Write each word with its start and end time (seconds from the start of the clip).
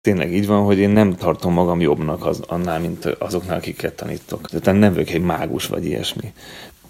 tényleg 0.00 0.32
így 0.32 0.46
van, 0.46 0.64
hogy 0.64 0.78
én 0.78 0.90
nem 0.90 1.14
tartom 1.14 1.52
magam 1.52 1.80
jobbnak 1.80 2.26
az, 2.26 2.42
annál, 2.46 2.80
mint 2.80 3.04
azoknál, 3.04 3.56
akiket 3.56 3.94
tanítok. 3.94 4.48
Tehát 4.48 4.80
nem 4.80 4.92
vagyok 4.92 5.10
egy 5.10 5.22
mágus 5.22 5.66
vagy 5.66 5.84
ilyesmi. 5.84 6.32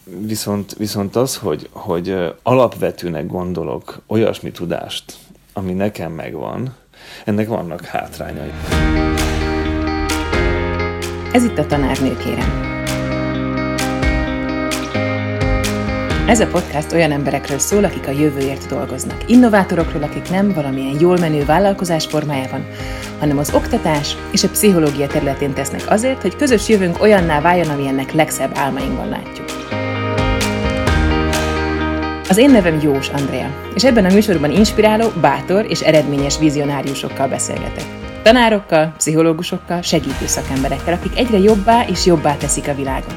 Viszont, 0.05 0.75
viszont 0.79 1.17
az, 1.17 1.37
hogy, 1.37 1.69
hogy 1.73 2.17
alapvetőnek 2.43 3.27
gondolok 3.27 4.01
olyasmi 4.07 4.51
tudást, 4.51 5.15
ami 5.53 5.73
nekem 5.73 6.13
megvan, 6.13 6.77
ennek 7.25 7.49
vannak 7.49 7.85
hátrányai. 7.85 8.53
Ez 11.33 11.45
itt 11.45 11.59
a 11.59 11.67
tanárnő, 11.67 12.17
kérem. 12.17 12.78
Ez 16.29 16.41
a 16.41 16.47
podcast 16.47 16.93
olyan 16.93 17.13
emberekről 17.13 17.59
szól, 17.59 17.85
akik 17.85 18.07
a 18.07 18.11
jövőért 18.11 18.69
dolgoznak. 18.69 19.31
Innovátorokról, 19.31 20.03
akik 20.03 20.31
nem 20.31 20.53
valamilyen 20.53 21.01
jól 21.01 21.17
menő 21.17 21.45
vállalkozás 21.45 22.07
formájában, 22.07 22.67
hanem 23.19 23.39
az 23.39 23.55
oktatás 23.55 24.17
és 24.31 24.45
a 24.45 24.49
pszichológia 24.49 25.07
területén 25.07 25.53
tesznek 25.53 25.91
azért, 25.91 26.23
hogy 26.23 26.37
közös 26.37 26.69
jövőnk 26.69 27.01
olyanná 27.01 27.41
váljon, 27.41 27.69
amilyennek 27.69 28.13
legszebb 28.13 28.51
álmainkban 28.55 29.09
látjuk. 29.09 29.47
Az 32.29 32.37
én 32.37 32.51
nevem 32.51 32.81
Jós 32.83 33.09
Andrea, 33.09 33.51
és 33.75 33.85
ebben 33.85 34.05
a 34.05 34.13
műsorban 34.13 34.51
inspiráló, 34.51 35.09
bátor 35.21 35.67
és 35.69 35.81
eredményes 35.81 36.39
vizionáriusokkal 36.39 37.29
beszélgetek. 37.29 37.85
Tanárokkal, 38.23 38.93
pszichológusokkal, 38.97 39.83
segítő 39.83 40.27
szakemberekkel, 40.27 40.95
akik 40.95 41.19
egyre 41.19 41.39
jobbá 41.39 41.85
és 41.87 42.07
jobbá 42.07 42.37
teszik 42.37 42.69
a 42.69 42.75
világot. 42.75 43.17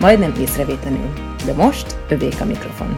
Majdnem 0.00 0.32
észrevétlenül. 0.40 1.29
De 1.44 1.52
most 1.52 1.96
övék 2.08 2.40
a 2.40 2.44
mikrofon. 2.44 2.96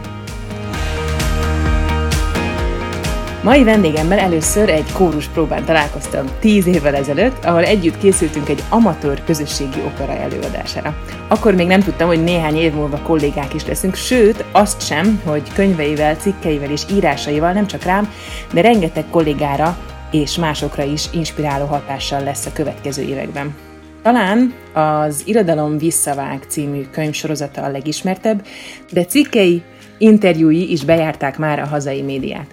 Mai 3.43 3.63
vendégemmel 3.63 4.19
először 4.19 4.69
egy 4.69 4.91
kórus 4.91 5.27
próbán 5.27 5.65
találkoztam 5.65 6.25
tíz 6.39 6.65
évvel 6.65 6.95
ezelőtt, 6.95 7.45
ahol 7.45 7.63
együtt 7.63 7.97
készültünk 7.97 8.49
egy 8.49 8.63
amatőr 8.69 9.23
közösségi 9.23 9.79
opera 9.85 10.11
előadására. 10.11 10.95
Akkor 11.27 11.55
még 11.55 11.67
nem 11.67 11.81
tudtam, 11.81 12.07
hogy 12.07 12.23
néhány 12.23 12.55
év 12.55 12.73
múlva 12.73 12.97
kollégák 12.97 13.53
is 13.53 13.65
leszünk, 13.65 13.95
sőt, 13.95 14.45
azt 14.51 14.85
sem, 14.85 15.21
hogy 15.25 15.53
könyveivel, 15.53 16.15
cikkeivel 16.15 16.71
és 16.71 16.81
írásaival 16.91 17.51
nem 17.51 17.67
csak 17.67 17.83
rám, 17.83 18.11
de 18.53 18.61
rengeteg 18.61 19.05
kollégára 19.09 19.77
és 20.11 20.37
másokra 20.37 20.83
is 20.83 21.05
inspiráló 21.11 21.65
hatással 21.65 22.23
lesz 22.23 22.45
a 22.45 22.53
következő 22.53 23.01
években. 23.01 23.55
Talán 24.03 24.53
az 24.73 25.23
Irodalom 25.25 25.77
Visszavág 25.77 26.43
című 26.47 26.81
könyvsorozata 26.91 27.61
a 27.61 27.69
legismertebb, 27.69 28.45
de 28.91 29.05
cikkei, 29.05 29.61
interjúi 29.97 30.71
is 30.71 30.85
bejárták 30.85 31.37
már 31.37 31.59
a 31.59 31.65
hazai 31.65 32.01
médiát. 32.01 32.47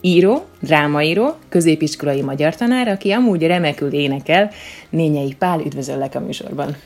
Író, 0.00 0.44
drámaíró, 0.60 1.34
középiskolai 1.48 2.22
magyar 2.22 2.54
tanár, 2.54 2.88
aki 2.88 3.10
amúgy 3.10 3.42
remekül 3.42 3.92
énekel, 3.92 4.50
Nényei 4.90 5.34
Pál, 5.38 5.60
üdvözöllek 5.60 6.14
a 6.14 6.20
műsorban. 6.20 6.76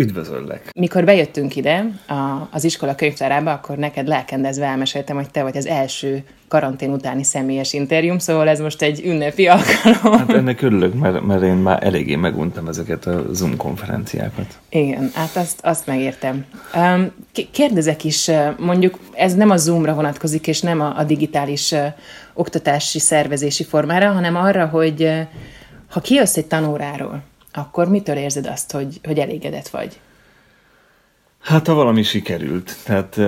Üdvözöllek! 0.00 0.70
Mikor 0.74 1.04
bejöttünk 1.04 1.56
ide 1.56 1.90
a, 2.08 2.48
az 2.50 2.64
iskola 2.64 2.94
könyvtárába, 2.94 3.52
akkor 3.52 3.76
neked 3.76 4.06
lelkendezve 4.06 4.64
elmeséltem, 4.64 5.16
hogy 5.16 5.30
te 5.30 5.42
vagy 5.42 5.56
az 5.56 5.66
első 5.66 6.24
karantén 6.48 6.92
utáni 6.92 7.24
személyes 7.24 7.72
interjúm, 7.72 8.18
szóval 8.18 8.48
ez 8.48 8.60
most 8.60 8.82
egy 8.82 9.04
ünnepi 9.04 9.46
alkalom. 9.46 10.18
Hát 10.18 10.32
ennek 10.32 10.62
örülök, 10.62 10.94
mert, 10.94 11.20
mert 11.26 11.42
én 11.42 11.54
már 11.54 11.84
eléggé 11.84 12.16
meguntam 12.16 12.68
ezeket 12.68 13.06
a 13.06 13.24
Zoom 13.32 13.56
konferenciákat. 13.56 14.58
Igen, 14.68 15.10
hát 15.14 15.36
azt, 15.36 15.60
azt 15.62 15.86
megértem. 15.86 16.44
Kérdezek 17.50 18.04
is, 18.04 18.30
mondjuk 18.58 18.98
ez 19.12 19.34
nem 19.34 19.50
a 19.50 19.56
Zoomra 19.56 19.94
vonatkozik, 19.94 20.46
és 20.46 20.60
nem 20.60 20.80
a, 20.80 20.98
a 20.98 21.04
digitális 21.04 21.74
oktatási 22.34 22.98
szervezési 22.98 23.64
formára, 23.64 24.12
hanem 24.12 24.36
arra, 24.36 24.66
hogy 24.66 25.10
ha 25.88 26.00
kijössz 26.00 26.36
egy 26.36 26.46
tanóráról, 26.46 27.22
akkor 27.52 27.88
mitől 27.88 28.16
érzed 28.16 28.46
azt, 28.46 28.72
hogy, 28.72 29.00
hogy 29.02 29.18
elégedett 29.18 29.68
vagy? 29.68 30.00
Hát, 31.40 31.66
ha 31.66 31.74
valami 31.74 32.02
sikerült. 32.02 32.76
Tehát 32.84 33.20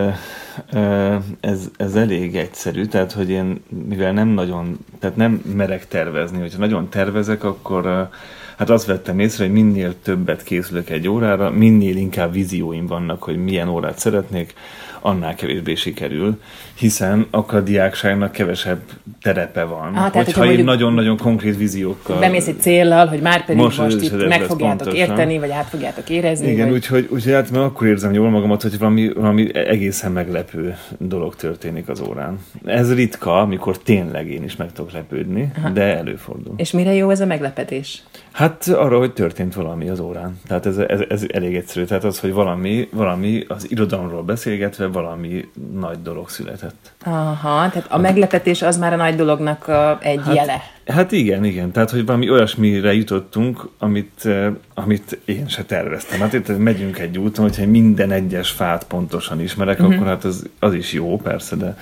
ez, 1.40 1.60
ez 1.76 1.94
elég 1.94 2.36
egyszerű, 2.36 2.84
tehát, 2.84 3.12
hogy 3.12 3.30
én, 3.30 3.62
mivel 3.88 4.12
nem 4.12 4.28
nagyon, 4.28 4.78
tehát 4.98 5.16
nem 5.16 5.42
merek 5.56 5.88
tervezni, 5.88 6.38
hogyha 6.38 6.58
nagyon 6.58 6.88
tervezek, 6.88 7.44
akkor 7.44 8.08
hát 8.56 8.70
azt 8.70 8.86
vettem 8.86 9.18
észre, 9.18 9.44
hogy 9.44 9.52
minél 9.52 10.00
többet 10.02 10.42
készülök 10.42 10.90
egy 10.90 11.08
órára, 11.08 11.50
minél 11.50 11.96
inkább 11.96 12.32
vízióim 12.32 12.86
vannak, 12.86 13.22
hogy 13.22 13.36
milyen 13.36 13.68
órát 13.68 13.98
szeretnék, 13.98 14.54
annál 15.02 15.34
kevésbé 15.34 15.74
sikerül, 15.74 16.40
hiszen 16.74 17.26
akkor 17.30 17.58
a 17.58 17.60
diákságnak 17.60 18.32
kevesebb 18.32 18.80
terepe 19.22 19.64
van. 19.64 19.94
Ah, 19.94 20.10
tehát, 20.10 20.24
hogyha 20.24 20.52
én 20.52 20.64
nagyon-nagyon 20.64 21.16
konkrét 21.16 21.56
víziókkal... 21.56 22.18
Bemész 22.18 22.46
egy 22.46 22.60
céllal, 22.60 23.06
hogy 23.06 23.20
már 23.20 23.44
pedig 23.44 23.62
most, 23.62 23.78
most 23.78 24.02
itt 24.02 24.28
meg 24.28 24.42
fogjátok 24.42 24.58
pontosan. 24.58 25.08
érteni, 25.08 25.38
vagy 25.38 25.50
át 25.50 25.68
fogjátok 25.68 26.10
érezni. 26.10 26.50
Igen, 26.50 26.66
vagy... 26.66 26.74
úgyhogy, 26.74 27.08
úgyhogy 27.10 27.32
hát 27.32 27.50
mert 27.50 27.64
akkor 27.64 27.86
érzem 27.86 28.12
jól 28.12 28.30
magamat, 28.30 28.62
hogy 28.62 28.78
valami, 28.78 29.12
valami 29.12 29.56
egészen 29.56 30.12
meglepő 30.12 30.76
dolog 30.98 31.36
történik 31.36 31.88
az 31.88 32.00
órán. 32.00 32.38
Ez 32.64 32.94
ritka, 32.94 33.40
amikor 33.40 33.78
tényleg 33.78 34.30
én 34.30 34.44
is 34.44 34.56
meg 34.56 34.72
tudok 34.72 34.92
lepődni, 34.92 35.52
Aha. 35.58 35.68
de 35.68 35.96
előfordul. 35.96 36.54
És 36.56 36.70
mire 36.70 36.94
jó 36.94 37.10
ez 37.10 37.20
a 37.20 37.26
meglepetés? 37.26 38.02
Hát 38.32 38.66
arra, 38.66 38.98
hogy 38.98 39.12
történt 39.12 39.54
valami 39.54 39.88
az 39.88 40.00
órán. 40.00 40.40
Tehát 40.46 40.66
ez, 40.66 40.78
ez, 40.78 41.00
ez 41.08 41.24
elég 41.32 41.54
egyszerű. 41.54 41.84
Tehát 41.84 42.04
az, 42.04 42.20
hogy 42.20 42.32
valami, 42.32 42.88
valami 42.92 43.44
az 43.48 43.70
irodalomról 43.70 44.22
beszélgetve 44.22 44.86
valami 44.92 45.48
nagy 45.72 46.02
dolog 46.02 46.28
született. 46.28 46.92
Aha, 47.04 47.70
tehát 47.70 47.86
a 47.88 47.98
meglepetés 47.98 48.62
az 48.62 48.78
már 48.78 48.92
a 48.92 48.96
nagy 48.96 49.14
dolognak 49.14 49.68
a, 49.68 49.98
egy 50.02 50.20
hát, 50.24 50.34
jele. 50.34 50.62
Hát 50.86 51.12
igen, 51.12 51.44
igen. 51.44 51.70
Tehát, 51.70 51.90
hogy 51.90 52.06
valami 52.06 52.30
olyasmire 52.30 52.94
jutottunk, 52.94 53.68
amit, 53.78 54.28
amit 54.74 55.18
én 55.24 55.48
se 55.48 55.64
terveztem. 55.64 56.20
Hát 56.20 56.32
itt 56.32 56.58
megyünk 56.58 56.98
egy 56.98 57.18
úton, 57.18 57.44
hogyha 57.44 57.66
minden 57.66 58.10
egyes 58.10 58.50
fát 58.50 58.84
pontosan 58.84 59.40
ismerek, 59.40 59.78
uh-huh. 59.78 59.94
akkor 59.94 60.06
hát 60.06 60.24
az, 60.24 60.48
az 60.58 60.74
is 60.74 60.92
jó, 60.92 61.16
persze, 61.16 61.56
de 61.56 61.76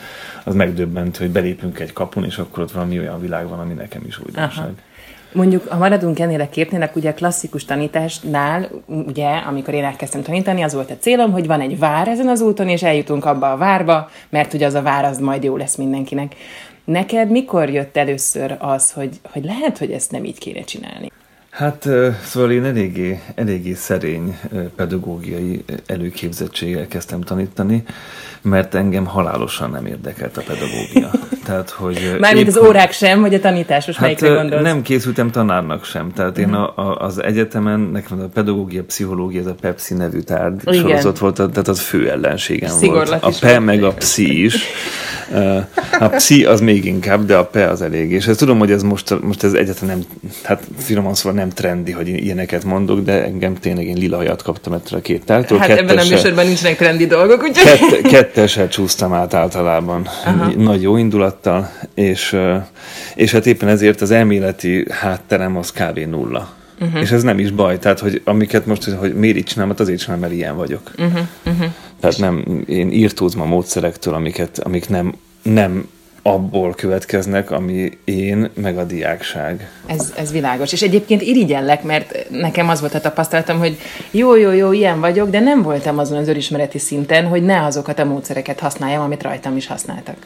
az 0.44 0.54
megdöbbent, 0.54 1.16
hogy 1.16 1.31
belépünk 1.31 1.78
egy 1.78 1.93
kapun, 1.93 2.25
és 2.25 2.38
akkor 2.38 2.62
ott 2.62 2.72
valami 2.72 2.99
olyan 2.99 3.20
világ 3.20 3.49
van, 3.49 3.59
ami 3.59 3.72
nekem 3.72 4.03
is 4.06 4.19
újdonság. 4.19 4.65
Aha. 4.65 4.75
Mondjuk, 5.32 5.68
ha 5.68 5.78
maradunk 5.78 6.18
ennél 6.18 6.41
a 6.41 6.48
képnél, 6.48 6.91
ugye 6.94 7.10
a 7.10 7.14
klasszikus 7.14 7.64
tanításnál, 7.64 8.70
ugye, 8.86 9.28
amikor 9.28 9.74
én 9.74 9.84
elkezdtem 9.84 10.22
tanítani, 10.22 10.62
az 10.62 10.74
volt 10.74 10.91
a 10.91 10.96
célom, 11.00 11.32
hogy 11.32 11.46
van 11.46 11.60
egy 11.60 11.78
vár 11.78 12.08
ezen 12.08 12.28
az 12.28 12.41
úton, 12.41 12.68
és 12.68 12.82
eljutunk 12.82 13.24
abba 13.24 13.52
a 13.52 13.56
várba, 13.56 14.10
mert 14.28 14.54
ugye 14.54 14.66
az 14.66 14.74
a 14.74 14.82
vár 14.82 15.04
az 15.04 15.19
majd 15.19 15.44
jó 15.44 15.56
lesz 15.56 15.76
mindenkinek. 15.76 16.34
Neked 16.84 17.30
mikor 17.30 17.69
jött 17.69 17.96
először 17.96 18.56
az, 18.58 18.92
hogy, 18.92 19.20
hogy 19.32 19.44
lehet, 19.44 19.78
hogy 19.78 19.90
ezt 19.90 20.10
nem 20.10 20.24
így 20.24 20.38
kéne 20.38 20.60
csinálni? 20.60 21.10
Hát 21.50 21.88
szóval 22.24 22.50
én 22.50 22.64
eléggé, 22.64 23.20
eléggé 23.34 23.74
szerény 23.74 24.38
pedagógiai 24.76 25.64
előképzettséggel 25.86 26.86
kezdtem 26.86 27.20
tanítani, 27.20 27.82
mert 28.42 28.74
engem 28.74 29.06
halálosan 29.06 29.70
nem 29.70 29.86
érdekelt 29.86 30.36
a 30.36 30.42
pedagógia. 30.42 31.10
Tehát, 31.44 31.70
hogy 31.70 32.16
Mármint 32.20 32.48
épp, 32.48 32.54
az 32.54 32.66
órák 32.66 32.92
sem, 32.92 33.20
vagy 33.20 33.34
a 33.34 33.40
tanítás, 33.40 33.86
most 33.86 33.98
hát, 33.98 34.06
melyikre 34.06 34.28
gondolsz? 34.28 34.62
Nem 34.62 34.82
készültem 34.82 35.30
tanárnak 35.30 35.84
sem. 35.84 36.12
Tehát 36.14 36.38
én 36.38 36.52
a, 36.52 36.72
a, 36.76 36.96
az 36.98 37.22
egyetemen, 37.22 37.80
nekem 37.80 38.20
a 38.20 38.24
pedagógia, 38.34 38.82
pszichológia, 38.82 39.40
ez 39.40 39.46
a 39.46 39.54
Pepsi 39.60 39.94
nevű 39.94 40.18
tárgy 40.18 40.60
Igen. 40.62 40.80
sorozat 40.80 41.18
volt, 41.18 41.34
tehát 41.34 41.68
az 41.68 41.80
fő 41.80 42.10
ellenségem 42.10 42.70
Szigorlat 42.70 43.22
volt. 43.22 43.34
A 43.34 43.46
PE 43.46 43.58
meg 43.58 43.84
a 43.84 43.92
pszi 43.92 44.44
is. 44.44 44.54
A 45.98 46.08
pszi 46.08 46.44
az 46.44 46.60
még 46.60 46.84
inkább, 46.84 47.24
de 47.26 47.36
a 47.36 47.44
PE 47.44 47.68
az 47.68 47.82
elég. 47.82 48.12
És 48.12 48.26
ezt 48.26 48.38
tudom, 48.38 48.58
hogy 48.58 48.70
ez 48.70 48.82
most, 48.82 49.20
most 49.22 49.42
ez 49.42 49.52
egyetlen 49.52 49.90
nem, 49.90 50.00
hát 50.42 50.62
finoman 50.78 51.14
szóval 51.14 51.38
nem 51.38 51.48
trendi, 51.48 51.92
hogy 51.92 52.08
ilyeneket 52.08 52.64
mondok, 52.64 53.00
de 53.00 53.24
engem 53.24 53.54
tényleg 53.54 53.86
én 53.86 53.96
lila 53.96 54.16
hajat 54.16 54.42
kaptam 54.42 54.72
ettől 54.72 54.98
a 54.98 55.02
két 55.02 55.24
tártól. 55.24 55.58
Hát 55.58 55.70
ebben 55.70 55.98
a 55.98 56.04
műsorban 56.08 56.46
nincsenek 56.46 56.76
trendi 56.76 57.06
dolgok, 57.06 57.42
úgyhogy... 57.42 57.78
Kett, 57.90 58.00
kettesel 58.00 58.68
csúsztam 58.68 59.12
át 59.12 59.34
általában. 59.34 60.08
Aha. 60.24 60.50
Nagy 60.56 60.82
jó 60.82 60.96
indulattal, 61.46 61.70
és, 61.94 62.36
és 63.14 63.32
hát 63.32 63.46
éppen 63.46 63.68
ezért 63.68 64.00
az 64.00 64.10
elméleti 64.10 64.86
hátterem 64.90 65.56
az 65.56 65.72
kb. 65.72 65.98
nulla. 65.98 66.52
Uh-huh. 66.81 67.00
És 67.00 67.10
ez 67.10 67.22
nem 67.22 67.38
is 67.38 67.50
baj, 67.50 67.78
tehát 67.78 67.98
hogy 67.98 68.22
amiket 68.25 68.66
most, 68.66 68.84
hogy 68.84 69.14
miért 69.14 69.37
így 69.37 69.44
csinálom, 69.44 69.70
hát 69.70 69.81
azért 69.81 69.98
csinálom, 69.98 70.20
mert 70.20 70.32
ilyen 70.32 70.56
vagyok. 70.56 70.90
Uh-huh. 70.98 71.20
Uh-huh. 71.46 71.66
Tehát 72.00 72.19
nem, 72.19 72.64
én 72.66 72.90
írtózom 72.90 73.40
a 73.40 73.44
módszerektől, 73.44 74.14
amiket, 74.14 74.58
amik 74.58 74.88
nem, 74.88 75.14
nem 75.42 75.88
abból 76.22 76.75
következnek, 76.75 77.50
ami 77.50 77.98
én, 78.04 78.50
meg 78.54 78.78
a 78.78 78.84
diákság. 78.84 79.70
Ez, 79.86 80.12
ez 80.16 80.32
világos. 80.32 80.72
És 80.72 80.82
egyébként 80.82 81.22
irigyellek, 81.22 81.82
mert 81.82 82.26
nekem 82.31 82.69
az 82.69 82.81
volt 82.81 82.94
a 82.94 83.00
tapasztalatom, 83.00 83.58
hogy 83.58 83.78
jó, 84.10 84.36
jó, 84.36 84.52
jó, 84.52 84.72
ilyen 84.72 85.00
vagyok, 85.00 85.31
de 85.31 85.40
nem 85.40 85.62
voltam 85.62 85.98
azon 85.98 86.19
az 86.19 86.28
önismereti 86.28 86.78
szinten, 86.78 87.26
hogy 87.26 87.43
ne 87.43 87.64
azokat 87.64 87.98
a 87.98 88.04
módszereket 88.04 88.60
használjam, 88.60 89.02
amit 89.02 89.22
rajtam 89.22 89.56
is 89.56 89.66
használtak. 89.66 90.16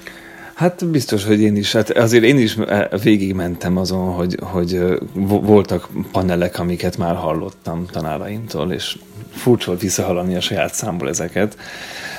Hát 0.55 0.87
biztos, 0.87 1.25
hogy 1.25 1.41
én 1.41 1.57
is. 1.57 1.73
Hát 1.73 1.91
azért 1.91 2.25
én 2.25 2.39
is 2.39 2.57
eh, 2.57 2.87
végigmentem 3.03 3.77
azon, 3.77 4.15
hogy, 4.15 4.37
hogy 4.43 4.75
eh, 4.75 4.97
voltak 5.27 5.89
panelek, 6.13 6.59
amiket 6.59 6.97
már 6.97 7.15
hallottam 7.15 7.87
tanáraimtól, 7.91 8.73
és 8.73 8.99
furcsa 9.31 9.67
volt 9.67 9.81
visszahallani 9.81 10.35
a 10.35 10.41
saját 10.41 10.75
számból 10.75 11.09
ezeket 11.09 11.57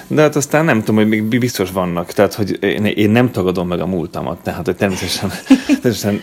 De 0.07 0.21
hát 0.21 0.35
aztán 0.35 0.65
nem 0.65 0.79
tudom, 0.79 0.95
hogy 0.95 1.07
még 1.07 1.23
biztos 1.23 1.71
vannak, 1.71 2.11
tehát 2.11 2.33
hogy 2.33 2.57
én, 2.63 2.85
én 2.85 3.09
nem 3.09 3.31
tagadom 3.31 3.67
meg 3.67 3.79
a 3.79 3.85
múltamat, 3.85 4.43
tehát 4.43 4.65
hogy 4.65 4.75
természetesen, 4.75 5.29
természetesen 5.81 6.21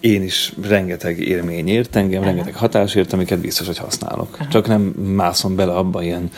én 0.00 0.22
is 0.22 0.52
rengeteg 0.68 1.20
élmény 1.20 1.68
ért 1.68 1.96
engem, 1.96 2.22
rengeteg 2.22 2.54
hatás 2.54 2.94
ért, 2.94 3.12
amiket 3.12 3.38
biztos, 3.38 3.66
hogy 3.66 3.78
használok. 3.78 4.36
Csak 4.50 4.66
nem 4.66 4.80
mászom 5.14 5.56
bele 5.56 5.72
abba 5.72 6.02
ilyen 6.02 6.30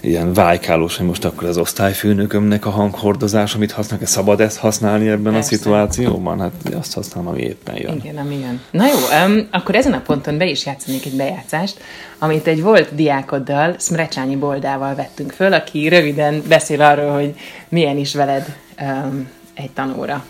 ilyen 0.00 0.32
vájkálós, 0.32 0.96
hogy 0.96 1.06
most 1.06 1.24
akkor 1.24 1.48
az 1.48 1.58
osztályfőnökömnek 1.58 2.66
a 2.66 2.70
hanghordozás, 2.70 3.54
amit 3.54 3.72
használnak, 3.72 4.08
szabad 4.08 4.40
ezt 4.40 4.58
használni 4.58 5.08
ebben 5.08 5.32
Persze. 5.32 5.54
a 5.54 5.58
szituációban? 5.58 6.40
Hát 6.40 6.74
azt 6.74 6.94
használom, 6.94 7.28
ami 7.28 7.40
éppen 7.40 7.76
jön. 7.76 7.96
Igen, 7.96 8.16
ami 8.16 8.38
jön. 8.38 8.60
Na 8.70 8.86
jó, 8.86 9.26
um, 9.26 9.48
akkor 9.50 9.74
ezen 9.74 9.92
a 9.92 10.00
ponton 10.00 10.38
be 10.38 10.46
is 10.46 10.66
játszanék 10.66 11.06
egy 11.06 11.16
bejátszást, 11.16 11.80
amit 12.18 12.46
egy 12.46 12.62
volt 12.62 12.94
diákoddal, 12.94 13.76
Smrecsányi 13.78 14.36
Boldával 14.36 14.94
vettünk 14.94 15.32
föl, 15.32 15.52
aki 15.52 15.88
röviden 15.88 16.42
beszél 16.48 16.82
arról, 16.82 17.12
hogy 17.12 17.34
milyen 17.68 17.96
is 17.96 18.14
veled 18.14 18.56
um, 18.80 19.28
egy 19.54 19.70
tanóra. 19.70 20.24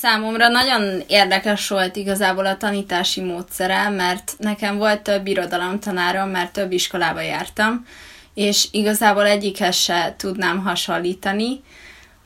Számomra 0.00 0.48
nagyon 0.48 1.02
érdekes 1.06 1.68
volt 1.68 1.96
igazából 1.96 2.46
a 2.46 2.56
tanítási 2.56 3.20
módszere, 3.20 3.88
mert 3.88 4.34
nekem 4.38 4.76
volt 4.76 5.02
több 5.02 5.26
irodalomtanárom, 5.26 6.28
mert 6.28 6.52
több 6.52 6.72
iskolába 6.72 7.20
jártam, 7.20 7.86
és 8.34 8.68
igazából 8.70 9.26
egyikhez 9.26 9.76
se 9.76 10.14
tudnám 10.16 10.62
hasonlítani, 10.62 11.60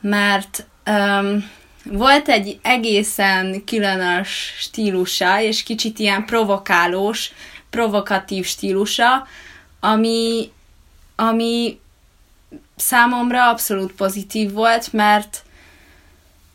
mert 0.01 0.65
um, 0.85 1.49
volt 1.83 2.27
egy 2.27 2.59
egészen 2.61 3.63
különös 3.65 4.53
stílusa, 4.57 5.41
és 5.41 5.63
kicsit 5.63 5.99
ilyen 5.99 6.25
provokálós, 6.25 7.31
provokatív 7.69 8.45
stílusa, 8.45 9.27
ami, 9.79 10.51
ami 11.15 11.79
számomra 12.75 13.49
abszolút 13.49 13.91
pozitív 13.91 14.51
volt, 14.51 14.93
mert 14.93 15.41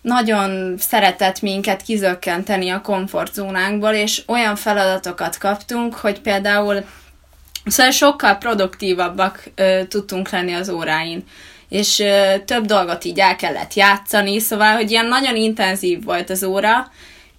nagyon 0.01 0.79
szeretett 0.79 1.41
minket 1.41 1.83
kizökkenteni 1.83 2.71
a 2.71 2.81
komfortzónánkból, 2.81 3.93
és 3.93 4.23
olyan 4.27 4.57
feladatokat 4.57 5.39
kaptunk, 5.39 5.95
hogy 5.95 6.21
például 6.21 6.85
Szóval 7.65 7.93
sokkal 7.93 8.35
produktívabbak 8.35 9.45
ö, 9.55 9.81
tudtunk 9.89 10.31
lenni 10.31 10.53
az 10.53 10.69
óráin, 10.69 11.25
és 11.69 11.99
ö, 11.99 12.35
több 12.45 12.65
dolgot 12.65 13.05
így 13.05 13.19
el 13.19 13.37
kellett 13.37 13.75
játszani, 13.75 14.39
szóval, 14.39 14.75
hogy 14.75 14.91
ilyen 14.91 15.07
nagyon 15.07 15.37
intenzív 15.37 16.05
volt 16.05 16.31
az 16.31 16.45
óra, 16.45 16.91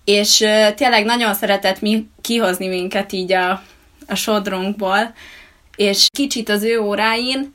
és 0.06 0.42
ö, 0.42 0.68
tényleg 0.76 1.06
nagyon 1.06 1.34
szeretett 1.34 1.82
mi 1.82 2.08
kihozni 2.22 2.68
minket 2.68 3.12
így 3.12 3.34
a, 3.34 3.64
a 4.08 4.16
sodrunkból, 4.16 5.14
és 5.76 6.08
kicsit 6.16 6.50
az 6.50 6.64
ő 6.64 6.80
óráin 6.80 7.54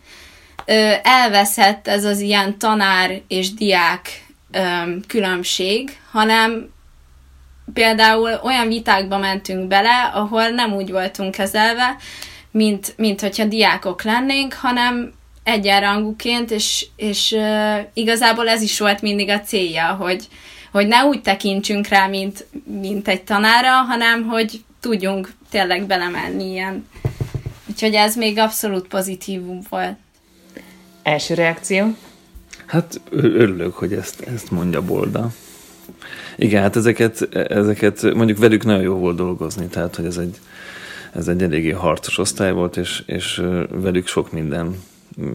ö, 0.64 0.92
elveszett 1.02 1.88
ez 1.88 2.04
az 2.04 2.20
ilyen 2.20 2.58
tanár 2.58 3.20
és 3.28 3.54
diák 3.54 4.26
ö, 4.52 4.60
különbség, 5.06 5.96
hanem 6.10 6.70
például 7.72 8.40
olyan 8.42 8.68
vitákba 8.68 9.18
mentünk 9.18 9.68
bele, 9.68 10.10
ahol 10.14 10.48
nem 10.48 10.72
úgy 10.72 10.90
voltunk 10.90 11.34
kezelve, 11.34 11.96
mint, 12.58 12.94
mint 12.96 13.20
hogyha 13.20 13.44
diákok 13.44 14.02
lennénk, 14.02 14.52
hanem 14.52 15.12
egyenrangúként, 15.42 16.50
és, 16.50 16.86
és 16.96 17.32
uh, 17.32 17.78
igazából 17.92 18.48
ez 18.48 18.62
is 18.62 18.78
volt 18.78 19.02
mindig 19.02 19.28
a 19.28 19.40
célja, 19.40 19.84
hogy, 19.86 20.28
hogy 20.72 20.86
ne 20.86 21.04
úgy 21.04 21.20
tekintsünk 21.20 21.86
rá, 21.86 22.06
mint, 22.06 22.46
mint 22.80 23.08
egy 23.08 23.22
tanára, 23.22 23.70
hanem 23.70 24.24
hogy 24.24 24.64
tudjunk 24.80 25.32
tényleg 25.50 25.86
belemenni 25.86 26.50
ilyen. 26.50 26.86
Úgyhogy 27.70 27.94
ez 27.94 28.16
még 28.16 28.38
abszolút 28.38 28.88
pozitívum 28.88 29.60
volt. 29.68 29.96
Első 31.02 31.34
reakció? 31.34 31.96
Hát 32.66 33.00
örülök, 33.10 33.74
hogy 33.74 33.92
ezt, 33.92 34.20
ezt 34.20 34.50
mondja 34.50 34.82
Bolda. 34.82 35.30
Igen, 36.36 36.62
hát 36.62 36.76
ezeket, 36.76 37.34
ezeket 37.34 38.02
mondjuk 38.14 38.38
velük 38.38 38.64
nagyon 38.64 38.82
jó 38.82 38.94
volt 38.94 39.16
dolgozni, 39.16 39.66
tehát 39.66 39.96
hogy 39.96 40.04
ez 40.04 40.16
egy, 40.16 40.38
ez 41.12 41.28
egy 41.28 41.42
eléggé 41.42 41.70
harcos 41.70 42.18
osztály 42.18 42.52
volt, 42.52 42.76
és, 42.76 43.02
és 43.06 43.42
velük 43.70 44.06
sok 44.06 44.32
minden 44.32 44.82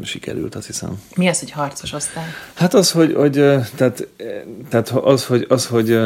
sikerült, 0.03 0.55
azt 0.55 0.65
hiszem. 0.65 1.01
Mi 1.15 1.27
az, 1.27 1.39
hogy 1.39 1.51
harcos 1.51 1.93
osztály? 1.93 2.25
Hát 2.53 2.73
az, 2.73 2.91
hogy, 2.91 3.13
hogy 3.13 3.31
tehát, 3.75 4.07
tehát 4.69 4.89
az, 4.89 5.25
hogy, 5.25 5.45
az, 5.49 5.65
hogy 5.67 5.99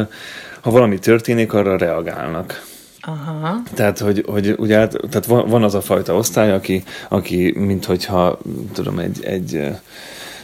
ha 0.60 0.70
valami 0.70 0.98
történik, 0.98 1.52
arra 1.52 1.76
reagálnak. 1.76 2.66
Aha. 3.00 3.62
Tehát, 3.74 3.98
hogy, 3.98 4.24
hogy 4.26 4.54
ugye, 4.58 4.76
hát, 4.76 4.96
tehát 5.10 5.26
van 5.26 5.62
az 5.62 5.74
a 5.74 5.80
fajta 5.80 6.14
osztály, 6.14 6.52
aki, 6.52 6.82
aki 7.08 7.54
mint 7.56 7.84
hogyha, 7.84 8.38
tudom, 8.72 8.98
egy, 8.98 9.24
egy 9.24 9.68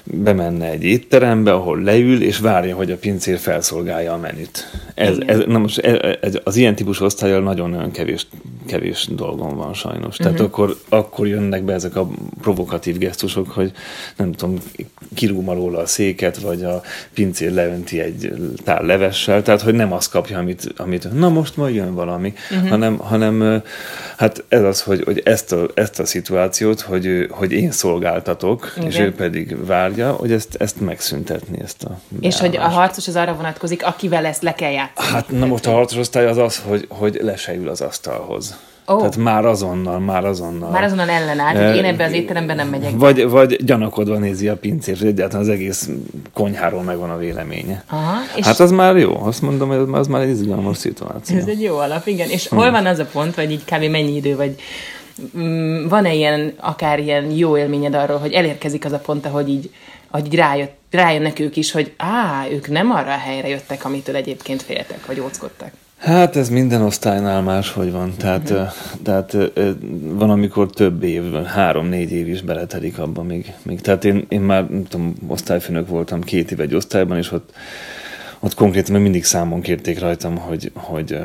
bemenne 0.05 0.71
egy 0.71 0.85
étterembe, 0.85 1.53
ahol 1.53 1.83
leül, 1.83 2.23
és 2.23 2.39
várja, 2.39 2.77
hogy 2.77 2.91
a 2.91 2.97
pincér 2.97 3.39
felszolgálja 3.39 4.13
a 4.13 4.17
menüt. 4.17 4.71
Ez, 4.95 5.17
ez, 5.27 5.39
na 5.47 5.59
most 5.59 5.79
ez, 5.79 6.39
az 6.45 6.57
ilyen 6.57 6.75
típusú 6.75 7.05
osztályjal 7.05 7.41
nagyon-nagyon 7.41 7.91
kevés, 7.91 8.27
kevés 8.67 9.09
dolgom 9.11 9.57
van 9.57 9.75
sajnos. 9.75 10.17
Tehát 10.17 10.33
uh-huh. 10.33 10.47
akkor, 10.47 10.77
akkor 10.89 11.27
jönnek 11.27 11.63
be 11.63 11.73
ezek 11.73 11.97
a 11.97 12.09
provokatív 12.41 12.99
gesztusok, 12.99 13.51
hogy 13.51 13.73
nem 14.17 14.33
tudom, 14.33 14.59
kirúm 15.15 15.49
alól 15.49 15.77
a 15.77 15.87
széket, 15.87 16.39
vagy 16.39 16.63
a 16.63 16.83
pincér 17.15 17.53
leönti 17.53 18.01
egy 18.01 18.33
tál 18.65 18.85
levessel, 18.85 19.43
tehát 19.43 19.61
hogy 19.61 19.75
nem 19.75 19.93
azt 19.93 20.11
kapja, 20.11 20.39
amit, 20.39 20.73
amit 20.77 21.13
na 21.13 21.29
most 21.29 21.57
majd 21.57 21.75
jön 21.75 21.95
valami, 21.95 22.33
uh-huh. 22.51 22.69
hanem, 22.69 22.97
hanem 22.97 23.63
hát 24.17 24.45
ez 24.49 24.63
az, 24.63 24.83
hogy, 24.83 25.03
hogy 25.05 25.23
ezt, 25.25 25.53
a, 25.53 25.71
ezt 25.75 26.01
a 26.01 26.05
szituációt, 26.05 26.81
hogy, 26.81 27.27
hogy 27.31 27.53
én 27.53 27.71
szolgáltatok, 27.71 28.73
Igen. 28.77 28.89
és 28.89 28.99
ő 28.99 29.13
pedig 29.13 29.67
vár 29.67 29.93
várja, 29.97 30.13
hogy 30.13 30.33
ezt, 30.33 30.55
ezt 30.55 30.81
megszüntetni, 30.81 31.61
ezt 31.63 31.83
a 31.83 31.99
És 32.21 32.41
hogy 32.41 32.57
a 32.57 32.69
harcos 32.69 33.09
az 33.09 33.17
arra 33.17 33.35
vonatkozik, 33.35 33.87
akivel 33.87 34.25
ezt 34.27 34.43
le 34.43 34.55
kell 34.55 34.71
játszani. 34.71 35.09
Hát 35.09 35.31
na 35.31 35.47
most 35.47 35.67
a 35.67 35.71
harcos 35.71 35.99
osztály 35.99 36.27
az 36.27 36.37
az, 36.37 36.63
hogy, 36.67 36.87
hogy 36.89 37.19
le 37.23 37.37
se 37.37 37.55
ül 37.55 37.69
az 37.69 37.81
asztalhoz. 37.81 38.57
Oh. 38.87 38.99
Tehát 38.99 39.17
már 39.17 39.45
azonnal, 39.45 39.99
már 39.99 40.25
azonnal. 40.25 40.71
Már 40.71 40.83
azonnal 40.83 41.09
ellenáll, 41.09 41.67
hogy 41.67 41.77
én 41.77 41.85
ebbe 41.85 42.05
az 42.05 42.13
étteremben 42.13 42.57
nem 42.57 42.69
megyek. 42.69 42.91
Vagy, 42.95 43.29
vagy 43.29 43.65
gyanakodva 43.65 44.19
nézi 44.19 44.49
a 44.49 44.57
pincért, 44.57 44.99
hogy 44.99 45.09
egyáltalán 45.09 45.43
az 45.43 45.49
egész 45.49 45.89
konyháról 46.33 46.83
megvan 46.83 47.11
a 47.11 47.17
véleménye. 47.17 47.85
Aha, 47.91 48.17
és 48.37 48.45
hát 48.45 48.61
az 48.61 48.71
már 48.71 48.97
jó, 48.97 49.23
azt 49.23 49.43
mondom, 49.43 49.69
hogy 49.69 50.01
az 50.01 50.07
már 50.07 50.23
egy 50.23 50.29
izgalmas 50.29 50.77
szituáció. 50.77 51.37
Ez 51.37 51.47
egy 51.47 51.63
jó 51.63 51.77
alap, 51.77 52.07
igen. 52.07 52.29
És 52.29 52.49
hm. 52.49 52.57
hol 52.57 52.71
van 52.71 52.87
az 52.87 52.99
a 52.99 53.05
pont, 53.05 53.35
vagy 53.35 53.51
így 53.51 53.65
kb. 53.65 53.83
mennyi 53.83 54.17
idő, 54.17 54.37
vagy 54.37 54.57
van-e 55.89 56.15
ilyen, 56.15 56.53
akár 56.57 56.99
ilyen 56.99 57.31
jó 57.31 57.57
élményed 57.59 57.95
arról, 57.95 58.19
hogy 58.19 58.33
elérkezik 58.33 58.85
az 58.85 58.93
a 58.93 58.99
pont, 58.99 59.27
ahogy 59.27 59.49
így 59.49 59.71
hogy 60.11 60.35
rájött, 60.35 60.73
rájönnek 60.91 61.39
ők 61.39 61.57
is, 61.57 61.73
hogy 61.73 61.93
á, 61.97 62.47
ők 62.51 62.71
nem 62.71 62.91
arra 62.91 63.13
a 63.13 63.19
helyre 63.19 63.49
jöttek, 63.49 63.85
amitől 63.85 64.17
egyébként 64.17 64.63
féltek, 64.63 65.07
vagy 65.07 65.21
óckodtak. 65.21 65.71
Hát 65.99 66.37
ez 66.37 66.49
minden 66.49 66.83
osztálynál 66.83 67.43
máshogy 67.43 67.93
van. 67.93 68.15
Tehát, 68.17 68.53
mm. 68.53 68.63
tehát 69.03 69.37
van, 70.01 70.31
amikor 70.31 70.71
több 70.71 71.03
év, 71.03 71.33
három-négy 71.33 72.13
év 72.13 72.29
is 72.29 72.43
beletelik 72.43 72.99
abba 72.99 73.23
még. 73.23 73.53
még. 73.63 73.81
Tehát 73.81 74.05
én, 74.05 74.25
én 74.29 74.41
már, 74.41 74.71
nem 74.71 74.87
tudom, 74.89 75.15
osztályfőnök 75.27 75.89
voltam 75.89 76.23
két 76.23 76.51
év 76.51 76.61
egy 76.61 76.75
osztályban, 76.75 77.17
és 77.17 77.33
ott 77.33 77.53
ott 78.45 78.55
konkrétan 78.55 79.01
mindig 79.01 79.25
számon 79.25 79.61
kérték 79.61 79.99
rajtam, 79.99 80.37
hogy, 80.37 80.71
hogy 80.75 81.19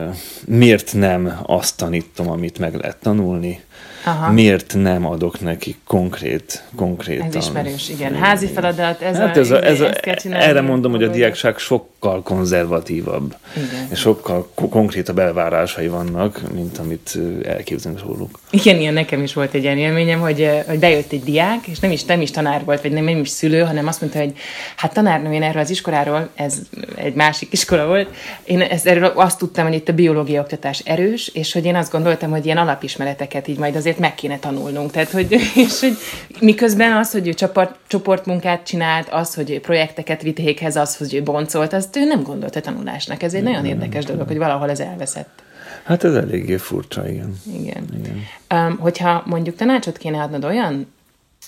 miért 0.46 0.94
nem 0.94 1.40
azt 1.46 1.78
tanítom, 1.78 2.30
amit 2.30 2.60
meg 2.60 2.76
lehet 2.76 2.98
tanulni, 3.02 3.60
Aha. 4.04 4.32
miért 4.32 4.74
nem 4.76 5.06
adok 5.06 5.40
neki 5.42 5.76
konkrét, 5.88 6.64
konkrét. 6.76 7.24
Ez 7.24 7.36
ismerős, 7.36 7.90
igen. 7.90 8.16
Házi 8.16 8.48
feladat, 8.48 9.02
ez 9.02 9.18
hát 9.18 9.38
a, 9.38 9.40
ez 9.40 9.52
a, 9.52 9.66
ez 9.66 9.80
a, 9.80 9.92
Erre 10.30 10.62
mondom, 10.62 10.92
hogy 10.92 11.04
a 11.04 11.08
diákság 11.08 11.58
sokkal 11.58 12.22
konzervatívabb, 12.22 13.36
igen. 13.56 13.88
és 13.92 14.00
sokkal 14.00 14.50
konkrétabb 14.70 15.20
elvárásai 15.20 15.88
vannak, 15.88 16.42
mint 16.54 16.78
amit 16.78 17.18
elképzelünk 17.44 18.02
róluk. 18.02 18.40
Igen, 18.50 18.80
ilyen 18.80 18.94
nekem 18.94 19.24
is 19.24 19.34
volt 19.34 19.54
egy 19.54 19.64
ilyen 19.64 19.78
élményem, 19.78 20.20
hogy, 20.20 20.50
hogy 20.68 20.80
bejött 20.80 21.12
egy 21.12 21.24
diák, 21.24 21.68
és 21.68 21.80
nem 21.80 21.92
is, 21.92 22.04
nem 22.04 22.22
is 22.22 22.32
tanár 22.32 22.64
volt, 22.64 22.82
vagy 22.82 22.92
nem, 22.92 23.04
nem 23.04 23.18
is 23.18 23.30
szülő, 23.30 23.62
hanem 23.62 23.88
azt 23.88 24.02
mondta, 24.02 24.20
hogy 24.20 24.34
hát 24.76 24.94
tanárnő, 24.94 25.34
én 25.34 25.44
erről 25.44 25.62
az 25.62 25.70
iskoláról, 25.70 26.30
ez 26.36 26.58
egy 26.96 27.14
másik 27.14 27.54
iskola 27.54 27.86
volt, 27.88 28.10
én 28.44 28.62
ezt, 28.62 28.88
erről 28.88 29.12
azt 29.16 29.38
tudtam, 29.38 29.66
hogy 29.66 29.74
itt 29.74 29.90
a 29.90 29.94
biológia 29.94 30.42
oktatás 30.42 30.80
erős, 30.80 31.28
és 31.28 31.54
hogy 31.54 31.66
én 31.66 31.76
azt 31.76 31.92
gondoltam, 31.92 32.30
hogy 32.30 32.46
ilyen 32.46 32.58
alapismereteket 32.58 33.48
így 33.48 33.58
majd 33.58 33.76
azért 33.90 34.04
meg 34.04 34.16
kéne 34.16 34.40
tanulnunk. 34.40 34.92
Tehát, 34.92 35.10
hogy, 35.10 35.32
és 35.66 35.80
hogy 35.80 35.98
miközben 36.40 36.92
az, 36.92 37.12
hogy 37.12 37.28
ő 37.28 37.34
csoport, 37.34 37.76
csoportmunkát 37.88 38.64
csinált, 38.64 39.10
az, 39.10 39.34
hogy 39.34 39.52
ő 39.52 39.60
projekteket 39.60 40.22
vitékhez, 40.22 40.76
az, 40.76 40.98
hogy 40.98 41.14
ő 41.14 41.24
boncolt, 41.24 41.74
azt 41.74 41.96
ő 41.96 42.04
nem 42.04 42.24
gondolta 42.24 42.62
tanulásnak. 42.62 43.24
Ez 43.24 43.34
egy 43.34 43.44
nagyon 43.44 43.66
érdekes 43.66 44.06
dolog, 44.06 44.28
hogy 44.28 44.38
valahol 44.38 44.70
ez 44.70 44.80
elveszett. 44.80 45.44
Hát 45.84 46.04
ez 46.04 46.14
eléggé 46.14 46.58
furcsa, 46.58 47.10
igen. 47.10 47.36
Igen. 47.60 47.84
igen. 48.00 48.24
Um, 48.54 48.78
hogyha 48.78 49.24
mondjuk 49.26 49.56
tanácsot 49.56 49.98
kéne 49.98 50.22
adnod 50.22 50.46
olyan 50.46 50.94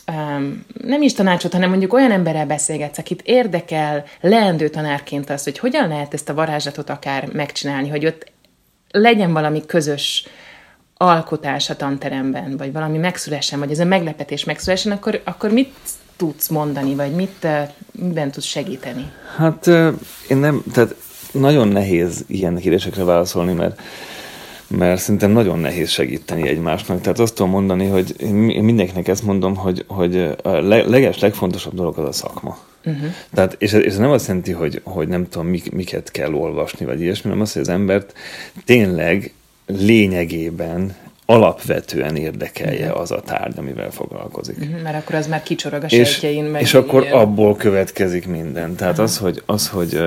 um, 0.07 0.65
nem 0.83 1.01
is 1.01 1.13
tanácsot, 1.13 1.53
hanem 1.53 1.69
mondjuk 1.69 1.93
olyan 1.93 2.11
emberrel 2.11 2.45
beszélgetsz, 2.45 2.97
akit 2.97 3.21
érdekel 3.25 4.03
leendő 4.21 4.69
tanárként 4.69 5.29
az, 5.29 5.43
hogy 5.43 5.59
hogyan 5.59 5.87
lehet 5.87 6.13
ezt 6.13 6.29
a 6.29 6.33
varázslatot 6.33 6.89
akár 6.89 7.29
megcsinálni, 7.33 7.89
hogy 7.89 8.05
ott 8.05 8.31
legyen 8.91 9.33
valami 9.33 9.65
közös 9.65 10.27
alkotás 11.01 11.69
a 11.69 11.75
tanteremben, 11.75 12.57
vagy 12.57 12.71
valami 12.71 12.97
megszülessen, 12.97 13.59
vagy 13.59 13.71
ez 13.71 13.79
a 13.79 13.85
meglepetés 13.85 14.43
megszülessen, 14.43 14.91
akkor, 14.91 15.21
akkor 15.23 15.51
mit 15.51 15.73
tudsz 16.15 16.47
mondani, 16.47 16.95
vagy 16.95 17.11
mit, 17.11 17.47
miben 17.91 18.31
tudsz 18.31 18.45
segíteni? 18.45 19.11
Hát 19.37 19.67
én 20.27 20.37
nem, 20.37 20.63
tehát 20.73 20.95
nagyon 21.31 21.67
nehéz 21.67 22.23
ilyen 22.27 22.57
kérdésekre 22.57 23.03
válaszolni, 23.03 23.53
mert 23.53 23.81
mert 24.67 25.01
szerintem 25.01 25.31
nagyon 25.31 25.59
nehéz 25.59 25.89
segíteni 25.89 26.47
egymásnak. 26.47 27.01
Tehát 27.01 27.19
azt 27.19 27.35
tudom 27.35 27.51
mondani, 27.51 27.87
hogy 27.87 28.15
én 28.21 28.63
mindenkinek 28.63 29.07
ezt 29.07 29.23
mondom, 29.23 29.55
hogy, 29.55 29.85
hogy 29.87 30.35
a 30.43 30.49
leges, 30.59 31.19
legfontosabb 31.19 31.73
dolog 31.73 31.97
az 31.97 32.07
a 32.07 32.11
szakma. 32.11 32.57
Uh-huh. 32.85 33.09
Tehát, 33.33 33.55
és, 33.59 33.73
ez, 33.73 33.81
és 33.81 33.91
ez 33.91 33.97
nem 33.97 34.09
azt 34.09 34.27
jelenti, 34.27 34.51
hogy, 34.51 34.81
hogy 34.83 35.07
nem 35.07 35.27
tudom, 35.29 35.47
mik, 35.47 35.71
miket 35.71 36.11
kell 36.11 36.33
olvasni, 36.33 36.85
vagy 36.85 37.01
ilyesmi, 37.01 37.29
hanem 37.29 37.43
azt, 37.43 37.53
hogy 37.53 37.61
az 37.61 37.69
embert 37.69 38.13
tényleg 38.65 39.33
lényegében 39.65 40.95
alapvetően 41.25 42.15
érdekelje 42.15 42.91
az 42.91 43.11
a 43.11 43.21
tárgy, 43.21 43.57
amivel 43.57 43.91
foglalkozik. 43.91 44.57
Uh-huh, 44.57 44.81
mert 44.81 44.97
akkor 44.97 45.15
az 45.15 45.27
már 45.27 45.43
kicsorog 45.43 45.83
a 45.83 45.87
sejtjein. 45.89 46.55
És, 46.55 46.61
és 46.61 46.73
akkor 46.73 47.01
ilyen... 47.01 47.13
abból 47.13 47.55
következik 47.55 48.27
minden. 48.27 48.75
Tehát 48.75 48.93
uh-huh. 48.93 49.09
az, 49.09 49.17
hogy, 49.17 49.43
az, 49.45 49.69
hogy 49.69 49.99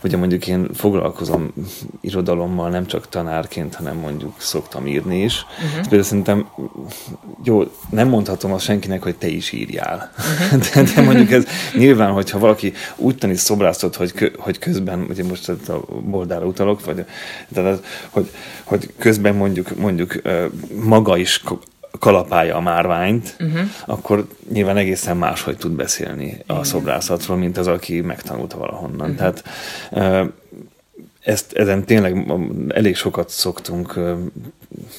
hogy 0.00 0.16
mondjuk 0.16 0.46
én 0.46 0.68
foglalkozom 0.74 1.52
irodalommal 2.00 2.70
nem 2.70 2.86
csak 2.86 3.08
tanárként, 3.08 3.74
hanem 3.74 3.96
mondjuk 3.96 4.34
szoktam 4.38 4.86
írni 4.86 5.22
is. 5.22 5.46
Uh-huh. 5.56 5.80
Például 5.80 6.02
szerintem 6.02 6.48
jó, 7.44 7.62
nem 7.90 8.08
mondhatom 8.08 8.52
azt 8.52 8.64
senkinek, 8.64 9.02
hogy 9.02 9.16
te 9.16 9.26
is 9.26 9.52
írjál. 9.52 10.12
Uh-huh. 10.16 10.60
De, 10.74 10.82
de 10.94 11.00
mondjuk 11.00 11.30
ez 11.30 11.44
nyilván, 11.76 12.12
hogyha 12.12 12.38
valaki 12.38 12.72
úgy 12.96 13.16
tanít 13.16 13.36
szobrásztot, 13.36 13.96
hogy, 13.96 14.12
kö, 14.12 14.28
hogy 14.36 14.58
közben, 14.58 15.06
ugye 15.08 15.24
most 15.24 15.48
a 15.48 15.80
boldára 16.00 16.46
utalok, 16.46 16.84
vagy 16.84 17.04
tehát, 17.52 17.84
hogy, 18.10 18.30
hogy 18.64 18.92
közben 18.98 19.34
mondjuk, 19.34 19.76
mondjuk 19.76 20.20
maga 20.84 21.16
is 21.16 21.42
kalapálja 21.98 22.56
a 22.56 22.60
márványt, 22.60 23.36
uh-huh. 23.40 23.60
akkor 23.86 24.26
nyilván 24.52 24.76
egészen 24.76 25.16
máshogy 25.16 25.56
tud 25.56 25.72
beszélni 25.72 26.42
a 26.46 26.64
szobrászatról, 26.64 27.36
mint 27.36 27.58
az, 27.58 27.66
aki 27.66 28.00
megtanulta 28.00 28.58
valahonnan. 28.58 29.10
Uh-huh. 29.10 29.16
Tehát 29.16 29.44
ezt, 31.20 31.52
ezen 31.52 31.84
tényleg 31.84 32.32
elég 32.68 32.96
sokat 32.96 33.28
szoktunk 33.28 34.00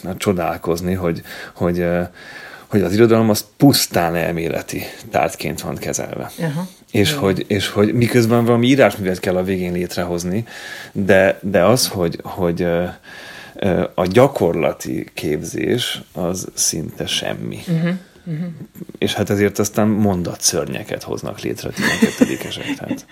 hát 0.04 0.18
csodálkozni, 0.18 0.94
hogy, 0.94 1.22
hogy, 1.54 1.86
hogy 2.68 2.82
az 2.82 2.94
irodalom 2.94 3.30
az 3.30 3.46
pusztán 3.58 4.16
elméleti 4.16 4.84
tárgyként 5.12 5.62
van 5.62 5.75
kezelve. 5.75 6.32
Uh-huh. 6.39 6.68
És, 6.92 7.13
hogy, 7.13 7.46
és 7.48 7.70
hogy 7.70 7.94
miközben 7.94 8.46
valami 8.46 8.68
írásművet 8.68 9.20
kell 9.20 9.36
a 9.36 9.44
végén 9.44 9.72
létrehozni, 9.74 10.46
de, 10.92 11.39
de 11.42 11.63
az, 11.63 11.88
hogy, 11.88 12.20
hogy 12.24 12.68
a 13.96 14.06
gyakorlati 14.06 15.08
képzés 15.13 16.01
az 16.13 16.48
szinte 16.54 17.06
semmi. 17.06 17.60
Uh-huh. 17.68 17.89
Uh-huh. 18.25 18.48
És 18.98 19.13
hát 19.13 19.30
ezért 19.30 19.60
aztán 19.60 19.88
mondatszörnyeket 19.88 21.04
hoznak 21.04 21.39
létre 21.39 21.70
12-esek. 21.70 22.75
Tehát 22.78 23.06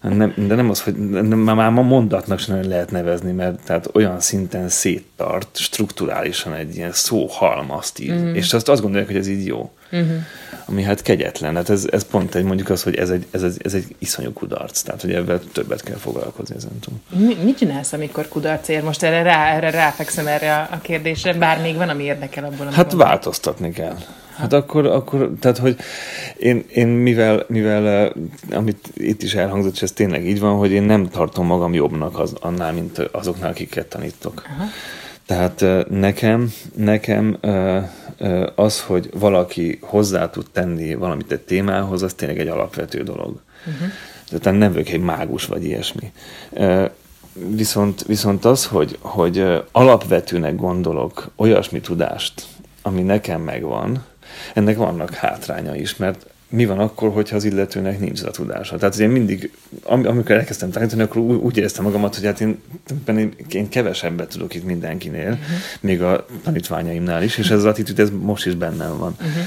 nem, 0.00 0.34
de 0.36 0.54
nem 0.54 0.70
az, 0.70 0.82
hogy 0.82 0.94
nem, 0.94 1.38
már 1.38 1.70
ma 1.70 1.82
mondatnak 1.82 2.38
sem 2.38 2.68
lehet 2.68 2.90
nevezni, 2.90 3.32
mert 3.32 3.64
tehát 3.64 3.90
olyan 3.92 4.20
szinten 4.20 4.68
széttart 4.68 5.56
strukturálisan 5.56 6.54
egy 6.54 6.76
ilyen 6.76 6.92
szóhalmazt 6.92 8.00
ír. 8.00 8.12
Uh-huh. 8.12 8.36
És 8.36 8.52
azt 8.52 8.68
azt 8.68 8.82
gondolják, 8.82 9.08
hogy 9.08 9.18
ez 9.18 9.28
így 9.28 9.46
jó. 9.46 9.72
Uh-huh. 9.92 10.16
Ami 10.64 10.82
hát 10.82 11.02
kegyetlen. 11.02 11.54
Hát 11.54 11.70
ez, 11.70 11.86
ez 11.90 12.04
pont 12.04 12.34
egy, 12.34 12.44
mondjuk 12.44 12.70
az, 12.70 12.82
hogy 12.82 12.94
ez 12.94 13.10
egy, 13.10 13.26
ez, 13.30 13.42
ez 13.58 13.74
egy 13.74 13.94
iszonyú 13.98 14.32
kudarc. 14.32 14.80
Tehát, 14.80 15.00
hogy 15.00 15.12
ebben 15.12 15.40
többet 15.52 15.82
kell 15.82 15.96
foglalkozni 15.96 16.54
ezen 16.56 16.78
túl. 16.80 17.26
Mi, 17.26 17.36
mit 17.44 17.58
csinálsz, 17.58 17.92
amikor 17.92 18.28
kudarc 18.28 18.68
ér? 18.68 18.82
Most 18.82 19.02
erre, 19.02 19.22
rá, 19.22 19.56
erre 19.56 19.70
ráfekszem 19.70 20.26
erre 20.26 20.68
a 20.70 20.78
kérdésre, 20.82 21.34
bár 21.34 21.60
még 21.60 21.76
van, 21.76 21.88
ami 21.88 22.02
érdekel 22.04 22.44
abból. 22.44 22.66
Hát 22.66 22.92
van. 22.92 23.06
változtatni 23.06 23.72
kell. 23.72 23.96
Hát 24.36 24.52
akkor, 24.52 24.86
akkor 24.86 25.32
tehát, 25.40 25.58
hogy 25.58 25.76
én, 26.36 26.64
én 26.74 26.86
mivel, 26.86 27.44
mivel, 27.48 28.12
amit 28.50 28.88
itt 28.94 29.22
is 29.22 29.34
elhangzott, 29.34 29.74
és 29.74 29.82
ez 29.82 29.92
tényleg 29.92 30.26
így 30.26 30.40
van, 30.40 30.56
hogy 30.56 30.70
én 30.70 30.82
nem 30.82 31.08
tartom 31.08 31.46
magam 31.46 31.74
jobbnak 31.74 32.18
az, 32.18 32.34
annál, 32.40 32.72
mint 32.72 32.98
azoknál, 32.98 33.50
akiket 33.50 33.86
tanítok. 33.86 34.42
Aha. 34.46 34.64
Tehát 35.26 35.64
nekem, 35.90 36.52
nekem 36.74 37.38
az, 38.54 38.80
hogy 38.80 39.10
valaki 39.12 39.78
hozzá 39.82 40.30
tud 40.30 40.46
tenni 40.52 40.94
valamit 40.94 41.32
egy 41.32 41.40
témához, 41.40 42.02
az 42.02 42.14
tényleg 42.14 42.38
egy 42.38 42.48
alapvető 42.48 43.02
dolog. 43.02 43.40
Uh-huh. 43.66 43.88
Tehát 44.28 44.58
nem 44.58 44.72
vagyok 44.72 44.88
egy 44.88 45.00
mágus 45.00 45.44
vagy 45.44 45.64
ilyesmi. 45.64 46.12
Viszont, 47.32 48.04
viszont 48.06 48.44
az, 48.44 48.66
hogy, 48.66 48.98
hogy 49.00 49.62
alapvetőnek 49.72 50.56
gondolok 50.56 51.30
olyasmi 51.36 51.80
tudást, 51.80 52.46
ami 52.82 53.02
nekem 53.02 53.40
megvan, 53.40 54.04
ennek 54.54 54.76
vannak 54.76 55.14
hátránya 55.14 55.74
is, 55.74 55.96
mert 55.96 56.26
mi 56.48 56.66
van 56.66 56.78
akkor, 56.78 57.10
hogyha 57.12 57.36
az 57.36 57.44
illetőnek 57.44 58.00
nincs 58.00 58.22
a 58.22 58.30
tudása. 58.30 58.76
Tehát 58.76 58.98
én 58.98 59.08
mindig, 59.08 59.52
amikor 59.84 60.30
elkezdtem 60.30 60.70
tanítani, 60.70 61.02
akkor 61.02 61.22
úgy 61.22 61.56
éreztem 61.56 61.84
magamat, 61.84 62.14
hogy 62.14 62.24
hát 62.24 62.40
én, 62.40 62.58
én 63.48 63.68
kevesebbet 63.68 64.28
tudok 64.28 64.54
itt 64.54 64.64
mindenkinél, 64.64 65.30
uh-huh. 65.30 65.56
még 65.80 66.02
a 66.02 66.26
tanítványaimnál 66.42 67.22
is, 67.22 67.38
és 67.38 67.50
ez 67.50 67.58
az 67.58 67.64
attitűd, 67.64 67.98
ez 67.98 68.10
most 68.10 68.46
is 68.46 68.54
bennem 68.54 68.98
van. 68.98 69.16
Uh-huh. 69.18 69.44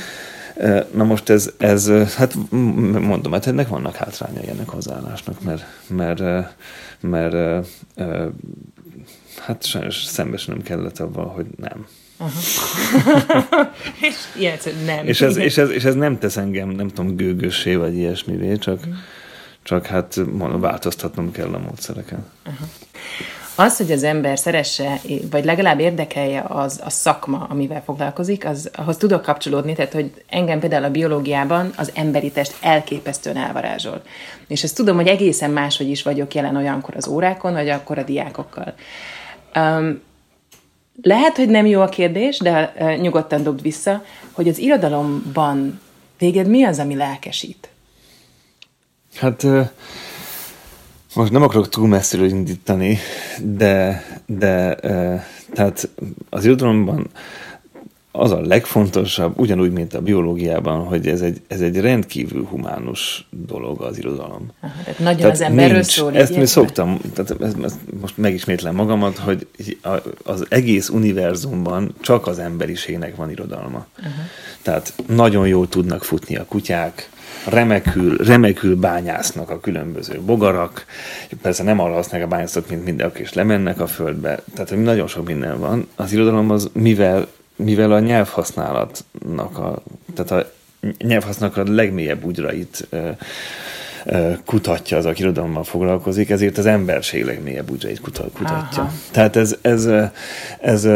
Na 0.94 1.04
most 1.04 1.30
ez, 1.30 1.50
ez, 1.58 1.92
hát 2.16 2.36
mondom, 2.50 3.32
hát 3.32 3.48
ennek 3.48 3.68
vannak 3.68 3.96
hátrányai 3.96 4.50
ennek 4.50 4.70
hozzáállásnak, 4.70 5.42
mert, 5.44 5.66
mert, 5.88 6.20
mert, 7.00 7.34
mert 7.36 7.68
hát 9.40 9.66
sajnos 9.66 10.04
szembesülnöm 10.04 10.64
kellett 10.64 11.00
avval, 11.00 11.28
hogy 11.28 11.46
nem. 11.58 11.88
És 14.02 14.16
ilyen, 14.38 14.58
nem. 14.86 15.08
És 15.08 15.22
ez, 15.22 15.38
és, 15.38 15.58
ez, 15.58 15.70
és 15.70 15.84
ez 15.84 15.96
nem 15.96 16.20
tesz 16.20 16.38
engem, 16.38 16.70
nem 16.70 16.88
tudom, 16.88 17.16
gőgössé 17.16 17.76
vagy 17.76 17.96
ilyesmivé, 17.96 18.58
csak, 18.58 18.78
uh-huh. 18.78 18.94
csak 19.64 19.86
hát 19.86 20.16
mondom, 20.32 20.60
változtatnom 20.60 21.32
kell 21.32 21.54
a 21.54 21.60
módszereken. 21.60 22.26
Uh-huh. 22.46 22.68
Az, 23.56 23.78
hogy 23.78 23.92
az 23.92 24.04
ember 24.04 24.40
szeresse, 24.40 25.00
vagy 25.32 25.46
legalább 25.46 25.80
érdekelje 25.80 26.44
az 26.48 26.82
a 26.84 26.90
szakma, 26.90 27.46
amivel 27.50 27.84
foglalkozik, 27.84 28.46
az, 28.46 28.70
ahhoz 28.76 28.98
tudok 28.98 29.22
kapcsolódni, 29.22 29.74
tehát 29.74 29.94
hogy 29.94 30.12
engem 30.30 30.60
például 30.60 30.84
a 30.84 30.92
biológiában 30.92 31.74
az 31.78 31.92
emberi 31.96 32.32
test 32.32 32.56
elképesztően 32.62 33.38
elvarázsol. 33.38 34.02
És 34.48 34.64
ezt 34.64 34.76
tudom, 34.76 34.96
hogy 34.96 35.08
egészen 35.08 35.52
máshogy 35.52 35.90
is 35.90 36.04
vagyok 36.04 36.34
jelen 36.34 36.56
olyankor 36.56 36.96
az 36.96 37.08
órákon, 37.08 37.54
vagy 37.54 37.70
akkor 37.70 37.98
a 37.98 38.04
diákokkal. 38.04 38.74
Um, 39.56 40.02
lehet, 41.02 41.36
hogy 41.36 41.50
nem 41.50 41.66
jó 41.66 41.82
a 41.82 41.90
kérdés, 41.90 42.38
de 42.38 42.74
nyugodtan 43.02 43.44
dobd 43.44 43.62
vissza, 43.62 44.04
hogy 44.32 44.48
az 44.48 44.58
irodalomban 44.58 45.80
téged 46.18 46.48
mi 46.48 46.64
az, 46.64 46.80
ami 46.80 46.96
lelkesít? 46.96 47.70
Hát 49.16 49.44
most 51.16 51.32
nem 51.32 51.42
akarok 51.42 51.70
túl 51.70 51.88
messziről 51.88 52.28
indítani, 52.28 52.98
de, 53.44 54.04
de 54.26 54.76
tehát 55.54 55.90
az 56.30 56.46
irodalomban 56.46 57.10
az 58.22 58.32
a 58.32 58.42
legfontosabb, 58.42 59.40
ugyanúgy, 59.40 59.72
mint 59.72 59.94
a 59.94 60.02
biológiában, 60.02 60.86
hogy 60.86 61.08
ez 61.08 61.22
egy, 61.22 61.42
ez 61.48 61.62
egy 61.62 61.80
rendkívül 61.80 62.44
humánus 62.44 63.28
dolog 63.30 63.82
az 63.82 63.98
irodalom. 63.98 64.52
Aha, 64.60 64.74
tehát 64.84 65.00
nagyon 65.00 65.18
tehát 65.18 65.34
az 65.34 65.42
emberről 65.42 65.74
nincs, 65.74 65.86
szól. 65.86 66.16
Ezt 66.16 66.36
mi 66.36 66.46
szoktam, 66.46 67.00
tehát 67.14 67.42
ezt, 67.42 67.56
ezt 67.64 67.78
most 68.02 68.18
megismétlem 68.18 68.76
magamat, 68.76 69.18
hogy 69.18 69.48
az 70.24 70.46
egész 70.50 70.90
univerzumban 70.90 71.96
csak 72.02 72.28
az 72.28 72.40
emberiségnek 72.40 73.16
van 73.16 73.32
irodalma. 73.32 73.86
Uh-huh. 73.98 74.14
Tehát 74.62 74.94
nagyon 75.08 75.48
jól 75.48 75.68
tudnak 75.68 76.04
futni 76.04 76.36
a 76.36 76.46
kutyák, 76.46 77.10
remekül, 77.48 78.18
remekül 78.18 78.76
bányásznak 78.76 79.50
a 79.50 79.60
különböző 79.60 80.20
bogarak, 80.26 80.86
persze 81.42 81.64
nem 81.64 81.80
arra 81.80 81.94
használják 81.94 82.30
a 82.30 82.32
bányászat, 82.32 82.70
mint 82.70 82.86
mindenki, 82.86 83.22
és 83.22 83.34
lemennek 83.34 83.80
a 83.80 83.88
földbe, 83.88 84.44
tehát 84.56 84.84
nagyon 84.84 85.08
sok 85.08 85.28
minden 85.28 85.60
van. 85.60 85.88
Az 85.96 86.14
irodalom 86.14 86.50
az, 86.50 86.70
mivel 86.74 87.28
mivel 87.64 87.92
a 87.92 88.00
nyelvhasználatnak 88.00 89.58
a, 89.58 89.84
tehát 90.16 90.32
a 90.32 90.52
nyelvhasználatnak 90.98 91.68
a 91.68 91.72
legmélyebb 91.72 92.24
úgyrait 92.24 92.88
kutatja 94.46 94.98
az, 94.98 95.06
aki 95.06 95.22
irodalommal 95.22 95.64
foglalkozik, 95.64 96.30
ezért 96.30 96.58
az 96.58 96.66
emberség 96.66 97.26
legmélyebb 97.26 97.72
úgyrait 97.72 98.02
kutatja. 98.02 98.82
Aha. 98.82 98.92
Tehát 99.12 99.36
ez, 99.36 99.56
ez, 99.62 99.90
ez, 100.60 100.88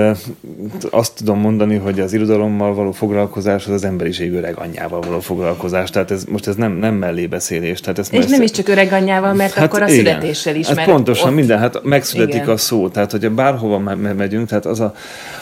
azt 0.89 1.15
tudom 1.15 1.39
mondani, 1.39 1.75
hogy 1.75 1.99
az 1.99 2.13
irodalommal 2.13 2.73
való 2.73 2.91
foglalkozás 2.91 3.65
az 3.65 3.73
az 3.73 3.83
emberiség 3.83 4.33
öreg 4.33 4.57
anyjával 4.57 5.01
való 5.01 5.19
foglalkozás. 5.19 5.89
Tehát 5.89 6.11
ez, 6.11 6.23
most 6.23 6.47
ez 6.47 6.55
nem, 6.55 6.71
nem 6.71 6.95
mellébeszélés. 6.95 7.79
Tehát 7.79 7.99
ez 7.99 8.07
És 8.11 8.17
messze... 8.17 8.29
nem 8.29 8.41
is 8.41 8.51
csak 8.51 8.67
öreg 8.67 8.91
anyjával, 8.91 9.33
mert 9.33 9.53
hát 9.53 9.65
akkor 9.65 9.81
a 9.81 9.87
igen. 9.87 9.97
születéssel 9.97 10.55
is. 10.55 10.67
Hát 10.67 10.75
mert 10.75 10.89
pontosan 10.89 11.29
ott... 11.29 11.35
minden, 11.35 11.59
hát 11.59 11.83
megszületik 11.83 12.35
igen. 12.35 12.49
a 12.49 12.57
szó. 12.57 12.89
Tehát, 12.89 13.11
hogyha 13.11 13.29
bárhova 13.29 13.77
megyünk, 13.95 14.47
tehát 14.47 14.65
az 14.65 14.79
a, 14.79 14.95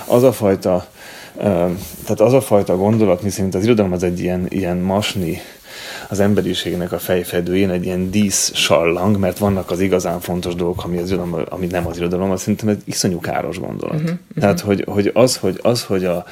az 0.05 0.23
a 0.23 0.31
fajta 0.31 0.87
tehát 2.03 2.19
az 2.19 2.33
a 2.33 2.41
fajta 2.41 2.77
gondolat, 2.77 3.21
miszerint 3.21 3.55
az 3.55 3.63
irodalom 3.63 3.91
az 3.91 4.03
egy 4.03 4.19
ilyen, 4.19 4.45
ilyen 4.49 4.77
masni, 4.77 5.41
az 6.09 6.19
emberiségnek 6.19 6.91
a 6.91 6.99
fejfedőjén 6.99 7.69
egy 7.69 7.85
ilyen 7.85 8.11
dísz 8.11 8.51
sallang, 8.55 9.17
mert 9.17 9.37
vannak 9.37 9.71
az 9.71 9.79
igazán 9.79 10.19
fontos 10.19 10.55
dolgok, 10.55 10.83
ami, 10.83 10.97
az 10.97 11.11
irodalom, 11.11 11.45
ami 11.49 11.65
nem 11.65 11.87
az 11.87 11.97
irodalom, 11.97 12.31
az 12.31 12.39
szerintem 12.39 12.67
egy 12.67 12.81
iszonyú 12.85 13.19
káros 13.19 13.59
gondolat. 13.59 13.95
Uh-huh, 13.95 14.09
uh-huh. 14.09 14.39
Tehát, 14.39 14.59
hogy, 14.59 14.85
hogy 14.87 15.11
az, 15.13 15.37
hogy, 15.37 15.59
az, 15.61 15.83
hogy 15.83 16.05
a, 16.05 16.25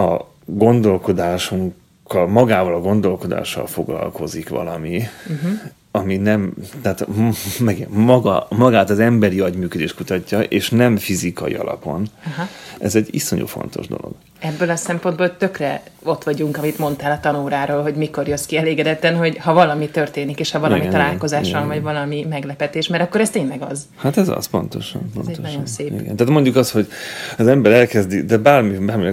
a 0.00 0.28
gondolkodásunk 0.44 1.74
magával 2.28 2.74
a 2.74 2.80
gondolkodással 2.80 3.66
foglalkozik 3.66 4.48
valami, 4.48 5.02
uh-huh. 5.28 5.50
Ami 5.96 6.16
nem, 6.16 6.54
tehát 6.82 7.06
meg, 7.60 7.86
maga, 7.90 8.46
magát 8.50 8.90
az 8.90 8.98
emberi 8.98 9.40
agyműködés 9.40 9.94
kutatja, 9.94 10.40
és 10.40 10.70
nem 10.70 10.96
fizikai 10.96 11.54
alapon. 11.54 12.06
Aha. 12.26 12.48
Ez 12.78 12.94
egy 12.94 13.08
iszonyú 13.10 13.46
fontos 13.46 13.86
dolog. 13.86 14.12
Ebből 14.38 14.70
a 14.70 14.76
szempontból 14.76 15.36
tökre 15.36 15.82
ott 16.02 16.24
vagyunk, 16.24 16.56
amit 16.56 16.78
mondtál 16.78 17.12
a 17.12 17.20
tanóráról, 17.20 17.82
hogy 17.82 17.94
mikor 17.94 18.28
jössz 18.28 18.46
ki 18.46 18.56
elégedetten, 18.56 19.16
hogy 19.16 19.38
ha 19.38 19.52
valami 19.52 19.88
történik, 19.88 20.40
és 20.40 20.50
ha 20.50 20.58
valami 20.58 20.80
igen, 20.80 20.92
találkozással, 20.92 21.64
igen, 21.64 21.68
vagy 21.68 21.82
valami 21.82 22.26
meglepetés, 22.28 22.88
mert 22.88 23.02
akkor 23.02 23.20
ez 23.20 23.30
tényleg 23.30 23.62
az. 23.62 23.86
Hát 23.96 24.16
ez 24.16 24.28
az, 24.28 24.46
pontosan. 24.46 25.00
pontosan. 25.00 25.32
Ez 25.32 25.38
egy 25.38 25.52
nagyon 25.52 25.66
szép. 25.66 26.00
Igen. 26.00 26.16
Tehát 26.16 26.32
mondjuk 26.32 26.56
az, 26.56 26.70
hogy 26.70 26.88
az 27.38 27.46
ember 27.46 27.72
elkezdi, 27.72 28.22
de 28.22 28.36
bármi, 28.36 28.76
bármi 28.78 29.12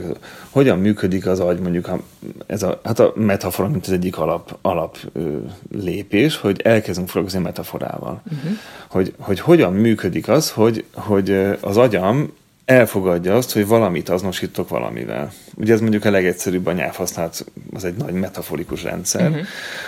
hogyan 0.51 0.79
működik 0.79 1.25
az 1.25 1.39
agy, 1.39 1.59
mondjuk 1.59 1.87
a, 1.87 1.99
ez 2.47 2.63
a, 2.63 2.81
hát 2.83 2.99
a 2.99 3.13
metafora, 3.15 3.67
mint 3.67 3.85
az 3.85 3.91
egyik 3.91 4.17
alap, 4.17 4.57
alap 4.61 4.97
ö, 5.13 5.37
lépés, 5.71 6.35
hogy 6.35 6.61
elkezdünk 6.61 7.07
foglalkozni 7.07 7.39
metaforával. 7.39 8.21
Uh-huh. 8.25 8.51
Hogy, 8.87 9.13
hogy 9.19 9.39
hogyan 9.39 9.73
működik 9.73 10.27
az, 10.27 10.51
hogy, 10.51 10.85
hogy 10.93 11.57
az 11.59 11.77
agyam 11.77 12.33
elfogadja 12.65 13.35
azt, 13.35 13.51
hogy 13.53 13.67
valamit 13.67 14.09
azonosítok 14.09 14.69
valamivel. 14.69 15.31
Ugye 15.55 15.73
ez 15.73 15.81
mondjuk 15.81 16.05
a 16.05 16.11
legegyszerűbb 16.11 16.65
a 16.65 16.71
nyelvhasználat, 16.71 17.45
az 17.73 17.83
egy 17.83 17.95
nagy 17.95 18.13
metaforikus 18.13 18.83
rendszer, 18.83 19.29
uh-huh. 19.29 19.45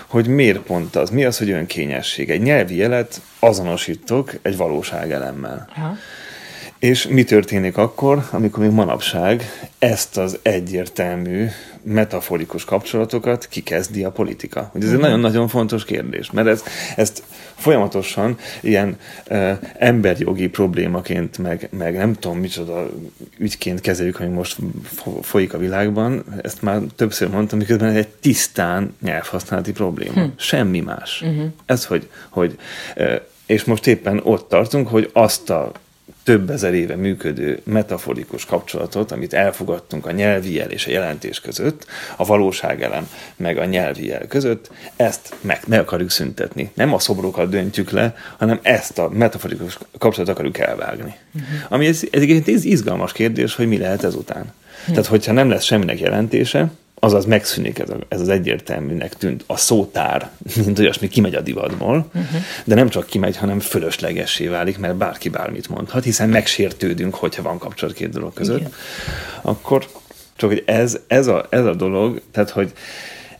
hogy 0.07 0.27
miért 0.27 0.59
pont 0.59 0.95
az, 0.95 1.09
mi 1.09 1.25
az, 1.25 1.37
hogy 1.37 1.49
önkényesség. 1.49 2.29
Egy 2.29 2.41
nyelvi 2.41 2.75
jelet 2.75 3.21
azonosítok 3.39 4.33
egy 4.41 4.57
valóságelemmel. 4.57 5.67
Uh-huh. 5.69 5.97
És 6.83 7.07
mi 7.07 7.23
történik 7.23 7.77
akkor, 7.77 8.27
amikor 8.31 8.63
még 8.63 8.71
manapság 8.71 9.43
ezt 9.79 10.17
az 10.17 10.39
egyértelmű 10.41 11.47
metaforikus 11.83 12.65
kapcsolatokat 12.65 13.47
kikezdi 13.47 14.03
a 14.03 14.11
politika? 14.11 14.71
Ugye 14.73 14.85
ez 14.85 14.91
egy 14.91 14.97
mhm. 14.97 15.05
nagyon-nagyon 15.05 15.47
fontos 15.47 15.85
kérdés, 15.85 16.31
mert 16.31 16.47
ez, 16.47 16.63
ezt 16.95 17.23
folyamatosan 17.55 18.37
ilyen 18.61 18.97
uh, 19.29 19.51
emberjogi 19.77 20.47
problémaként, 20.47 21.37
meg, 21.37 21.69
meg 21.71 21.95
nem 21.95 22.13
tudom 22.13 22.37
micsoda 22.37 22.89
ügyként 23.37 23.81
kezeljük, 23.81 24.19
ami 24.19 24.29
most 24.29 24.57
folyik 25.21 25.53
a 25.53 25.57
világban. 25.57 26.23
Ezt 26.41 26.61
már 26.61 26.81
többször 26.95 27.29
mondtam, 27.29 27.57
miközben 27.57 27.95
egy 27.95 28.07
tisztán 28.07 28.95
nyelvhasználati 29.01 29.71
probléma. 29.71 30.21
Hm. 30.21 30.27
Semmi 30.35 30.79
más. 30.79 31.21
Uh-huh. 31.21 31.45
Ez, 31.65 31.85
hogy, 31.85 32.09
hogy 32.29 32.57
uh, 32.95 33.21
és 33.45 33.63
most 33.63 33.87
éppen 33.87 34.21
ott 34.23 34.49
tartunk, 34.49 34.87
hogy 34.87 35.09
azt 35.13 35.49
a 35.49 35.71
több 36.23 36.49
ezer 36.49 36.73
éve 36.73 36.95
működő 36.95 37.59
metaforikus 37.63 38.45
kapcsolatot, 38.45 39.11
amit 39.11 39.33
elfogadtunk 39.33 40.05
a 40.05 40.11
nyelvi 40.11 40.53
jel 40.53 40.69
és 40.69 40.87
a 40.87 40.91
jelentés 40.91 41.39
között, 41.39 41.85
a 42.15 42.25
valóságelem 42.25 43.09
meg 43.35 43.57
a 43.57 43.65
nyelvi 43.65 44.07
jel 44.07 44.27
között, 44.27 44.71
ezt 44.95 45.35
meg, 45.41 45.59
meg 45.67 45.79
akarjuk 45.79 46.11
szüntetni. 46.11 46.71
Nem 46.73 46.93
a 46.93 46.99
szobrokat 46.99 47.49
döntjük 47.49 47.89
le, 47.89 48.15
hanem 48.37 48.59
ezt 48.61 48.99
a 48.99 49.09
metaforikus 49.09 49.77
kapcsolatot 49.97 50.35
akarjuk 50.35 50.57
elvágni. 50.57 51.15
Uh-huh. 51.33 51.49
Ami 51.69 51.85
ez, 51.85 52.01
ez 52.11 52.21
egy 52.21 52.65
izgalmas 52.65 53.11
kérdés, 53.11 53.55
hogy 53.55 53.67
mi 53.67 53.77
lehet 53.77 54.03
ezután. 54.03 54.41
Uh-huh. 54.41 54.95
Tehát, 54.95 55.05
hogyha 55.05 55.31
nem 55.31 55.49
lesz 55.49 55.63
semminek 55.63 55.99
jelentése, 55.99 56.71
azaz 57.03 57.25
megszűnik 57.25 57.79
ez, 57.79 57.89
a, 57.89 57.97
ez 58.07 58.21
az 58.21 58.29
egyértelműnek 58.29 59.13
tűnt 59.13 59.43
a 59.47 59.57
szótár, 59.57 60.29
mint 60.65 60.79
olyasmi 60.79 61.07
kimegy 61.07 61.35
a 61.35 61.41
divatból, 61.41 62.05
uh-huh. 62.07 62.41
de 62.63 62.75
nem 62.75 62.89
csak 62.89 63.05
kimegy, 63.05 63.37
hanem 63.37 63.59
fölöslegessé 63.59 64.47
válik, 64.47 64.77
mert 64.77 64.95
bárki 64.95 65.29
bármit 65.29 65.69
mondhat, 65.69 66.03
hiszen 66.03 66.29
megsértődünk, 66.29 67.15
hogyha 67.15 67.41
van 67.41 67.57
kapcsolat 67.57 67.95
két 67.95 68.09
dolog 68.09 68.33
között. 68.33 68.59
Igen. 68.59 68.71
Akkor 69.41 69.87
csak, 70.35 70.49
hogy 70.49 70.63
ez, 70.65 70.99
ez, 71.07 71.27
a, 71.27 71.45
ez 71.49 71.65
a 71.65 71.73
dolog, 71.73 72.21
tehát, 72.31 72.49
hogy 72.49 72.71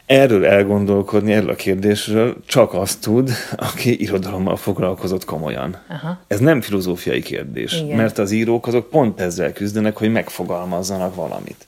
erről 0.05 0.45
elgondolkodni, 0.45 1.33
erről 1.33 1.49
a 1.49 1.55
kérdésről 1.55 2.35
csak 2.45 2.73
azt 2.73 3.01
tud, 3.01 3.31
aki 3.55 4.01
irodalommal 4.01 4.55
foglalkozott 4.55 5.25
komolyan. 5.25 5.77
Aha. 5.87 6.19
Ez 6.27 6.39
nem 6.39 6.61
filozófiai 6.61 7.21
kérdés, 7.21 7.81
Igen. 7.81 7.97
mert 7.97 8.17
az 8.17 8.31
írók 8.31 8.67
azok 8.67 8.89
pont 8.89 9.19
ezzel 9.19 9.53
küzdenek, 9.53 9.97
hogy 9.97 10.11
megfogalmazzanak 10.11 11.15
valamit. 11.15 11.67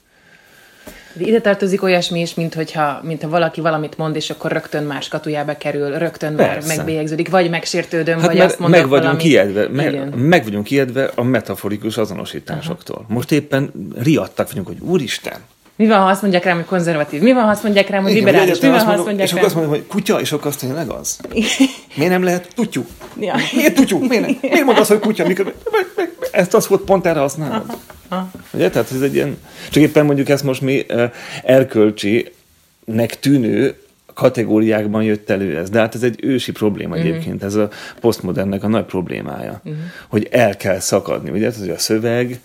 Ide 1.18 1.40
tartozik 1.40 1.82
olyasmi 1.82 2.20
is, 2.20 2.34
mint 2.34 2.54
hogyha, 2.54 3.00
mint 3.02 3.22
ha 3.22 3.28
valaki 3.28 3.60
valamit 3.60 3.98
mond, 3.98 4.16
és 4.16 4.30
akkor 4.30 4.52
rögtön 4.52 4.84
más 4.84 5.08
katujába 5.08 5.56
kerül, 5.56 5.98
rögtön 5.98 6.32
már 6.32 6.62
megbélyegződik, 6.66 7.28
vagy 7.28 7.50
megsértődöm, 7.50 8.18
hát 8.18 8.26
vagy 8.26 8.36
meg, 8.36 8.46
azt 8.46 8.58
mondok 8.58 8.80
meg 8.80 8.88
vagyunk 8.88 9.20
valamit. 9.20 9.26
Kiedve, 9.26 9.68
meg, 9.68 10.14
meg 10.14 10.44
vagyunk 10.44 10.64
kiedve 10.64 11.10
a 11.14 11.22
metaforikus 11.22 11.96
azonosításoktól. 11.96 12.96
Aha. 12.96 13.14
Most 13.14 13.32
éppen 13.32 13.70
riadtak 13.98 14.48
vagyunk, 14.48 14.66
hogy 14.66 14.80
úristen, 14.80 15.38
mi 15.76 15.86
van, 15.86 15.98
ha 15.98 16.08
azt 16.08 16.22
mondják 16.22 16.44
rám, 16.44 16.56
hogy 16.56 16.64
konzervatív? 16.64 17.20
Mi 17.20 17.32
van, 17.32 17.42
ha 17.42 17.50
azt 17.50 17.62
mondják 17.62 17.88
rám, 17.88 18.02
hogy 18.02 18.12
liberális? 18.12 18.60
Mi 18.60 18.68
van, 18.68 18.80
ha 18.80 18.92
azt 18.92 19.04
mondják 19.04 19.26
És 19.26 19.32
akkor 19.32 19.44
azt 19.44 19.54
mondom, 19.54 19.72
hogy 19.72 19.86
kutya, 19.86 20.20
és 20.20 20.32
akkor 20.32 20.46
azt 20.46 20.62
mondja, 20.62 20.80
tényleg 20.80 21.00
az? 21.00 21.20
Miért 21.94 22.12
nem 22.12 22.22
lehet 22.22 22.48
tutyú? 22.54 22.86
Ja. 23.20 23.34
Miért 23.54 23.74
tutyú? 23.74 23.98
Miért, 23.98 24.26
nem? 24.26 24.38
Miért 24.40 24.64
mondod 24.64 24.78
azt, 24.78 24.90
hogy 24.90 24.98
kutya? 24.98 25.26
Mikor... 25.26 25.54
Ezt 26.30 26.54
az 26.54 26.66
volt 26.66 26.82
pont 26.82 27.06
erre 27.06 27.18
használod. 27.18 27.76
Ugye? 28.52 28.70
Tehát 28.70 28.92
ez 28.92 29.00
egy 29.00 29.14
ilyen... 29.14 29.38
Csak 29.70 29.82
éppen 29.82 30.04
mondjuk 30.04 30.28
ezt 30.28 30.44
most 30.44 30.60
mi 30.60 30.86
erkölcsi 31.42 32.32
nek 32.84 33.18
tűnő 33.18 33.80
kategóriákban 34.14 35.02
jött 35.02 35.30
elő 35.30 35.58
ez. 35.58 35.70
De 35.70 35.78
hát 35.78 35.94
ez 35.94 36.02
egy 36.02 36.18
ősi 36.22 36.52
probléma 36.52 36.94
uh-huh. 36.94 37.10
egyébként, 37.10 37.42
ez 37.42 37.54
a 37.54 37.68
posztmodernnek 38.00 38.64
a 38.64 38.68
nagy 38.68 38.84
problémája, 38.84 39.60
uh-huh. 39.64 39.82
hogy 40.08 40.28
el 40.30 40.56
kell 40.56 40.78
szakadni, 40.78 41.30
ugye, 41.30 41.50
hogy 41.58 41.70
a 41.70 41.78
szöveg 41.78 42.40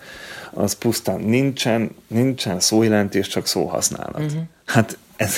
az 0.53 0.73
pusztán 0.73 1.19
nincsen, 1.19 1.95
nincsen 2.07 2.59
szójelentés, 2.59 3.27
csak 3.27 3.47
szóhasználat. 3.47 4.21
Uh-huh. 4.21 4.41
Hát 4.65 4.97
ez, 5.21 5.35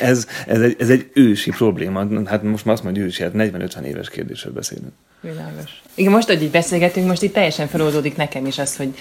ez, 0.00 0.26
ez, 0.46 0.60
egy, 0.60 0.76
ez 0.78 0.88
egy 0.88 1.10
ősi 1.12 1.50
probléma. 1.50 2.26
Hát 2.26 2.42
most 2.42 2.64
már 2.64 2.74
azt 2.74 2.84
mondja 2.84 3.02
ősi, 3.02 3.22
hát 3.22 3.32
40-50 3.34 3.82
éves 3.82 4.10
kérdésről 4.10 4.52
beszélünk. 4.52 4.92
Világos. 5.20 5.82
Igen, 5.94 6.12
most, 6.12 6.26
hogy 6.26 6.42
így 6.42 6.50
beszélgetünk, 6.50 7.06
most 7.06 7.22
itt 7.22 7.32
teljesen 7.32 7.68
feloldódik 7.68 8.16
nekem 8.16 8.46
is 8.46 8.58
az, 8.58 8.76
hogy, 8.76 8.94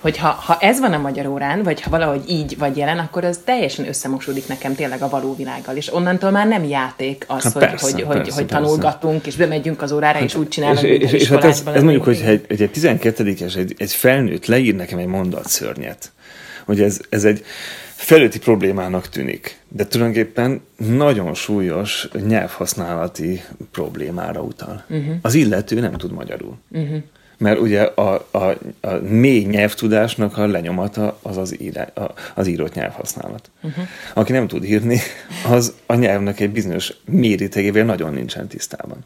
hogy 0.00 0.16
ha, 0.16 0.28
ha 0.28 0.56
ez 0.60 0.80
van 0.80 0.92
a 0.92 0.98
magyar 0.98 1.26
órán, 1.26 1.62
vagy 1.62 1.80
ha 1.80 1.90
valahogy 1.90 2.22
így 2.28 2.58
vagy 2.58 2.76
jelen, 2.76 2.98
akkor 2.98 3.24
az 3.24 3.40
teljesen 3.44 3.88
összemosódik 3.88 4.48
nekem 4.48 4.74
tényleg 4.74 5.02
a 5.02 5.08
való 5.08 5.34
világgal. 5.36 5.76
És 5.76 5.94
onnantól 5.94 6.30
már 6.30 6.46
nem 6.46 6.64
játék 6.64 7.24
az, 7.26 7.42
hát 7.42 7.52
hogy, 7.52 7.62
persze, 7.62 7.84
hogy, 7.84 8.04
persze, 8.04 8.18
hogy, 8.18 8.32
hogy 8.32 8.46
tanulgatunk, 8.46 9.26
és 9.26 9.36
bemegyünk 9.36 9.82
az 9.82 9.92
órára, 9.92 10.18
hát, 10.18 10.26
és 10.26 10.34
úgy 10.34 10.48
csinálunk, 10.48 10.82
és, 10.82 11.12
és, 11.12 11.12
és 11.12 11.28
hát 11.28 11.44
ez, 11.44 11.62
ez 11.72 11.82
mondjuk, 11.82 12.04
hogy 12.04 12.22
egy, 12.24 12.44
egy 12.48 12.70
12-es, 12.74 13.56
egy, 13.56 13.74
egy 13.78 13.92
felnőtt 13.92 14.46
leír 14.46 14.74
nekem 14.74 14.98
egy 14.98 15.06
mondat 15.06 15.48
szörnyet, 15.48 16.12
hogy 16.64 16.80
ez, 16.80 17.00
ez 17.08 17.24
egy 17.24 17.44
felőti 17.98 18.38
problémának 18.38 19.08
tűnik, 19.08 19.58
de 19.68 19.86
tulajdonképpen 19.86 20.60
nagyon 20.76 21.34
súlyos 21.34 22.08
nyelvhasználati 22.26 23.42
problémára 23.70 24.40
utal. 24.40 24.84
Uh-huh. 24.88 25.14
Az 25.22 25.34
illető 25.34 25.80
nem 25.80 25.92
tud 25.92 26.12
magyarul. 26.12 26.58
Uh-huh. 26.70 27.02
Mert 27.38 27.60
ugye 27.60 27.82
a, 27.82 28.26
a, 28.30 28.44
a 28.80 28.90
mély 29.08 29.44
nyelvtudásnak 29.44 30.36
a 30.36 30.46
lenyomata 30.46 31.18
az 31.22 31.36
az, 31.36 31.60
írá, 31.60 31.82
a, 31.82 32.14
az 32.34 32.46
írott 32.46 32.74
nyelvhasználat. 32.74 33.50
Uh-huh. 33.62 33.84
Aki 34.14 34.32
nem 34.32 34.46
tud 34.46 34.64
írni, 34.64 34.98
az 35.48 35.74
a 35.86 35.94
nyelvnek 35.94 36.40
egy 36.40 36.50
bizonyos 36.50 36.92
mérétegével 37.04 37.84
nagyon 37.84 38.12
nincsen 38.12 38.46
tisztában 38.46 39.04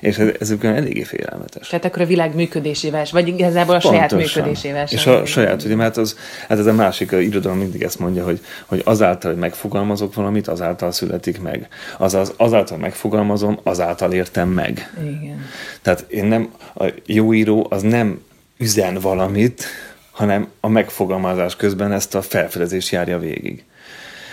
és 0.00 0.18
ez, 0.18 0.28
ez 0.40 0.54
eléggé 0.62 1.02
félelmetes. 1.02 1.68
Tehát 1.68 1.84
akkor 1.84 2.02
a 2.02 2.06
világ 2.06 2.34
működésével, 2.34 3.06
vagy 3.10 3.28
igazából 3.28 3.74
a 3.74 3.78
Pontosan. 3.78 3.92
saját 3.92 4.12
működésével. 4.12 4.86
És 4.90 5.06
a 5.06 5.24
saját, 5.24 5.64
ugye, 5.64 5.74
mert 5.74 5.96
az, 5.96 6.16
hát 6.48 6.58
ez 6.58 6.66
a 6.66 6.72
másik 6.72 7.12
a 7.12 7.18
irodalom 7.18 7.58
mindig 7.58 7.82
ezt 7.82 7.98
mondja, 7.98 8.24
hogy, 8.24 8.40
hogy 8.66 8.82
azáltal, 8.84 9.30
hogy 9.30 9.40
megfogalmazok 9.40 10.14
valamit, 10.14 10.48
azáltal 10.48 10.92
születik 10.92 11.40
meg. 11.40 11.68
Azaz, 11.98 12.32
azáltal 12.36 12.78
megfogalmazom, 12.78 13.58
azáltal 13.62 14.12
értem 14.12 14.48
meg. 14.48 14.92
Igen. 15.02 15.46
Tehát 15.82 16.04
én 16.08 16.24
nem, 16.24 16.52
a 16.74 16.84
jó 17.06 17.34
író 17.34 17.66
az 17.70 17.82
nem 17.82 18.22
üzen 18.58 18.94
valamit, 18.94 19.64
hanem 20.10 20.48
a 20.60 20.68
megfogalmazás 20.68 21.56
közben 21.56 21.92
ezt 21.92 22.14
a 22.14 22.22
felfedezést 22.22 22.90
járja 22.90 23.18
végig. 23.18 23.64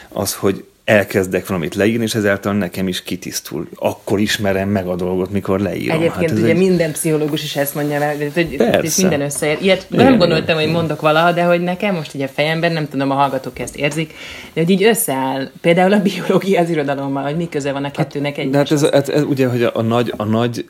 Az, 0.10 0.36
hogy 0.36 0.66
elkezdek 0.88 1.48
valamit 1.48 1.76
leírni, 1.76 2.04
és 2.04 2.16
ezáltal 2.16 2.54
nekem 2.54 2.88
is 2.88 3.04
kitisztul. 3.04 3.68
Akkor 3.76 4.20
ismerem 4.20 4.70
meg 4.70 4.88
a 4.88 4.96
dolgot, 4.96 5.32
mikor 5.32 5.60
leírom. 5.60 5.98
Egyébként 5.98 6.30
hát 6.30 6.40
ugye 6.40 6.50
egy... 6.50 6.58
minden 6.58 6.92
pszichológus 6.92 7.44
is 7.44 7.56
ezt 7.56 7.76
mondja, 7.76 8.08
hogy, 8.10 8.32
hogy 8.34 8.58
minden 8.98 9.22
összeér. 9.22 9.58
Ilyet 9.62 9.88
igen, 9.92 10.06
nem 10.06 10.18
gondoltam, 10.18 10.58
igen. 10.58 10.62
hogy 10.64 10.72
mondok 10.72 11.02
valaha, 11.02 11.32
de 11.32 11.44
hogy 11.44 11.62
nekem 11.62 11.96
most 11.96 12.14
így 12.14 12.22
a 12.22 12.28
fejemben, 12.28 12.72
nem 12.72 12.88
tudom, 12.90 13.12
a 13.12 13.14
hallgatók 13.14 13.60
ezt 13.60 13.76
érzik, 13.76 14.14
de 14.54 14.62
hogy 14.62 14.70
így 14.70 14.84
összeáll. 14.84 15.50
Például 15.62 15.94
a 15.94 16.02
biológia 16.02 16.62
az 16.62 16.70
irodalommal, 16.70 17.24
hogy 17.24 17.36
mi 17.36 17.50
köze 17.50 17.72
van 17.72 17.84
a 17.84 17.92
kettőnek 17.92 18.36
hát, 18.36 18.50
De 18.50 18.58
hát 18.58 18.72
ez, 18.72 18.84
ez, 18.84 19.10
ez, 19.10 19.24
ugye, 19.24 19.48
hogy 19.48 19.64
a, 19.64 19.72
a 19.74 19.82
nagy, 19.82 20.14
a 20.18 20.24
nagy, 20.24 20.66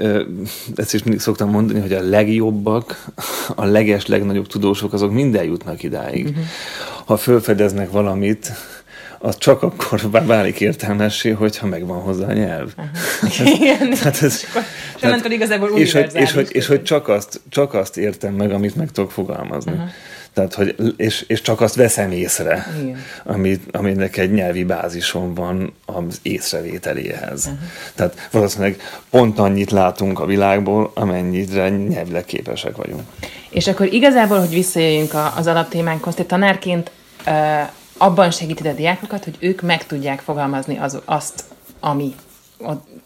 ezt 0.75 0.93
is 0.93 1.03
mindig 1.03 1.21
szoktam 1.21 1.49
mondani, 1.49 1.79
hogy 1.79 1.93
a 1.93 2.01
legjobbak, 2.01 3.05
a 3.55 3.65
leges, 3.65 4.05
legnagyobb 4.05 4.47
tudósok, 4.47 4.93
azok 4.93 5.11
minden 5.11 5.43
jutnak 5.43 5.83
idáig. 5.83 6.25
Uh-huh. 6.25 6.43
Ha 7.05 7.17
felfedeznek 7.17 7.91
valamit, 7.91 8.51
az 9.19 9.37
csak 9.37 9.63
akkor 9.63 10.01
válik 10.25 10.59
értelmessé, 10.59 11.29
hogyha 11.29 11.67
megvan 11.67 12.01
hozzá 12.01 12.27
a 12.27 12.33
nyelv. 12.33 12.73
Igen, 13.59 13.89
tehát 13.89 14.21
ez, 14.21 14.43
és 14.95 14.99
tehát, 14.99 15.25
igazából 15.25 15.69
és 15.69 15.91
hogy, 15.91 16.09
és, 16.13 16.31
hogy, 16.31 16.47
és 16.51 16.67
hogy 16.67 16.83
csak 16.83 17.07
azt, 17.07 17.41
csak 17.49 17.73
azt 17.73 17.97
értem 17.97 18.33
meg, 18.33 18.51
amit 18.51 18.75
meg 18.75 18.91
tudok 18.91 19.11
fogalmazni. 19.11 19.71
Uh-huh. 19.71 19.89
Tehát, 20.33 20.53
hogy, 20.53 20.93
és, 20.97 21.25
és 21.27 21.41
csak 21.41 21.61
azt 21.61 21.75
veszem 21.75 22.11
észre, 22.11 22.67
amit, 23.23 23.61
aminek 23.71 24.17
egy 24.17 24.31
nyelvi 24.31 24.63
bázison 24.63 25.33
van 25.33 25.73
az 25.85 26.19
észrevételéhez. 26.21 27.45
Uh-huh. 27.45 27.59
Tehát 27.95 28.27
valószínűleg 28.31 28.81
pont 29.09 29.39
annyit 29.39 29.71
látunk 29.71 30.19
a 30.19 30.25
világból, 30.25 30.91
amennyire 30.93 31.69
nyelvileg 31.69 32.25
képesek 32.25 32.75
vagyunk. 32.75 33.01
És 33.49 33.67
akkor 33.67 33.93
igazából, 33.93 34.39
hogy 34.39 34.49
visszajöjjünk 34.49 35.13
az 35.35 35.47
alaptémánkhoz, 35.47 36.15
te 36.15 36.23
tanárként 36.23 36.91
abban 37.97 38.31
segíted 38.31 38.65
a 38.65 38.73
diákokat, 38.73 39.23
hogy 39.23 39.35
ők 39.39 39.61
meg 39.61 39.85
tudják 39.85 40.19
fogalmazni 40.19 40.77
az, 40.77 41.01
azt, 41.05 41.43
ami 41.79 42.15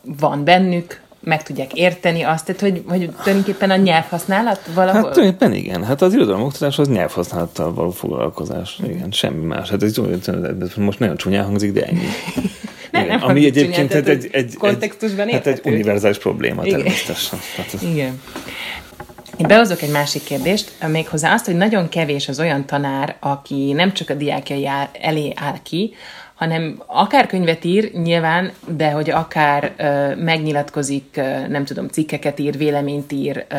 van 0.01 0.43
bennük, 0.43 1.01
meg 1.23 1.43
tudják 1.43 1.73
érteni 1.73 2.21
azt, 2.21 2.45
tehát 2.45 2.62
hogy, 2.62 2.84
hogy 2.88 3.10
tulajdonképpen 3.23 3.69
a 3.69 3.75
nyelvhasználat 3.75 4.62
valahol... 4.73 5.01
Hát 5.01 5.12
tulajdonképpen 5.12 5.54
igen, 5.54 5.84
hát 5.84 6.01
az 6.01 6.13
irodalom 6.13 6.41
oktatás 6.41 6.80
az 6.80 6.88
nyelvhasználattal 6.88 7.73
való 7.73 7.91
foglalkozás, 7.91 8.80
igen, 8.84 9.12
semmi 9.12 9.45
más. 9.45 9.69
Hát 9.69 9.84
ez 9.84 9.95
most 10.77 10.99
nagyon 10.99 11.17
csúnyán 11.17 11.45
hangzik, 11.45 11.71
de 11.71 11.86
ennyi. 11.86 11.99
nem, 12.91 13.04
igen. 13.04 13.17
nem 13.17 13.30
Ami 13.30 13.45
egyébként 13.45 13.93
egy, 13.93 14.10
egy, 14.10 14.30
egy, 14.32 14.58
egy, 14.62 15.32
hát 15.32 15.47
egy 15.47 15.62
univerzális 15.63 16.17
probléma 16.17 16.65
igen. 16.65 16.77
természetesen. 16.77 17.39
Hát 17.58 17.82
igen. 17.82 18.21
Én 19.38 19.48
behozok 19.48 19.82
egy 19.82 19.91
másik 19.91 20.24
kérdést, 20.24 20.72
méghozzá 20.88 21.34
azt, 21.34 21.46
hogy 21.46 21.56
nagyon 21.56 21.89
kevés 21.89 22.28
az 22.28 22.39
olyan 22.39 22.65
tanár, 22.65 23.15
aki 23.20 23.72
nem 23.74 23.94
csak 23.94 24.10
a 24.10 24.13
diákjai 24.13 24.70
elé 25.02 25.34
áll 25.36 25.58
ki, 25.63 25.94
hanem 26.41 26.84
akár 26.86 27.28
könyvet 27.28 27.65
ír, 27.65 27.91
nyilván, 27.94 28.52
de 28.67 28.91
hogy 28.91 29.10
akár 29.10 29.72
ö, 29.78 30.15
megnyilatkozik, 30.15 31.06
ö, 31.13 31.48
nem 31.48 31.65
tudom, 31.65 31.88
cikkeket 31.88 32.39
ír, 32.39 32.58
véleményt 32.58 33.12
ír, 33.12 33.46
ö, 33.50 33.56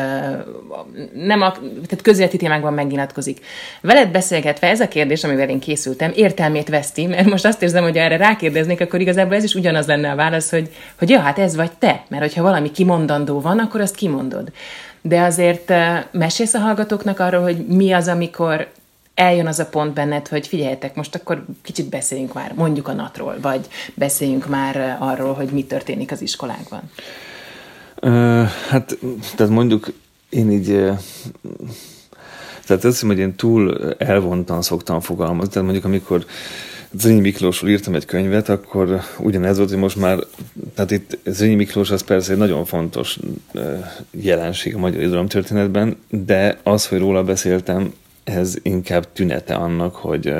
nem 1.13 1.41
a, 1.41 1.51
tehát 1.51 2.01
közéleti 2.01 2.37
témákban 2.37 2.73
megnyilatkozik. 2.73 3.45
Veled 3.81 4.11
beszélgetve 4.11 4.67
ez 4.67 4.79
a 4.79 4.87
kérdés, 4.87 5.23
amivel 5.23 5.49
én 5.49 5.59
készültem, 5.59 6.11
értelmét 6.15 6.69
veszti, 6.69 7.05
mert 7.05 7.29
most 7.29 7.45
azt 7.45 7.61
érzem, 7.61 7.83
hogy 7.83 7.97
erre 7.97 8.17
rákérdeznék, 8.17 8.81
akkor 8.81 8.99
igazából 9.01 9.35
ez 9.35 9.43
is 9.43 9.55
ugyanaz 9.55 9.87
lenne 9.87 10.11
a 10.11 10.15
válasz, 10.15 10.49
hogy, 10.49 10.69
hogy 10.99 11.09
ja, 11.09 11.19
hát 11.19 11.39
ez 11.39 11.55
vagy 11.55 11.71
te, 11.71 12.03
mert 12.07 12.23
hogyha 12.23 12.43
valami 12.43 12.71
kimondandó 12.71 13.41
van, 13.41 13.59
akkor 13.59 13.81
azt 13.81 13.95
kimondod. 13.95 14.51
De 15.05 15.21
azért 15.21 15.73
mesélsz 16.11 16.53
a 16.53 16.59
hallgatóknak 16.59 17.19
arról, 17.19 17.41
hogy 17.41 17.65
mi 17.67 17.91
az, 17.91 18.07
amikor 18.07 18.67
eljön 19.13 19.47
az 19.47 19.59
a 19.59 19.65
pont 19.65 19.93
benned, 19.93 20.27
hogy 20.27 20.47
figyeljetek, 20.47 20.95
most 20.95 21.15
akkor 21.15 21.45
kicsit 21.61 21.89
beszéljünk 21.89 22.33
már 22.33 22.53
mondjuk 22.55 22.87
a 22.87 22.93
natról, 22.93 23.37
vagy 23.41 23.67
beszéljünk 23.93 24.47
már 24.47 24.97
arról, 24.99 25.33
hogy 25.33 25.49
mi 25.49 25.65
történik 25.65 26.11
az 26.11 26.21
iskolákban. 26.21 26.81
Hát, 28.69 28.97
tehát 29.35 29.53
mondjuk 29.53 29.93
én 30.29 30.51
így 30.51 30.69
uh, 30.69 30.97
tehát 32.65 32.83
azt 32.83 32.93
hiszem, 32.93 33.09
hogy 33.09 33.19
én 33.19 33.35
túl 33.35 33.93
elvontan 33.97 34.61
szoktam 34.61 34.99
fogalmazni. 34.99 35.49
Tehát 35.49 35.63
mondjuk 35.63 35.85
amikor 35.85 36.25
Zrínyi 36.97 37.19
Miklósról 37.19 37.69
írtam 37.69 37.95
egy 37.95 38.05
könyvet, 38.05 38.49
akkor 38.49 39.01
ugyanez 39.19 39.57
volt, 39.57 39.69
hogy 39.69 39.79
most 39.79 39.95
már, 39.95 40.19
tehát 40.75 40.91
itt 40.91 41.17
Zrínyi 41.25 41.55
Miklós 41.55 41.91
az 41.91 42.03
persze 42.03 42.31
egy 42.31 42.37
nagyon 42.37 42.65
fontos 42.65 43.19
jelenség 44.11 44.75
a 44.75 44.79
magyar 44.79 45.01
irodalom 45.01 45.27
történetben, 45.27 45.97
de 46.09 46.59
az, 46.63 46.87
hogy 46.87 46.99
róla 46.99 47.23
beszéltem, 47.23 47.93
ez 48.23 48.55
inkább 48.61 49.11
tünete 49.13 49.55
annak, 49.55 49.95
hogy 49.95 50.33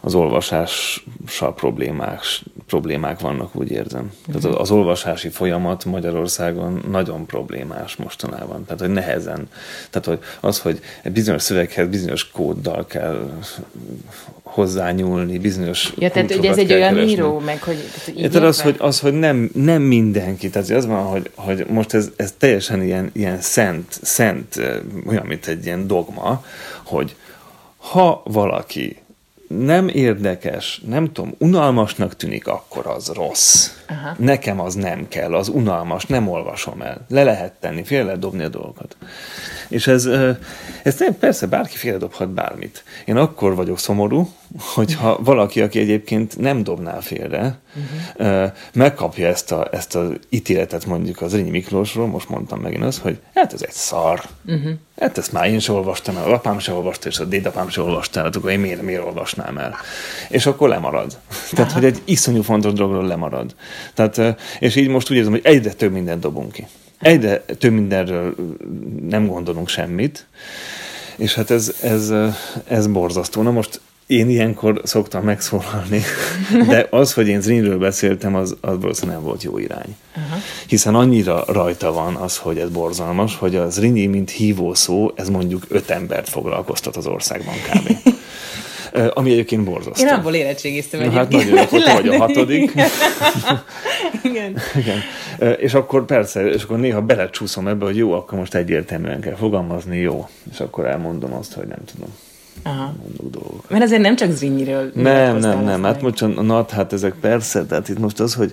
az 0.00 0.14
olvasással 0.14 1.54
problémák, 1.54 2.20
problémák 2.66 3.20
vannak, 3.20 3.56
úgy 3.56 3.70
érzem. 3.70 4.12
Tehát 4.26 4.44
az, 4.44 4.54
az 4.58 4.70
olvasási 4.70 5.28
folyamat 5.28 5.84
Magyarországon 5.84 6.84
nagyon 6.90 7.26
problémás 7.26 7.96
mostanában. 7.96 8.64
Tehát, 8.64 8.80
hogy 8.80 8.90
nehezen. 8.90 9.48
Tehát, 9.90 10.06
hogy 10.06 10.18
az, 10.40 10.60
hogy 10.60 10.80
egy 11.02 11.12
bizonyos 11.12 11.42
szöveghez 11.42 11.88
bizonyos 11.88 12.30
kóddal 12.30 12.86
kell 12.86 13.30
hozzányúlni, 14.42 15.38
bizonyos 15.38 15.92
Ja, 15.98 16.10
tehát 16.10 16.34
ugye 16.34 16.50
ez 16.50 16.58
egy 16.58 16.72
olyan 16.72 16.92
keresni. 16.92 17.10
író, 17.10 17.38
meg 17.38 17.62
hogy... 17.62 17.76
Tehát, 18.04 18.30
tehát 18.32 18.48
az, 18.48 18.60
hogy, 18.60 18.76
az, 18.78 19.00
hogy 19.00 19.12
nem, 19.12 19.50
nem 19.54 19.82
mindenki, 19.82 20.50
tehát 20.50 20.70
az 20.70 20.86
van, 20.86 21.04
hogy, 21.04 21.30
hogy 21.34 21.66
most 21.68 21.94
ez, 21.94 22.10
ez 22.16 22.34
teljesen 22.38 22.82
ilyen, 22.82 23.10
ilyen 23.12 23.40
szent, 23.40 23.98
szent, 24.02 24.60
olyan, 25.06 25.26
mint 25.26 25.46
egy 25.46 25.64
ilyen 25.64 25.86
dogma, 25.86 26.44
hogy 26.84 27.05
ha 27.90 28.22
valaki 28.24 28.96
nem 29.48 29.88
érdekes, 29.88 30.80
nem 30.86 31.12
tudom, 31.12 31.34
unalmasnak 31.38 32.16
tűnik, 32.16 32.46
akkor 32.46 32.86
az 32.86 33.08
rossz. 33.08 33.70
Aha. 33.88 34.14
Nekem 34.18 34.60
az 34.60 34.74
nem 34.74 35.08
kell, 35.08 35.34
az 35.34 35.48
unalmas, 35.48 36.06
nem 36.06 36.28
olvasom 36.28 36.80
el. 36.80 37.06
Le 37.08 37.22
lehet 37.22 37.52
tenni, 37.52 37.84
félre 37.84 38.04
lehet 38.04 38.20
dobni 38.20 38.42
a 38.42 38.48
dolgokat. 38.48 38.96
És 39.68 39.86
ez, 39.86 40.08
ez 40.82 40.98
nem, 40.98 41.18
persze 41.18 41.46
bárki 41.46 41.76
félredobhat 41.76 42.28
bármit. 42.28 42.84
Én 43.04 43.16
akkor 43.16 43.54
vagyok 43.54 43.78
szomorú, 43.78 44.28
hogyha 44.58 45.18
valaki, 45.22 45.60
aki 45.60 45.78
egyébként 45.78 46.38
nem 46.38 46.62
dobná 46.62 47.00
félre, 47.00 47.58
uh-huh. 48.18 48.52
megkapja 48.72 49.26
ezt 49.26 49.52
a, 49.52 49.68
ezt 49.72 49.94
az 49.94 50.08
ítéletet 50.28 50.86
mondjuk 50.86 51.20
az 51.20 51.34
Rényi 51.34 51.50
Miklósról, 51.50 52.06
most 52.06 52.28
mondtam 52.28 52.60
megint 52.60 52.84
azt, 52.84 52.98
hogy 52.98 53.18
hát 53.34 53.52
ez 53.52 53.62
egy 53.62 53.72
szar. 53.72 54.22
Uh-huh. 54.46 54.72
Hát 55.00 55.18
ezt 55.18 55.32
már 55.32 55.48
én 55.48 55.58
sem 55.58 55.74
olvastam 55.74 56.16
el, 56.16 56.24
a 56.24 56.32
apám 56.32 56.58
sem 56.58 56.74
olvasta, 56.74 57.08
és 57.08 57.18
a 57.18 57.24
dédapám 57.24 57.68
sem 57.68 57.84
olvasta 57.84 58.20
el, 58.20 58.26
akkor 58.26 58.50
én 58.50 58.60
miért, 58.60 58.82
miért 58.82 59.04
olvasnám 59.04 59.58
el? 59.58 59.76
És 60.28 60.46
akkor 60.46 60.68
lemarad. 60.68 61.18
Tehát, 61.54 61.72
hogy 61.72 61.84
egy 61.84 62.02
iszonyú 62.04 62.42
fontos 62.42 62.72
dologról 62.72 63.06
lemarad. 63.06 63.54
Tehát, 63.94 64.40
és 64.58 64.76
így 64.76 64.88
most 64.88 65.10
úgy 65.10 65.16
érzem, 65.16 65.32
hogy 65.32 65.44
egyre 65.44 65.72
több 65.72 65.92
mindent 65.92 66.20
dobunk 66.20 66.52
ki 66.52 66.66
egyre 66.98 67.44
több 67.58 67.72
mindenről 67.72 68.34
nem 69.08 69.26
gondolunk 69.26 69.68
semmit, 69.68 70.26
és 71.16 71.34
hát 71.34 71.50
ez, 71.50 71.74
ez, 71.82 72.12
ez 72.68 72.86
borzasztó. 72.86 73.42
Na 73.42 73.50
most 73.50 73.80
én 74.06 74.28
ilyenkor 74.28 74.80
szoktam 74.84 75.24
megszólalni, 75.24 76.02
de 76.68 76.86
az, 76.90 77.12
hogy 77.12 77.28
én 77.28 77.40
Zrinről 77.40 77.78
beszéltem, 77.78 78.34
az, 78.34 78.56
az 78.60 78.80
valószínűleg 78.80 79.16
nem 79.16 79.26
volt 79.26 79.42
jó 79.42 79.58
irány. 79.58 79.96
Uh-huh. 80.16 80.42
Hiszen 80.66 80.94
annyira 80.94 81.44
rajta 81.46 81.92
van 81.92 82.14
az, 82.14 82.36
hogy 82.36 82.58
ez 82.58 82.68
borzalmas, 82.68 83.36
hogy 83.36 83.56
az 83.56 83.74
Zrinyi, 83.74 84.06
mint 84.06 84.30
hívó 84.30 84.74
szó, 84.74 85.12
ez 85.14 85.28
mondjuk 85.28 85.64
öt 85.68 85.90
embert 85.90 86.28
foglalkoztat 86.28 86.96
az 86.96 87.06
országban 87.06 87.54
kb. 87.54 87.96
ami 89.14 89.30
egyébként 89.30 89.64
borzasztó. 89.64 90.06
Én 90.06 90.12
abból 90.12 90.34
érettségiztem 90.34 91.00
egyébként. 91.00 91.22
Hát 91.22 91.30
nagyon 91.30 91.68
jó, 91.70 91.92
vagy 91.94 92.08
a 92.08 92.16
hatodik. 92.16 92.72
Igen. 94.22 94.56
Igen. 94.76 94.98
És 95.58 95.74
akkor 95.74 96.04
persze, 96.04 96.46
és 96.46 96.62
akkor 96.62 96.78
néha 96.78 97.02
belecsúszom 97.02 97.68
ebbe, 97.68 97.84
hogy 97.84 97.96
jó, 97.96 98.12
akkor 98.12 98.38
most 98.38 98.54
egyértelműen 98.54 99.20
kell 99.20 99.34
fogalmazni, 99.34 99.98
jó. 99.98 100.28
És 100.52 100.60
akkor 100.60 100.86
elmondom 100.86 101.32
azt, 101.32 101.52
hogy 101.52 101.66
nem 101.66 101.84
tudom. 101.92 102.08
Aha. 102.66 102.94
Dolgok. 103.30 103.70
Mert 103.70 103.82
azért 103.82 104.00
nem 104.00 104.16
csak 104.16 104.30
Zrinyiről 104.30 104.90
Nem, 104.94 105.36
nem, 105.36 105.64
nem. 105.64 105.82
Hát 105.82 106.02
most 106.02 106.22
a 106.22 106.26
nat, 106.26 106.70
hát 106.70 106.92
ezek 106.92 107.14
persze, 107.20 107.64
tehát 107.64 107.88
itt 107.88 107.98
most 107.98 108.20
az, 108.20 108.34
hogy 108.34 108.52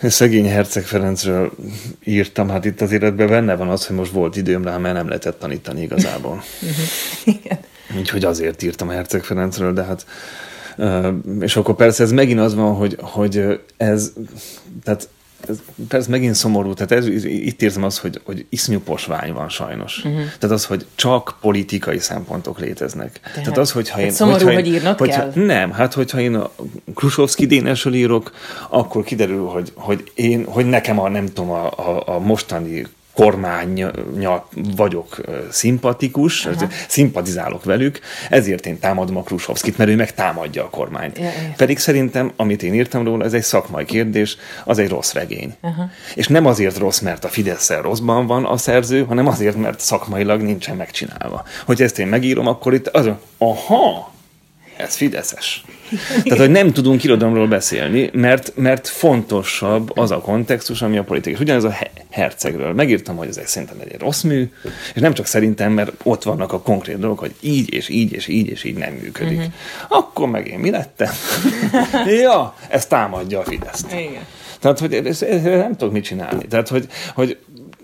Szegény 0.00 0.48
Herceg 0.48 0.84
Ferencről 0.84 1.52
írtam, 2.04 2.48
hát 2.48 2.64
itt 2.64 2.80
az 2.80 2.92
életben 2.92 3.28
benne 3.28 3.56
van 3.56 3.68
az, 3.68 3.86
hogy 3.86 3.96
most 3.96 4.12
volt 4.12 4.36
időm 4.36 4.64
rá, 4.64 4.76
mert 4.76 4.94
nem 4.94 5.06
lehetett 5.06 5.38
tanítani 5.38 5.82
igazából. 5.82 6.42
Igen. 7.24 7.58
Úgyhogy 7.98 8.24
azért 8.24 8.62
írtam 8.62 8.88
a 8.88 8.92
Herceg 8.92 9.24
Ferencről, 9.24 9.72
de 9.72 9.82
hát 9.82 10.06
és 11.40 11.56
akkor 11.56 11.74
persze 11.74 12.02
ez 12.02 12.12
megint 12.12 12.40
az 12.40 12.54
van, 12.54 12.74
hogy, 12.74 12.96
hogy 13.00 13.60
ez, 13.76 14.12
tehát 14.84 15.08
ez 15.48 15.58
persze 15.88 16.10
megint 16.10 16.34
szomorú, 16.34 16.74
tehát 16.74 16.92
ez, 16.92 17.24
itt 17.24 17.62
érzem 17.62 17.82
az, 17.82 17.98
hogy, 17.98 18.20
hogy 18.24 18.46
iszonyú 18.48 18.80
posvány 18.80 19.32
van 19.32 19.48
sajnos. 19.48 19.96
Uh-huh. 20.04 20.20
Tehát 20.20 20.56
az, 20.56 20.64
hogy 20.64 20.86
csak 20.94 21.36
politikai 21.40 21.98
szempontok 21.98 22.58
léteznek. 22.58 23.20
Tehát, 23.22 23.42
tehát 23.42 23.58
az, 23.58 23.70
hogyha 23.70 24.00
én... 24.00 24.10
Szomorú, 24.10 24.38
hogyha 24.38 24.54
hogy 24.54 24.66
én, 24.66 24.74
írnod 24.74 24.98
hogyha, 24.98 25.30
kell? 25.30 25.44
Nem, 25.44 25.72
hát 25.72 25.94
hogyha 25.94 26.20
én 26.20 26.34
a 26.34 26.50
Krusovszki 26.94 27.46
Dénesről 27.46 27.94
írok, 27.94 28.32
akkor 28.68 29.04
kiderül, 29.04 29.46
hogy, 29.46 29.72
hogy 29.74 30.10
én, 30.14 30.44
hogy 30.44 30.66
nekem 30.66 30.98
a, 31.00 31.08
nem 31.08 31.26
tudom, 31.26 31.50
a, 31.50 31.66
a, 31.66 32.02
a 32.06 32.18
mostani 32.18 32.86
kormányjal 33.18 34.48
vagyok 34.76 35.20
szimpatikus, 35.50 36.46
Aha. 36.46 36.66
szimpatizálok 36.88 37.64
velük, 37.64 38.00
ezért 38.30 38.66
én 38.66 38.78
támadom 38.78 39.16
a 39.16 39.22
Krusovszkit, 39.22 39.78
mert 39.78 39.90
ő 39.90 39.96
meg 39.96 40.14
támadja 40.14 40.64
a 40.64 40.68
kormányt. 40.68 41.18
Ja. 41.18 41.30
Pedig 41.56 41.78
szerintem, 41.78 42.32
amit 42.36 42.62
én 42.62 42.74
írtam 42.74 43.04
róla, 43.04 43.24
ez 43.24 43.32
egy 43.32 43.42
szakmai 43.42 43.84
kérdés, 43.84 44.36
az 44.64 44.78
egy 44.78 44.88
rossz 44.88 45.12
regény. 45.12 45.54
Aha. 45.60 45.90
És 46.14 46.28
nem 46.28 46.46
azért 46.46 46.78
rossz, 46.78 46.98
mert 46.98 47.24
a 47.24 47.28
fidesz 47.28 47.70
rosszban 47.70 48.26
van 48.26 48.44
a 48.44 48.56
szerző, 48.56 49.04
hanem 49.04 49.26
azért, 49.26 49.56
mert 49.56 49.80
szakmailag 49.80 50.40
nincsen 50.40 50.76
megcsinálva. 50.76 51.44
Hogy 51.66 51.82
ezt 51.82 51.98
én 51.98 52.06
megírom, 52.06 52.46
akkor 52.46 52.74
itt 52.74 52.86
az, 52.86 53.08
aha, 53.38 54.12
ez 54.78 54.94
fideszes. 54.94 55.62
Tehát, 56.22 56.38
hogy 56.38 56.50
nem 56.50 56.72
tudunk 56.72 57.04
irodalomról 57.04 57.48
beszélni, 57.48 58.10
mert, 58.12 58.52
mert 58.56 58.88
fontosabb 58.88 59.98
az 59.98 60.10
a 60.10 60.18
kontextus, 60.18 60.82
ami 60.82 60.98
a 60.98 61.04
politikai. 61.04 61.42
Ugyanez 61.42 61.64
a 61.64 61.76
hercegről. 62.10 62.72
Megírtam, 62.72 63.16
hogy 63.16 63.28
ez 63.28 63.36
egy 63.36 63.46
szerintem 63.46 63.76
egy 63.80 64.00
rossz 64.00 64.22
mű, 64.22 64.50
és 64.94 65.00
nem 65.00 65.14
csak 65.14 65.26
szerintem, 65.26 65.72
mert 65.72 65.92
ott 66.02 66.22
vannak 66.22 66.52
a 66.52 66.60
konkrét 66.60 66.98
dolgok, 66.98 67.18
hogy 67.18 67.34
így 67.40 67.74
és 67.74 67.88
így 67.88 68.12
és 68.12 68.26
így 68.26 68.48
és 68.48 68.64
így 68.64 68.76
nem 68.76 68.92
működik. 68.92 69.38
Uh-huh. 69.38 69.52
Akkor 69.88 70.28
meg 70.28 70.46
én 70.46 70.58
mi 70.58 70.70
lettem? 70.70 71.12
ja, 72.22 72.54
ez 72.68 72.86
támadja 72.86 73.38
a 73.38 73.44
Fideszt. 73.44 73.92
Igen. 73.92 74.26
Tehát, 74.60 74.78
hogy 74.78 74.94
ez, 74.94 75.22
ez, 75.22 75.42
nem 75.42 75.76
tudok 75.76 75.92
mit 75.92 76.04
csinálni. 76.04 76.46
Tehát, 76.46 76.68
hogy, 76.68 76.86
hogy 77.14 77.38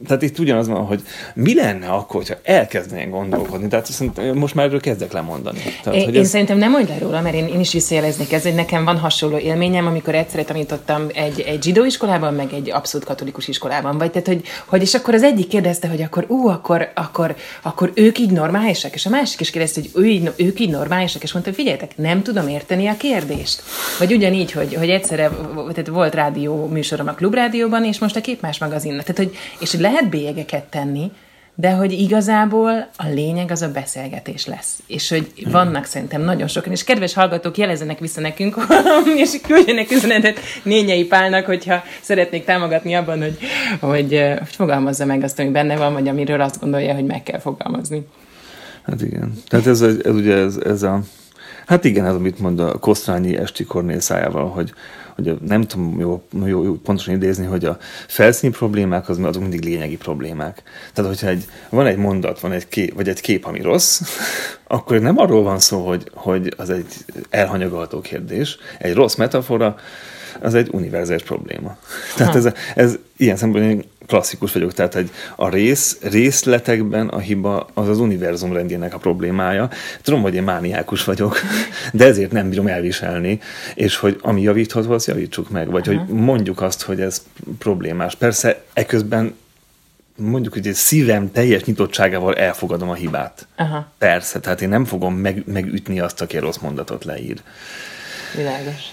tehát 0.07 0.23
itt 0.23 0.39
ugyanaz 0.39 0.69
van, 0.69 0.85
hogy 0.85 1.03
mi 1.35 1.55
lenne 1.55 1.87
akkor, 1.87 2.17
hogyha 2.17 2.35
elkezdenénk 2.43 3.11
gondolkodni. 3.11 3.69
Tehát 3.69 3.87
szerintem 3.87 4.37
most 4.37 4.55
már 4.55 4.67
erről 4.67 4.81
kezdek 4.81 5.13
lemondani. 5.13 5.59
Tehát, 5.83 5.99
én, 5.99 6.05
hogy 6.05 6.15
ez... 6.17 6.21
én 6.21 6.29
szerintem 6.29 6.59
nem 6.59 6.71
mondj 6.71 6.91
le 6.91 6.99
róla, 6.99 7.21
mert 7.21 7.35
én, 7.35 7.47
én 7.47 7.61
is 7.61 7.73
visszajeleznék 7.73 8.33
ez, 8.33 8.43
hogy 8.43 8.55
nekem 8.55 8.85
van 8.85 8.99
hasonló 8.99 9.39
élményem, 9.39 9.87
amikor 9.87 10.15
egyszerre 10.15 10.45
tanítottam 10.45 11.07
egy, 11.15 11.41
egy 11.41 11.63
zsidó 11.63 11.85
iskolában, 11.85 12.35
meg 12.35 12.53
egy 12.53 12.71
abszolút 12.71 13.07
katolikus 13.07 13.49
iskolában. 13.49 13.99
Vagy 13.99 14.11
tehát, 14.11 14.27
hogy, 14.27 14.43
hogy 14.67 14.83
és 14.83 14.95
akkor 14.95 15.15
az 15.15 15.23
egyik 15.23 15.49
kérdezte, 15.49 15.89
hogy 15.89 16.03
akkor 16.03 16.25
ú, 16.29 16.49
akkor, 16.49 16.91
akkor, 16.95 17.35
akkor 17.63 17.91
ők 17.95 18.19
így 18.19 18.31
normálisak, 18.31 18.95
és 18.95 19.07
a 19.07 19.11
másik 19.11 19.41
is 19.41 19.51
kérdezte, 19.51 19.81
hogy 19.81 20.03
ő 20.03 20.07
így, 20.07 20.33
ők 20.37 20.61
így 20.61 20.71
normálisak, 20.71 21.23
és 21.23 21.33
mondta, 21.33 21.51
hogy 21.51 21.61
figyeljetek, 21.61 21.97
nem 21.97 22.23
tudom 22.23 22.49
érteni 22.49 22.87
a 22.87 22.97
kérdést. 22.97 23.63
Vagy 23.99 24.13
ugyanígy, 24.13 24.53
hogy, 24.53 24.75
hogy 24.75 24.89
egyszerre 24.89 25.31
tehát 25.55 25.87
volt 25.87 26.15
rádió 26.15 26.67
műsorom 26.67 27.09
a 27.09 27.13
klubrádióban, 27.13 27.85
és 27.85 27.99
most 27.99 28.17
a 28.17 28.21
Képmás 28.21 28.59
magazinnak. 28.59 29.05
Tehát, 29.05 29.17
hogy, 29.17 29.37
és 29.59 29.71
hogy 29.71 29.81
lehet 29.81 29.94
bélyegeket 30.03 30.65
tenni, 30.65 31.11
de 31.55 31.71
hogy 31.71 31.93
igazából 31.93 32.89
a 32.97 33.07
lényeg 33.15 33.51
az 33.51 33.63
a 33.63 33.71
beszélgetés 33.71 34.47
lesz. 34.47 34.83
És 34.87 35.09
hogy 35.09 35.33
vannak 35.51 35.85
szerintem 35.85 36.23
nagyon 36.23 36.49
sokan, 36.49 36.73
és 36.73 36.85
kedves 36.85 37.15
hallgatók 37.15 37.59
jelezzenek 37.59 37.99
vissza 37.99 38.21
nekünk, 38.21 38.57
és 39.25 39.41
küldjenek 39.47 39.91
üzenetet 39.91 40.39
Nényei 40.63 41.05
Pálnak, 41.05 41.47
hogyha 41.47 41.83
szeretnék 42.01 42.45
támogatni 42.45 42.95
abban, 42.95 43.21
hogy, 43.21 43.39
hogy, 43.81 44.23
hogy 44.39 44.49
fogalmazza 44.49 45.05
meg 45.05 45.23
azt, 45.23 45.39
ami 45.39 45.51
benne 45.51 45.77
van, 45.77 45.93
vagy 45.93 46.09
amiről 46.09 46.41
azt 46.41 46.61
gondolja, 46.61 46.95
hogy 46.95 47.07
meg 47.07 47.23
kell 47.23 47.39
fogalmazni. 47.39 48.07
Hát 48.83 49.03
igen. 49.03 49.33
Tehát 49.49 49.67
ez, 49.67 49.81
ez, 49.81 49.97
ez 50.05 50.15
ugye 50.15 50.35
ez, 50.35 50.57
ez 50.57 50.83
a 50.83 51.01
Hát 51.67 51.85
igen, 51.85 52.07
ez 52.07 52.15
amit 52.15 52.39
mond 52.39 52.61
a 52.61 52.79
Kosztrányi 52.79 53.37
Esti 53.37 53.65
Kornél 53.65 54.01
szájával, 54.01 54.49
hogy, 54.49 54.73
hogy 55.15 55.39
nem 55.47 55.63
tudom 55.63 56.01
jó, 56.01 56.23
jó, 56.45 56.65
jó, 56.65 56.75
pontosan 56.75 57.15
idézni, 57.15 57.47
hogy 57.47 57.65
a 57.65 57.79
felszíni 58.09 58.53
problémák 58.53 59.09
az, 59.09 59.19
azok 59.19 59.43
mindig 59.43 59.65
lényegi 59.65 59.97
problémák. 59.97 60.63
Tehát, 60.93 61.11
hogyha 61.11 61.29
egy, 61.29 61.45
van 61.69 61.87
egy 61.87 61.97
mondat, 61.97 62.41
van 62.41 62.53
egy 62.53 62.69
kép, 62.69 62.95
vagy 62.95 63.09
egy 63.09 63.21
kép, 63.21 63.47
ami 63.47 63.61
rossz, 63.61 64.01
akkor 64.67 65.01
nem 65.01 65.19
arról 65.19 65.43
van 65.43 65.59
szó, 65.59 65.87
hogy, 65.87 66.11
hogy 66.15 66.55
az 66.57 66.71
egy 66.71 66.95
elhanyagolható 67.31 68.01
kérdés, 68.01 68.59
egy 68.79 68.95
rossz 68.95 69.15
metafora, 69.15 69.77
az 70.41 70.55
egy 70.55 70.69
univerzális 70.73 71.23
probléma. 71.23 71.77
Tehát 72.17 72.35
ez, 72.35 72.49
ez 72.75 72.99
ilyen 73.17 73.37
szempontból 73.37 73.85
klasszikus 74.07 74.53
vagyok, 74.53 74.73
tehát 74.73 74.95
hogy 74.95 75.11
a 75.37 75.49
rész, 75.49 75.99
részletekben 76.03 77.09
a 77.09 77.19
hiba 77.19 77.67
az 77.75 77.89
az 77.89 77.99
univerzum 77.99 78.53
rendjének 78.53 78.95
a 78.95 78.99
problémája. 78.99 79.69
Tudom, 80.03 80.23
hogy 80.23 80.35
én 80.35 80.43
mániákus 80.43 81.05
vagyok, 81.05 81.41
de 81.93 82.05
ezért 82.05 82.33
nem 82.33 82.49
bírom 82.49 82.67
elviselni, 82.67 83.41
és 83.75 83.97
hogy 83.97 84.19
ami 84.23 84.43
javítható, 84.43 84.93
azt 84.93 85.07
javítsuk 85.07 85.51
meg, 85.51 85.71
vagy 85.71 85.89
uh-huh. 85.89 86.07
hogy 86.07 86.17
mondjuk 86.17 86.61
azt, 86.61 86.83
hogy 86.83 87.01
ez 87.01 87.23
problémás. 87.59 88.15
Persze 88.15 88.63
eközben 88.73 89.35
mondjuk, 90.17 90.53
hogy 90.53 90.67
egy 90.67 90.75
szívem 90.75 91.33
teljes 91.33 91.65
nyitottságával 91.65 92.35
elfogadom 92.35 92.89
a 92.89 92.95
hibát. 92.95 93.47
Aha. 93.57 93.93
Persze, 93.99 94.41
tehát 94.41 94.61
én 94.61 94.69
nem 94.69 94.85
fogom 94.85 95.15
meg, 95.15 95.43
megütni 95.47 96.01
azt, 96.01 96.21
aki 96.21 96.39
rossz 96.39 96.59
mondatot 96.59 97.05
leír. 97.05 97.41
Világos 98.37 98.93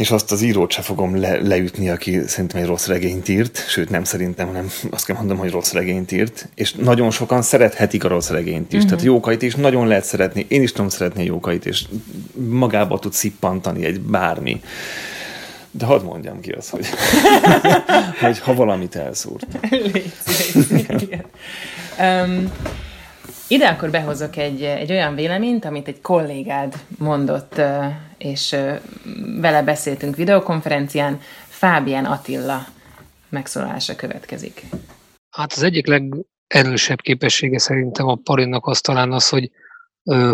és 0.00 0.10
azt 0.10 0.32
az 0.32 0.42
írót 0.42 0.70
se 0.70 0.82
fogom 0.82 1.20
le, 1.20 1.40
leütni, 1.40 1.90
aki 1.90 2.20
szerintem 2.26 2.60
egy 2.60 2.66
rossz 2.66 2.86
regényt 2.86 3.28
írt, 3.28 3.68
sőt 3.68 3.90
nem 3.90 4.04
szerintem, 4.04 4.46
hanem 4.46 4.70
azt 4.90 5.04
kell 5.04 5.16
mondom, 5.16 5.36
hogy 5.36 5.50
rossz 5.50 5.72
regényt 5.72 6.12
írt, 6.12 6.48
és 6.54 6.72
nagyon 6.72 7.10
sokan 7.10 7.42
szerethetik 7.42 8.04
a 8.04 8.08
rossz 8.08 8.28
regényt 8.28 8.72
is, 8.72 8.74
uh-huh. 8.74 8.90
tehát 8.90 9.04
jókait 9.04 9.42
is 9.42 9.54
nagyon 9.54 9.86
lehet 9.86 10.04
szeretni, 10.04 10.46
én 10.48 10.62
is 10.62 10.72
tudom 10.72 10.88
szeretni 10.88 11.22
a 11.22 11.24
jókait, 11.24 11.66
és 11.66 11.84
magába 12.48 12.98
tud 12.98 13.12
szippantani 13.12 13.84
egy 13.84 14.00
bármi. 14.00 14.60
De 15.70 15.84
hadd 15.84 16.02
mondjam 16.02 16.40
ki 16.40 16.50
azt, 16.50 16.70
hogy, 16.70 16.86
hogy 18.20 18.38
ha 18.38 18.54
valamit 18.54 18.96
elszúrt. 18.96 19.46
um, 21.98 22.52
ide 23.48 23.68
akkor 23.68 23.90
behozok 23.90 24.36
egy, 24.36 24.62
egy 24.62 24.90
olyan 24.90 25.14
véleményt, 25.14 25.64
amit 25.64 25.88
egy 25.88 26.00
kollégád 26.00 26.74
mondott 26.98 27.60
és 28.20 28.56
vele 29.40 29.62
beszéltünk 29.62 30.16
videokonferencián, 30.16 31.20
Fábián 31.48 32.04
Attila 32.04 32.66
megszólalása 33.28 33.96
következik. 33.96 34.62
Hát 35.30 35.52
az 35.52 35.62
egyik 35.62 35.86
legerősebb 35.86 37.00
képessége 37.00 37.58
szerintem 37.58 38.06
a 38.06 38.14
Parinnak 38.14 38.66
az 38.66 38.80
talán 38.80 39.12
az, 39.12 39.28
hogy 39.28 39.50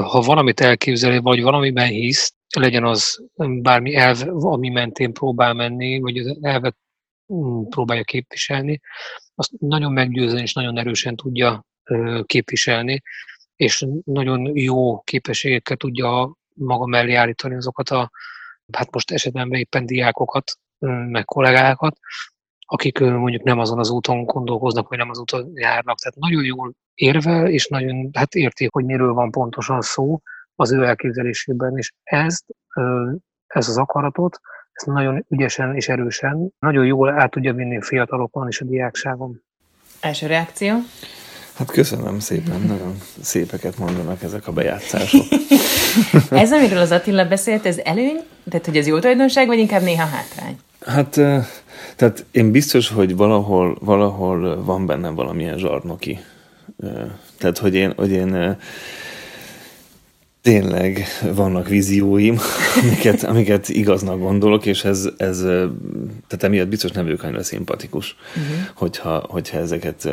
ha 0.00 0.20
valamit 0.20 0.60
elképzel, 0.60 1.20
vagy 1.20 1.42
valamiben 1.42 1.86
hisz, 1.86 2.34
legyen 2.56 2.84
az 2.84 3.24
bármi 3.36 3.94
elv, 3.94 4.44
ami 4.44 4.68
mentén 4.68 5.12
próbál 5.12 5.52
menni, 5.52 5.98
vagy 6.00 6.18
az 6.18 6.38
elvet 6.40 6.76
mm, 7.34 7.62
próbálja 7.62 8.04
képviselni, 8.04 8.80
azt 9.34 9.50
nagyon 9.58 9.92
meggyőzően 9.92 10.42
és 10.42 10.52
nagyon 10.52 10.78
erősen 10.78 11.16
tudja 11.16 11.66
képviselni, 12.24 13.02
és 13.56 13.86
nagyon 14.04 14.56
jó 14.56 15.00
képességekkel 15.00 15.76
tudja 15.76 16.36
maga 16.56 16.86
mellé 16.86 17.14
állítani 17.14 17.54
azokat 17.54 17.88
a, 17.88 18.10
hát 18.72 18.92
most 18.92 19.10
esetben 19.10 19.52
éppen 19.52 19.86
diákokat, 19.86 20.52
meg 21.08 21.24
kollégákat, 21.24 21.98
akik 22.66 22.98
mondjuk 22.98 23.42
nem 23.42 23.58
azon 23.58 23.78
az 23.78 23.90
úton 23.90 24.24
gondolkoznak, 24.24 24.88
vagy 24.88 24.98
nem 24.98 25.10
az 25.10 25.18
úton 25.18 25.50
járnak. 25.54 25.98
Tehát 25.98 26.18
nagyon 26.18 26.44
jól 26.44 26.72
érvel, 26.94 27.48
és 27.48 27.66
nagyon 27.66 28.10
hát 28.12 28.34
érték, 28.34 28.72
hogy 28.72 28.84
miről 28.84 29.12
van 29.12 29.30
pontosan 29.30 29.80
szó 29.80 30.20
az 30.54 30.72
ő 30.72 30.84
elképzelésében, 30.84 31.76
és 31.76 31.92
ezt, 32.02 32.44
ez 33.46 33.68
az 33.68 33.78
akaratot, 33.78 34.40
ezt 34.72 34.86
nagyon 34.86 35.24
ügyesen 35.28 35.74
és 35.74 35.88
erősen, 35.88 36.52
nagyon 36.58 36.86
jól 36.86 37.20
át 37.20 37.30
tudja 37.30 37.52
vinni 37.52 37.82
fiatalokon 37.82 38.48
és 38.48 38.60
a 38.60 38.64
diákságon. 38.64 39.42
Első 40.00 40.26
reakció? 40.26 40.74
Hát 41.56 41.70
köszönöm 41.70 42.18
szépen, 42.18 42.60
nagyon 42.60 42.98
szépeket 43.20 43.78
mondanak 43.78 44.22
ezek 44.22 44.46
a 44.46 44.52
bejátszások. 44.52 45.24
ez, 46.30 46.52
amiről 46.52 46.78
az 46.78 46.90
Attila 46.90 47.24
beszélt, 47.24 47.66
ez 47.66 47.78
előny? 47.78 48.20
Tehát, 48.48 48.66
hogy 48.66 48.76
ez 48.76 48.86
jó 48.86 48.98
tulajdonság, 48.98 49.46
vagy 49.46 49.58
inkább 49.58 49.82
néha 49.82 50.06
hátrány? 50.06 50.58
Hát, 50.80 51.10
tehát 51.96 52.24
én 52.30 52.50
biztos, 52.50 52.88
hogy 52.88 53.16
valahol, 53.16 53.78
valahol 53.80 54.64
van 54.64 54.86
bennem 54.86 55.14
valamilyen 55.14 55.58
zsarnoki. 55.58 56.18
Tehát, 57.38 57.58
hogy 57.58 57.74
én, 57.74 57.92
hogy 57.96 58.10
én 58.10 58.56
tényleg 60.42 61.04
vannak 61.34 61.68
vízióim, 61.68 62.38
amiket, 62.82 63.22
amiket 63.22 63.68
igaznak 63.68 64.18
gondolok, 64.18 64.66
és 64.66 64.84
ez, 64.84 65.08
ez 65.16 65.38
tehát 66.26 66.42
emiatt 66.42 66.68
biztos 66.68 66.90
nem 66.90 67.04
vagyok 67.04 67.22
annyira 67.22 67.42
szimpatikus, 67.42 68.16
uh-huh. 68.36 68.66
hogyha, 68.74 69.24
hogyha 69.28 69.58
ezeket 69.58 70.08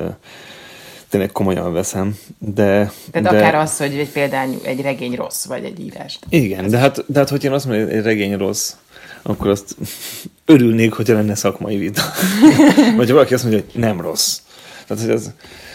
tényleg 1.13 1.31
komolyan 1.31 1.73
veszem, 1.73 2.17
de... 2.37 2.91
Tehát 3.11 3.31
de, 3.31 3.37
akár 3.37 3.55
az, 3.55 3.77
hogy 3.77 3.97
egy 3.97 4.09
például 4.09 4.59
egy 4.63 4.81
regény 4.81 5.15
rossz, 5.15 5.45
vagy 5.45 5.63
egy 5.63 5.79
írás. 5.79 6.19
Igen, 6.29 6.69
de 6.69 6.77
hát, 6.77 7.03
de 7.07 7.19
hát 7.19 7.29
hogyha 7.29 7.47
én 7.47 7.53
azt 7.53 7.65
mondom, 7.65 7.85
hogy 7.85 7.95
egy 7.95 8.03
regény 8.03 8.37
rossz, 8.37 8.73
akkor 9.21 9.47
azt 9.47 9.75
örülnék, 10.45 10.93
hogyha 10.93 11.13
lenne 11.13 11.35
szakmai 11.35 11.77
vita. 11.77 12.01
vagy 12.97 13.11
valaki 13.11 13.33
azt 13.33 13.43
mondja, 13.43 13.61
hogy 13.71 13.81
nem 13.81 14.01
rossz. 14.01 14.39
Tehát, 14.87 15.03
hogy 15.03 15.13
ez, 15.13 15.31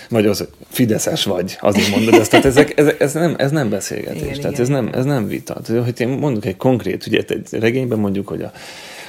vagy 0.09 0.27
az, 0.27 0.39
hogy 0.39 0.49
fideszes 0.71 1.25
vagy, 1.25 1.57
azért 1.61 1.91
mondod 1.91 2.15
ezt. 2.15 2.31
Tehát 2.31 2.47
ezek, 2.47 2.79
ezek, 2.79 3.01
ez, 3.01 3.13
nem, 3.13 3.35
ez 3.39 3.51
nem 3.51 3.69
beszélgetés, 3.69 4.21
igen, 4.21 4.35
tehát 4.35 4.53
igen, 4.53 4.61
ez, 4.61 4.69
nem, 4.69 4.91
ez 4.93 5.05
nem 5.05 5.27
vita. 5.27 5.61
Tehát, 5.63 5.85
hogy 5.85 6.01
én 6.01 6.09
mondok 6.09 6.45
egy 6.45 6.57
konkrét 6.57 7.07
ügyet 7.07 7.31
egy 7.31 7.49
regényben, 7.51 7.99
mondjuk, 7.99 8.29
hogy 8.29 8.43
a 8.43 8.53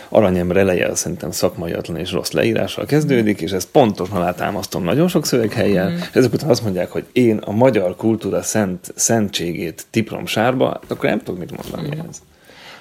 aranyember 0.09 0.57
eleje 0.57 0.95
szerintem 0.95 1.31
szakmaiatlan 1.31 1.97
és 1.97 2.11
rossz 2.11 2.31
leírással 2.31 2.85
kezdődik, 2.85 3.41
és 3.41 3.51
ezt 3.51 3.67
pontosan 3.67 4.15
alátámasztom 4.15 4.83
nagyon 4.83 5.07
sok 5.07 5.25
szöveghelyel, 5.25 5.89
mm. 5.89 5.95
és 5.95 6.09
ezek 6.13 6.33
után 6.33 6.49
azt 6.49 6.63
mondják, 6.63 6.91
hogy 6.91 7.05
én 7.11 7.37
a 7.37 7.51
magyar 7.51 7.95
kultúra 7.95 8.41
szent, 8.41 8.91
szentségét 8.95 9.85
tiprom 9.89 10.25
sárba, 10.25 10.79
akkor 10.87 11.09
nem 11.09 11.19
tudok 11.19 11.39
mit 11.39 11.63
mondani 11.63 11.95
mm. 11.95 11.99
ehhez. 11.99 12.21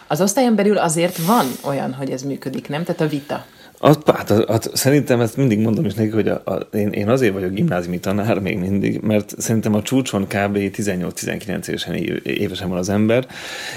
Az 0.06 0.20
osztályon 0.20 0.54
belül 0.54 0.78
azért 0.78 1.16
van 1.16 1.46
olyan, 1.64 1.92
hogy 1.94 2.10
ez 2.10 2.22
működik, 2.22 2.68
nem? 2.68 2.84
Tehát 2.84 3.00
a 3.00 3.06
vita. 3.06 3.44
Az, 3.80 3.98
hát, 4.06 4.30
az, 4.30 4.70
szerintem 4.72 5.20
ezt 5.20 5.36
mindig 5.36 5.58
mondom 5.58 5.84
is 5.84 5.94
neki, 5.94 6.08
hogy 6.08 6.28
a, 6.28 6.42
a, 6.44 6.76
én, 6.76 6.88
én 6.88 7.08
azért 7.08 7.32
vagyok 7.32 7.52
gimnáziumi 7.52 7.98
tanár 7.98 8.38
még 8.38 8.58
mindig, 8.58 9.00
mert 9.00 9.34
szerintem 9.38 9.74
a 9.74 9.82
csúcson 9.82 10.22
kb. 10.22 10.56
18-19 10.56 11.68
évesen, 11.68 11.94
évesen 12.22 12.68
van 12.68 12.78
az 12.78 12.88
ember, 12.88 13.26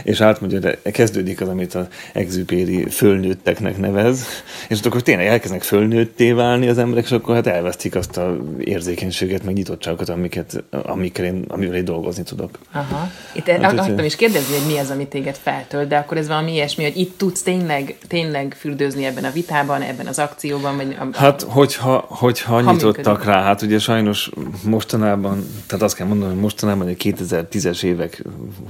és 0.04 0.22
átmegy, 0.22 0.60
de 0.60 0.78
kezdődik 0.92 1.42
az, 1.42 1.48
amit 1.48 1.76
az 1.76 1.86
exupéri 2.14 2.90
fölnőtteknek 2.90 3.78
nevez, 3.78 4.26
és 4.68 4.80
akkor 4.80 5.02
tényleg 5.02 5.26
elkezdenek 5.26 5.64
fölnőtté 5.64 6.32
válni 6.32 6.68
az 6.68 6.78
emberek, 6.78 7.04
és 7.04 7.12
akkor 7.12 7.36
hát 7.36 7.48
elvesztik 7.48 7.96
azt 7.96 8.18
a 8.18 8.38
érzékenységet, 8.60 9.44
meg 9.44 9.54
nyitottságokat, 9.54 10.10
amiket, 10.10 10.64
amikkel 10.70 11.26
én, 11.26 11.46
amivel 11.48 11.76
én 11.76 11.86
dolgozni 11.86 12.24
tudok. 12.24 12.60
Aha. 12.72 13.10
Itt 13.34 13.48
hát, 13.48 13.74
akartam 13.74 14.06
is 14.06 14.16
kérdezni, 14.16 14.58
hogy 14.58 14.74
mi 14.74 14.78
az, 14.80 14.90
ami 14.90 15.08
téged 15.08 15.36
feltölt, 15.44 15.88
de 15.88 15.98
akkor 15.98 16.18
ez 16.18 16.28
valami 16.28 16.54
ilyesmi, 16.54 16.84
hogy 16.84 16.98
itt 16.98 17.18
tudsz 17.18 17.42
tényleg, 17.42 17.98
tényleg 18.08 18.56
fürdőzni 18.60 19.06
ebben 19.06 19.24
a 19.24 19.32
vitában, 19.32 19.82
ebben 19.92 20.08
az 20.08 20.20
akcióban? 20.20 20.76
Vagy 20.76 20.98
a, 21.00 21.18
hát, 21.18 21.42
hogyha, 21.42 22.06
hogyha 22.08 22.54
ha 22.54 22.72
nyitottak 22.72 23.06
működik. 23.06 23.24
rá, 23.24 23.42
hát 23.44 23.62
ugye 23.62 23.80
sajnos 23.80 24.30
mostanában, 24.64 25.46
tehát 25.68 25.84
azt 25.86 25.96
kell 25.96 26.08
mondanom, 26.08 26.34
hogy 26.34 26.42
mostanában, 26.42 26.86
hogy 26.86 26.96
2010-es 27.00 27.84
évek, 27.84 28.24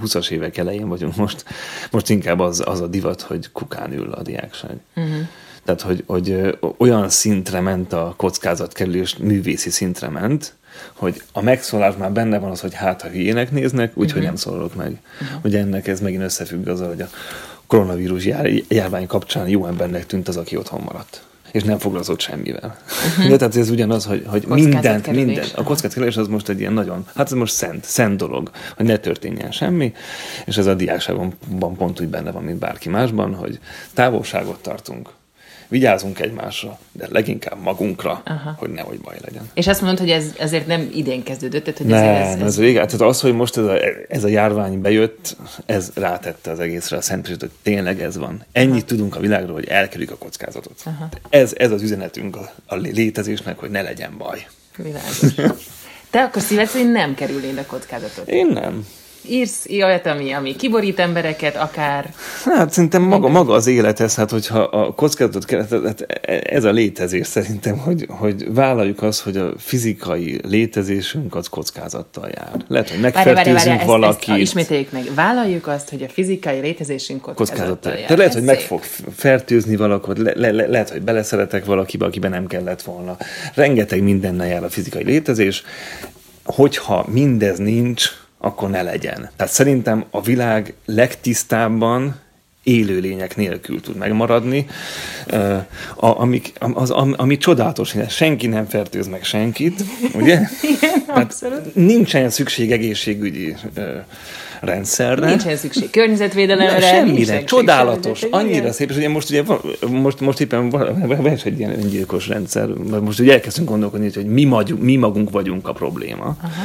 20-as 0.03 0.29
évek 0.29 0.57
elején 0.57 0.87
vagyunk 0.87 1.15
most, 1.15 1.45
most 1.91 2.09
inkább 2.09 2.39
az, 2.39 2.63
az 2.65 2.81
a 2.81 2.87
divat, 2.87 3.21
hogy 3.21 3.51
kukán 3.51 3.93
ül 3.93 4.11
a 4.11 4.21
diákság. 4.21 4.77
Uh-huh. 4.95 5.27
Tehát, 5.65 5.81
hogy, 5.81 6.03
hogy 6.07 6.57
olyan 6.77 7.09
szintre 7.09 7.59
ment 7.59 7.93
a 7.93 8.13
kockázatkerülés, 8.17 9.17
művészi 9.17 9.69
szintre 9.69 10.09
ment, 10.09 10.55
hogy 10.93 11.21
a 11.31 11.41
megszólás 11.41 11.95
már 11.97 12.11
benne 12.11 12.39
van 12.39 12.51
az, 12.51 12.61
hogy 12.61 12.73
hát, 12.73 13.01
ha 13.01 13.07
hülyének 13.07 13.51
néznek, 13.51 13.91
úgyhogy 13.97 14.09
uh-huh. 14.09 14.23
nem 14.23 14.35
szólok 14.35 14.75
meg. 14.75 14.99
Uh-huh. 15.21 15.39
Ugye 15.43 15.59
ennek 15.59 15.87
ez 15.87 15.99
megint 15.99 16.23
összefügg 16.23 16.67
azzal, 16.67 16.87
hogy 16.87 17.01
a 17.01 17.09
koronavírus 17.71 18.25
jár, 18.25 18.49
járvány 18.67 19.07
kapcsán 19.07 19.47
jó 19.47 19.65
embernek 19.65 20.05
tűnt 20.05 20.27
az, 20.27 20.37
aki 20.37 20.57
otthon 20.57 20.81
maradt 20.85 21.23
és 21.51 21.63
nem 21.63 21.77
foglalkozott 21.77 22.19
semmivel. 22.19 22.77
Uh-huh. 22.87 23.29
De 23.29 23.35
tehát 23.35 23.55
ez 23.55 23.69
ugyanaz, 23.69 24.05
hogy, 24.05 24.23
hogy 24.27 24.45
mindent, 24.47 25.11
minden. 25.11 25.45
A 25.55 25.63
kockázatkerülés 25.63 26.17
az 26.17 26.27
most 26.27 26.49
egy 26.49 26.59
ilyen 26.59 26.73
nagyon, 26.73 27.05
hát 27.15 27.25
ez 27.25 27.31
most 27.31 27.53
szent, 27.53 27.83
szent 27.83 28.17
dolog, 28.17 28.51
hogy 28.75 28.85
ne 28.85 28.97
történjen 28.97 29.51
semmi, 29.51 29.93
és 30.45 30.57
ez 30.57 30.65
a 30.65 30.73
diákságban 30.73 31.35
pont 31.77 31.99
úgy 31.99 32.07
benne 32.07 32.31
van, 32.31 32.43
mint 32.43 32.57
bárki 32.59 32.89
másban, 32.89 33.33
hogy 33.33 33.59
távolságot 33.93 34.61
tartunk, 34.61 35.09
vigyázunk 35.71 36.19
egymásra, 36.19 36.79
de 36.91 37.07
leginkább 37.09 37.61
magunkra, 37.61 38.21
Aha. 38.25 38.55
hogy 38.57 38.69
nehogy 38.69 38.99
baj 38.99 39.15
legyen. 39.21 39.49
És 39.53 39.67
azt 39.67 39.81
mondod, 39.81 39.99
hogy 39.99 40.09
ez 40.09 40.25
ezért 40.37 40.67
nem 40.67 40.89
idén 40.93 41.23
kezdődött? 41.23 41.63
Tehát, 41.63 41.77
hogy 41.77 41.87
nem, 41.87 42.03
ez, 42.03 42.35
ez, 42.35 42.41
ez 42.41 42.59
régen. 42.59 42.85
Tehát 42.85 43.01
az, 43.01 43.21
hogy 43.21 43.33
most 43.33 43.57
ez 43.57 43.63
a, 43.63 43.77
ez 44.07 44.23
a 44.23 44.27
járvány 44.27 44.81
bejött, 44.81 45.37
ez 45.65 45.91
rátette 45.95 46.51
az 46.51 46.59
egészre 46.59 46.97
a 46.97 47.01
Szent 47.01 47.27
hogy 47.27 47.49
tényleg 47.61 48.01
ez 48.01 48.17
van. 48.17 48.45
Ennyit 48.51 48.71
Aha. 48.71 48.85
tudunk 48.85 49.15
a 49.15 49.19
világról, 49.19 49.53
hogy 49.53 49.67
elkerüljük 49.67 50.11
a 50.11 50.17
kockázatot. 50.17 50.81
Aha. 50.85 51.09
Ez, 51.29 51.53
ez 51.57 51.71
az 51.71 51.81
üzenetünk 51.81 52.35
a, 52.35 52.51
a 52.65 52.75
létezésnek, 52.75 53.59
hogy 53.59 53.69
ne 53.69 53.81
legyen 53.81 54.17
baj. 54.17 54.47
Világos. 54.77 55.19
Te 56.09 56.23
akkor 56.23 56.41
szíved 56.41 56.67
szerint 56.67 56.91
nem 56.91 57.15
kerülnéd 57.15 57.57
a 57.57 57.65
kockázatot? 57.65 58.29
Én 58.29 58.47
nem 58.47 58.85
írsz 59.29 59.65
olyat, 59.69 60.05
ami, 60.05 60.31
ami 60.31 60.55
kiborít 60.55 60.99
embereket, 60.99 61.55
akár... 61.55 62.13
Hát 62.45 62.71
szerintem 62.71 63.01
maga, 63.01 63.27
maga 63.27 63.53
az 63.53 63.67
élethez, 63.67 64.15
hát 64.15 64.31
hogyha 64.31 64.59
a 64.59 64.93
kockázatot 64.93 65.45
kell, 65.45 65.65
hát 65.85 66.01
ez 66.43 66.63
a 66.63 66.71
létezés 66.71 67.27
szerintem, 67.27 67.77
hogy, 67.77 68.05
hogy 68.09 68.53
vállaljuk 68.53 69.01
azt, 69.01 69.21
hogy 69.21 69.37
a 69.37 69.53
fizikai 69.57 70.39
létezésünk 70.47 71.35
az 71.35 71.47
kockázattal 71.47 72.29
jár. 72.35 72.65
Lehet, 72.67 72.89
hogy 72.89 72.99
megfertőzünk 72.99 73.83
valakit. 73.83 74.19
Ezt, 74.19 74.29
ezt, 74.29 74.39
ismételjük 74.39 74.91
meg. 74.91 75.03
Vállaljuk 75.15 75.67
azt, 75.67 75.89
hogy 75.89 76.03
a 76.03 76.09
fizikai 76.09 76.59
létezésünk 76.59 77.21
kockázattal, 77.21 77.55
kockázattal 77.55 77.91
jár. 77.91 78.01
Tehát 78.01 78.17
lehet, 78.17 78.33
hogy 78.33 78.43
meg 78.43 78.59
fog 78.59 78.81
fertőzni 79.15 79.75
valakit, 79.75 80.17
le, 80.17 80.33
le, 80.35 80.51
le, 80.51 80.67
lehet, 80.67 80.89
hogy 80.89 81.01
beleszeretek 81.01 81.65
valakibe, 81.65 82.05
akiben 82.05 82.31
nem 82.31 82.47
kellett 82.47 82.81
volna. 82.81 83.17
Rengeteg 83.53 84.03
mindennel 84.03 84.47
jár 84.47 84.63
a 84.63 84.69
fizikai 84.69 85.03
létezés. 85.03 85.63
Hogyha 86.43 87.05
mindez 87.07 87.57
nincs, 87.57 88.09
akkor 88.41 88.69
ne 88.69 88.81
legyen. 88.81 89.29
Tehát 89.35 89.53
szerintem 89.53 90.05
a 90.09 90.21
világ 90.21 90.73
legtisztábban 90.85 92.19
élőlények 92.63 93.35
nélkül 93.35 93.81
tud 93.81 93.95
megmaradni, 93.95 94.65
ami, 95.95 96.41
az, 96.59 96.89
ami, 96.89 97.13
ami 97.17 97.37
csodálatos, 97.37 97.91
hogy 97.91 98.09
senki 98.09 98.47
nem 98.47 98.65
fertőz 98.65 99.07
meg 99.07 99.23
senkit, 99.23 99.83
ugye? 100.13 100.39
Igen, 100.75 101.03
abszolút. 101.07 101.75
Nincsen 101.75 102.29
szükség 102.29 102.71
egészségügyi 102.71 103.55
rendszerre. 104.61 105.27
Nincsen 105.27 105.57
szükség 105.57 105.89
környezetvédelemre. 105.89 106.79
Ne, 106.79 106.87
semmire. 106.87 107.43
Csodálatos. 107.43 108.23
Annyira 108.29 108.71
szép. 108.71 108.89
És 108.89 108.95
ugye 108.95 109.09
most, 109.09 109.29
ugye, 109.29 109.43
most, 109.87 110.19
most 110.19 110.39
éppen 110.39 110.69
van 110.69 111.27
egy 111.43 111.59
ilyen 111.59 111.79
öngyilkos 111.83 112.27
rendszer. 112.27 112.67
Most 113.01 113.19
ugye 113.19 113.33
elkezdünk 113.33 113.69
gondolkodni, 113.69 114.11
hogy 114.13 114.25
mi, 114.25 114.43
magy, 114.43 114.75
mi 114.77 114.95
magunk 114.95 115.29
vagyunk 115.29 115.67
a 115.67 115.73
probléma. 115.73 116.35
Aha. 116.41 116.63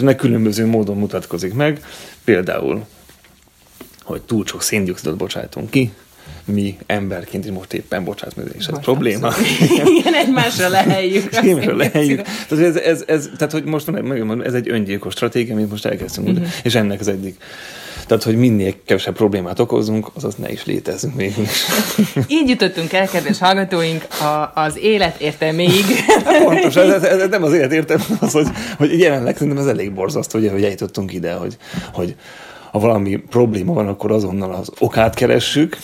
És 0.00 0.06
ennek 0.06 0.18
különböző 0.18 0.66
módon 0.66 0.96
mutatkozik 0.96 1.54
meg. 1.54 1.84
Például, 2.24 2.86
hogy 4.02 4.22
túl 4.22 4.46
sok 4.46 4.62
széndiokszidot 4.62 5.16
bocsájtunk 5.16 5.70
ki, 5.70 5.92
mi 6.44 6.78
emberként 6.86 7.44
is 7.44 7.50
most 7.50 7.72
éppen 7.72 8.04
bocsánat, 8.04 8.36
és 8.36 8.66
ez 8.66 8.66
most 8.66 8.82
probléma. 8.82 9.32
Igen, 9.98 10.14
egymásra 10.14 10.68
leheljük. 10.68 11.34
Egymásra 11.34 11.76
leheljük. 11.76 12.22
Tehát, 12.48 12.64
ez, 12.64 12.76
ez, 12.76 13.04
ez, 13.06 13.30
tehát, 13.36 13.52
hogy 13.52 13.64
most 13.64 13.90
megmondom, 13.90 14.40
ez 14.40 14.54
egy 14.54 14.68
öngyilkos 14.68 15.12
stratégia, 15.12 15.54
amit 15.54 15.70
most 15.70 15.86
elkezdtünk, 15.86 16.28
uh-huh. 16.28 16.46
és 16.62 16.74
ennek 16.74 17.00
az 17.00 17.08
egyik 17.08 17.42
tehát, 18.10 18.24
hogy 18.24 18.36
minél 18.36 18.74
kevesebb 18.84 19.14
problémát 19.14 19.58
okozunk, 19.58 20.10
azaz 20.14 20.34
ne 20.34 20.52
is 20.52 20.64
létezünk 20.64 21.14
még. 21.14 21.34
Így 22.28 22.48
jutottunk 22.48 22.92
el, 22.92 23.08
kedves 23.08 23.38
hallgatóink, 23.38 24.06
a, 24.20 24.60
az 24.60 24.78
élet 24.78 25.20
értelméig. 25.20 25.84
Hát 26.24 26.44
pontos, 26.44 26.76
ez, 26.76 27.02
ez, 27.02 27.20
ez, 27.20 27.28
nem 27.28 27.42
az 27.42 27.52
élet 27.52 27.72
értelme, 27.72 28.04
az, 28.20 28.32
hogy, 28.32 28.46
hogy 28.76 28.98
jelenleg 28.98 29.36
szerintem 29.36 29.62
ez 29.62 29.68
elég 29.68 29.92
borzasztó, 29.92 30.38
hogy, 30.38 30.50
hogy 30.50 30.64
eljutottunk 30.64 31.12
ide, 31.12 31.32
hogy, 31.32 31.56
hogy 31.92 32.16
ha 32.70 32.78
valami 32.78 33.16
probléma 33.16 33.72
van, 33.72 33.88
akkor 33.88 34.12
azonnal 34.12 34.52
az 34.52 34.70
okát 34.78 35.14
keressük, 35.14 35.76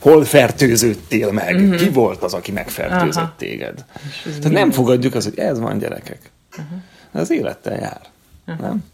hol 0.00 0.24
fertőződtél 0.24 1.32
meg? 1.32 1.54
Uh-huh. 1.54 1.76
Ki 1.76 1.88
volt 1.88 2.22
az, 2.22 2.34
aki 2.34 2.52
megfertőzött 2.52 3.22
Aha. 3.22 3.34
téged? 3.36 3.84
Tehát 4.24 4.50
nem 4.50 4.70
fogadjuk 4.70 5.14
az, 5.14 5.24
hogy 5.24 5.38
ez 5.38 5.58
van 5.58 5.78
gyerekek. 5.78 6.30
Uh-huh. 6.50 6.78
Az 7.12 7.30
élettel 7.30 7.78
jár. 7.78 8.00
Uh-huh. 8.46 8.66
Nem? 8.66 8.84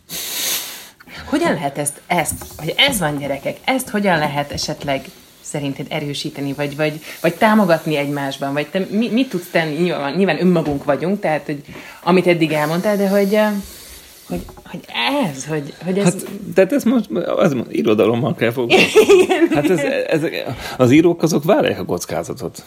Hogyan 1.25 1.53
lehet 1.53 1.79
ezt, 1.79 2.01
ezt, 2.07 2.45
hogy 2.57 2.75
ez 2.77 2.99
van 2.99 3.19
gyerekek, 3.19 3.57
ezt 3.65 3.89
hogyan 3.89 4.19
lehet 4.19 4.53
esetleg 4.53 5.05
szerinted 5.41 5.87
erősíteni, 5.89 6.53
vagy, 6.53 6.77
vagy, 6.77 7.01
vagy 7.21 7.35
támogatni 7.35 7.97
egymásban, 7.97 8.53
vagy 8.53 8.67
te 8.67 8.87
mi, 8.91 9.09
mit 9.09 9.29
tudsz 9.29 9.51
tenni, 9.51 9.75
nyilván, 9.75 10.15
nyilván 10.15 10.41
önmagunk 10.41 10.85
vagyunk, 10.85 11.21
tehát 11.21 11.47
hogy, 11.47 11.63
amit 12.03 12.27
eddig 12.27 12.53
elmondtál, 12.53 12.97
de 12.97 13.09
hogy 13.09 13.39
hogy, 14.29 14.45
hogy 14.65 14.81
ez, 15.33 15.47
hogy, 15.47 15.75
hogy 15.85 15.99
ez... 15.99 16.05
Hát, 16.05 16.25
tehát 16.55 16.73
ez 16.73 16.85
most 16.85 17.11
az, 17.37 17.57
irodalommal 17.69 18.35
kell 18.35 18.51
foglalkozni. 18.51 19.27
hát 19.55 19.71
ez, 19.71 19.79
ez, 20.07 20.23
az 20.77 20.91
írók 20.91 21.23
azok 21.23 21.45
várják 21.45 21.79
a 21.79 21.85
kockázatot. 21.85 22.65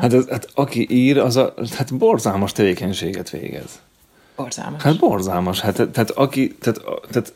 Hát, 0.00 0.12
ez, 0.12 0.28
hát 0.28 0.48
aki 0.54 0.86
ír, 0.90 1.18
az 1.18 1.36
a, 1.36 1.54
hát 1.76 1.96
borzalmas 1.96 2.52
tevékenységet 2.52 3.30
végez. 3.30 3.80
Borzalmas. 4.40 4.82
Hát 4.82 4.98
borzalmas. 4.98 5.60
Hát, 5.60 5.88
tehát, 5.92 6.10
aki, 6.10 6.56
tehát, 6.60 6.80
tehát 7.10 7.32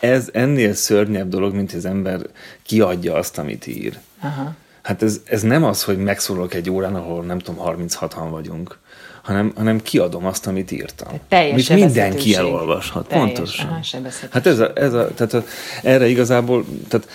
ez 0.00 0.28
ennél 0.32 0.74
szörnyebb 0.74 1.28
dolog, 1.28 1.54
mint 1.54 1.72
az 1.72 1.84
ember 1.84 2.20
kiadja 2.62 3.14
azt, 3.14 3.38
amit 3.38 3.66
ír. 3.66 3.98
Aha. 4.20 4.54
Hát 4.82 5.02
ez, 5.02 5.20
ez 5.24 5.42
nem 5.42 5.64
az, 5.64 5.84
hogy 5.84 5.98
megszólok 5.98 6.54
egy 6.54 6.70
órán, 6.70 6.94
ahol 6.94 7.24
nem 7.24 7.38
tudom, 7.38 7.64
36-an 7.66 8.26
vagyunk, 8.30 8.78
hanem, 9.22 9.52
hanem 9.56 9.82
kiadom 9.82 10.26
azt, 10.26 10.46
amit 10.46 10.70
írtam. 10.70 11.08
Amit 11.30 11.68
mindenki 11.68 12.34
elolvashat. 12.34 13.08
Teljes. 13.08 13.32
Pontosan. 13.32 13.68
Aha, 13.68 14.08
hát 14.30 14.46
ez 14.46 14.58
a, 14.58 14.72
ez 14.74 14.92
a, 14.92 15.14
tehát 15.14 15.32
a, 15.32 15.44
erre 15.82 16.08
igazából, 16.08 16.64
tehát 16.88 17.08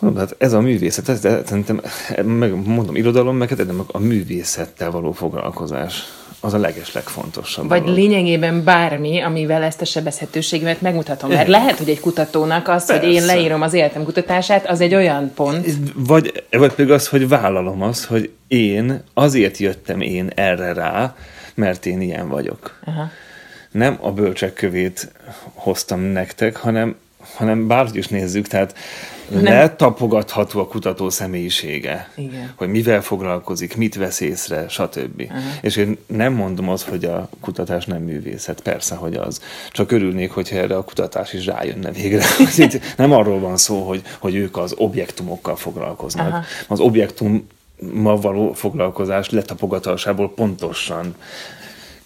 Mondom, 0.00 0.20
hát 0.20 0.34
ez 0.38 0.52
a 0.52 0.60
művészet, 0.60 1.08
ez, 1.08 1.20
szerintem, 1.20 1.80
meg 2.22 2.66
mondom, 2.66 2.96
irodalom, 2.96 3.36
meg 3.36 3.48
hát 3.48 3.60
a 3.86 3.98
művészettel 3.98 4.90
való 4.90 5.12
foglalkozás 5.12 6.02
az 6.40 6.54
a 6.54 6.58
leges 6.58 6.92
legfontosabb. 6.92 7.68
Vagy 7.68 7.80
dolog. 7.80 7.96
lényegében 7.96 8.64
bármi, 8.64 9.20
amivel 9.20 9.62
ezt 9.62 9.80
a 9.80 9.84
sebezhetőséget 9.84 10.80
megmutatom. 10.80 11.30
Mert 11.30 11.48
lehet, 11.48 11.78
hogy 11.78 11.88
egy 11.88 12.00
kutatónak 12.00 12.68
az, 12.68 12.86
Persze. 12.86 13.06
hogy 13.06 13.14
én 13.14 13.24
leírom 13.24 13.62
az 13.62 13.72
életem 13.72 14.04
kutatását, 14.04 14.68
az 14.68 14.80
egy 14.80 14.94
olyan 14.94 15.32
pont. 15.34 15.66
Vagy, 15.94 16.44
vagy 16.50 16.72
pedig 16.72 16.92
az, 16.92 17.08
hogy 17.08 17.28
vállalom 17.28 17.82
azt, 17.82 18.04
hogy 18.04 18.30
én 18.48 19.02
azért 19.14 19.58
jöttem 19.58 20.00
én 20.00 20.30
erre 20.34 20.72
rá, 20.72 21.14
mert 21.54 21.86
én 21.86 22.00
ilyen 22.00 22.28
vagyok. 22.28 22.78
Aha. 22.84 23.10
Nem 23.70 23.98
a 24.00 24.12
bölcsek 24.12 24.52
kövét 24.52 25.12
hoztam 25.54 26.00
nektek, 26.00 26.56
hanem, 26.56 26.96
hanem 27.34 27.66
bárhogy 27.66 27.96
is 27.96 28.06
nézzük, 28.06 28.46
tehát. 28.46 28.74
Letapogatható 29.28 30.60
a 30.60 30.66
kutató 30.66 31.10
személyisége, 31.10 32.10
Igen. 32.16 32.52
hogy 32.56 32.68
mivel 32.68 33.02
foglalkozik, 33.02 33.76
mit 33.76 33.94
vesz 33.94 34.20
észre, 34.20 34.68
stb. 34.68 35.20
Uh-huh. 35.20 35.38
És 35.60 35.76
én 35.76 35.98
nem 36.06 36.32
mondom 36.32 36.68
azt, 36.68 36.88
hogy 36.88 37.04
a 37.04 37.28
kutatás 37.40 37.84
nem 37.84 38.02
művészet, 38.02 38.60
persze, 38.60 38.94
hogy 38.94 39.14
az. 39.14 39.40
Csak 39.70 39.92
örülnék, 39.92 40.30
hogyha 40.30 40.56
erre 40.56 40.76
a 40.76 40.84
kutatás 40.84 41.32
is 41.32 41.46
rájönne 41.46 41.90
végre. 41.90 42.24
Itt 42.56 42.96
nem 42.96 43.12
arról 43.12 43.38
van 43.40 43.56
szó, 43.56 43.86
hogy, 43.86 44.02
hogy 44.18 44.34
ők 44.34 44.56
az 44.56 44.74
objektumokkal 44.76 45.56
foglalkoznak. 45.56 46.26
Uh-huh. 46.26 46.44
Az 46.68 46.80
objektum 46.80 47.46
ma 47.92 48.16
való 48.16 48.52
foglalkozás 48.52 49.30
letapogatásából 49.30 50.32
pontosan 50.34 51.14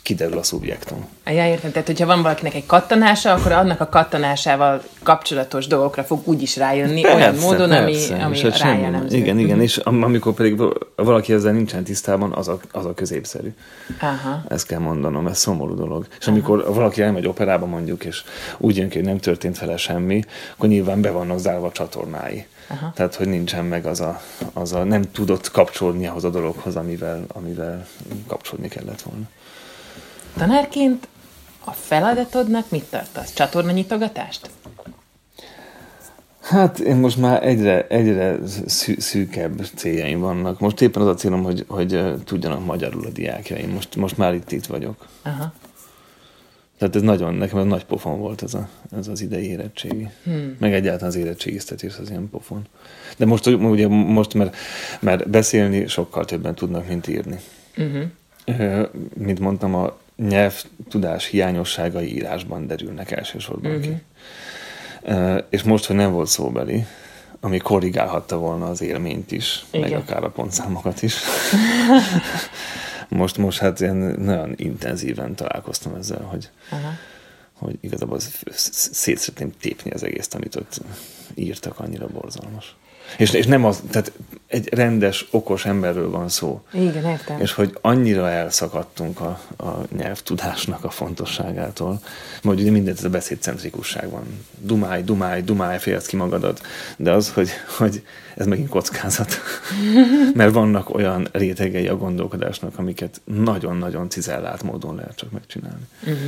kiderül 0.03 0.39
a 0.39 0.43
szubjektum. 0.43 1.07
Ja, 1.25 1.47
értem. 1.47 1.71
Tehát, 1.71 1.87
hogyha 1.87 2.07
van 2.07 2.23
valakinek 2.23 2.55
egy 2.55 2.67
kattanása, 2.67 3.33
akkor 3.33 3.53
annak 3.53 3.81
a 3.81 3.89
kattanásával 3.89 4.83
kapcsolatos 5.03 5.67
dolgokra 5.67 6.05
fog 6.05 6.21
úgy 6.25 6.43
is 6.43 6.57
rájönni, 6.57 7.01
persze, 7.01 7.17
olyan 7.17 7.35
módon, 7.35 7.69
persze. 7.69 8.15
ami, 8.15 8.23
ami 8.23 8.39
és 8.39 8.61
rájellemző. 8.61 9.17
Igen, 9.17 9.39
igen, 9.39 9.51
uh-huh. 9.51 9.63
és 9.63 9.77
amikor 9.77 10.35
pedig 10.35 10.63
valaki 10.97 11.33
ezzel 11.33 11.53
nincsen 11.53 11.85
tisztában, 11.85 12.33
az 12.33 12.49
a, 12.49 12.59
az 12.73 12.85
a 12.85 12.95
középszerű. 12.95 13.53
Aha. 14.01 14.43
Ezt 14.49 14.67
kell 14.67 14.79
mondanom, 14.79 15.27
ez 15.27 15.39
szomorú 15.39 15.75
dolog. 15.75 16.07
És 16.19 16.27
Aha. 16.27 16.31
amikor 16.31 16.75
valaki 16.75 17.03
elmegy 17.03 17.27
operába 17.27 17.67
mondjuk, 17.67 18.05
és 18.05 18.23
úgy 18.59 18.77
jön 18.77 18.89
ki, 18.89 18.97
hogy 18.97 19.07
nem 19.07 19.19
történt 19.19 19.59
vele 19.59 19.77
semmi, 19.77 20.25
akkor 20.55 20.69
nyilván 20.69 21.01
be 21.01 21.11
vannak 21.11 21.39
zárva 21.39 21.67
a 21.67 21.73
csatornái. 21.73 22.47
Aha. 22.69 22.93
Tehát, 22.95 23.15
hogy 23.15 23.29
nincsen 23.29 23.65
meg 23.65 23.87
az 23.87 24.01
a, 24.01 24.21
az 24.53 24.73
a, 24.73 24.85
nem 24.85 25.03
tudott 25.13 25.51
kapcsolódni 25.51 26.07
ahhoz 26.07 26.25
a 26.25 26.31
dologhoz, 26.31 26.77
amivel, 26.77 27.25
amivel 27.29 27.87
kapcsolódni 28.27 28.69
kellett 28.69 29.01
volna. 29.01 29.29
Tanárként 30.37 31.09
a 31.65 31.71
feladatodnak 31.71 32.71
mit 32.71 32.85
tartasz? 32.85 33.33
Csatorna 33.33 33.71
nyitogatást? 33.71 34.51
Hát 36.41 36.79
én 36.79 36.97
most 36.97 37.17
már 37.17 37.47
egyre, 37.47 37.87
egyre 37.87 38.39
szű, 38.67 38.95
szűkebb 38.99 39.67
céljaim 39.75 40.21
vannak. 40.21 40.61
Most 40.61 40.81
éppen 40.81 41.03
az 41.03 41.09
a 41.09 41.15
célom, 41.15 41.43
hogy, 41.43 41.65
hogy 41.69 42.15
tudjanak 42.25 42.65
magyarul 42.65 43.07
a 43.07 43.11
diákjaim. 43.11 43.71
Most, 43.71 43.97
most 43.97 44.17
már 44.17 44.35
itt, 44.35 44.53
itt 44.53 44.67
vagyok. 44.67 45.07
Aha. 45.23 45.53
Tehát 46.79 46.97
ez 46.97 47.03
nagyon, 47.03 47.35
nekem 47.35 47.59
ez 47.59 47.65
nagy 47.65 47.85
pofon 47.85 48.19
volt 48.19 48.43
ez, 48.43 48.55
a, 48.55 48.69
ez 48.97 49.09
az 49.09 49.21
idei 49.21 49.49
érettségi. 49.49 50.09
Hmm. 50.25 50.57
Meg 50.59 50.75
egyáltalán 50.75 51.09
az 51.09 51.17
érettségiztetés 51.17 51.97
az 51.99 52.11
ilyen 52.11 52.29
pofon. 52.31 52.67
De 53.17 53.27
most, 53.27 53.47
ugye 53.47 53.89
most 53.89 54.35
mert, 54.35 54.57
mert 55.01 55.31
beszélni 55.31 55.87
sokkal 55.87 56.25
többen 56.25 56.55
tudnak, 56.55 56.89
mint 56.89 57.09
írni. 57.09 57.41
Uh-huh. 57.77 58.89
Mint 59.15 59.41
mondtam, 59.41 59.75
a 59.75 59.99
nyelvtudás 60.29 61.27
hiányosságai 61.27 62.15
írásban 62.15 62.67
derülnek 62.67 63.11
elsősorban 63.11 63.71
uh-huh. 63.71 63.85
ki. 63.85 64.03
Uh, 65.03 65.43
és 65.51 65.63
most, 65.63 65.85
hogy 65.85 65.97
nem 65.97 66.13
volt 66.13 66.29
szóbeli, 66.29 66.87
ami 67.41 67.59
korrigálhatta 67.59 68.37
volna 68.37 68.67
az 68.67 68.81
élményt 68.81 69.33
is, 69.33 69.65
Igen. 69.71 69.91
meg 69.91 69.99
akár 69.99 70.25
a 70.25 70.31
pontszámokat 70.31 71.03
is. 71.03 71.15
most, 73.09 73.37
most 73.37 73.59
hát 73.59 73.81
ilyen 73.81 73.97
nagyon 73.97 74.53
intenzíven 74.57 75.35
találkoztam 75.35 75.95
ezzel, 75.95 76.23
hogy, 76.23 76.51
uh-huh. 76.65 76.91
hogy 77.53 77.79
igazából 77.81 78.19
szét 78.51 79.19
szeretném 79.19 79.53
tépni 79.61 79.91
az 79.91 80.03
egész, 80.03 80.29
amit 80.35 80.57
ott 80.57 80.81
írtak, 81.35 81.79
annyira 81.79 82.07
borzalmas. 82.07 82.77
És, 83.17 83.33
és 83.33 83.47
nem 83.47 83.65
az, 83.65 83.83
tehát 83.91 84.13
egy 84.51 84.75
rendes, 84.75 85.27
okos 85.31 85.65
emberről 85.65 86.11
van 86.11 86.29
szó. 86.29 86.63
Igen, 86.73 87.05
értem. 87.05 87.41
És 87.41 87.53
hogy 87.53 87.79
annyira 87.81 88.29
elszakadtunk 88.29 89.21
a, 89.21 89.41
a 89.57 89.87
nyelvtudásnak 89.97 90.85
a 90.85 90.91
fontosságától, 90.91 92.01
hogy 92.43 92.61
ugye 92.61 92.71
mindent 92.71 92.99
ez 92.99 93.05
a 93.05 93.09
beszédcentrikusság 93.09 94.11
van. 94.11 94.23
Dumálj, 94.59 95.03
dumálj, 95.03 95.43
dumálj, 95.43 95.79
fejezd 95.79 96.07
ki 96.07 96.17
magadat. 96.17 96.61
De 96.97 97.13
az, 97.13 97.33
hogy, 97.33 97.51
hogy 97.79 98.03
ez 98.37 98.47
megint 98.47 98.69
kockázat. 98.69 99.41
Mert 100.35 100.53
vannak 100.53 100.95
olyan 100.95 101.29
rétegei 101.33 101.89
a 101.89 101.97
gondolkodásnak, 101.97 102.79
amiket 102.79 103.21
nagyon-nagyon 103.25 104.09
cizellált 104.09 104.63
módon 104.63 104.95
lehet 104.95 105.17
csak 105.17 105.31
megcsinálni. 105.31 105.87
Uh-huh. 106.01 106.19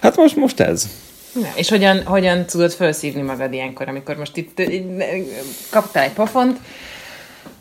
Hát 0.00 0.16
most, 0.16 0.36
most 0.36 0.60
ez. 0.60 0.88
Na, 1.40 1.48
és 1.54 1.68
hogyan, 1.68 2.02
hogyan 2.04 2.44
tudod 2.44 2.72
felszívni 2.72 3.22
magad 3.22 3.52
ilyenkor, 3.52 3.88
amikor 3.88 4.16
most 4.16 4.36
itt, 4.36 4.58
itt 4.58 5.02
kaptál 5.70 6.02
egy 6.02 6.12
pofont, 6.12 6.58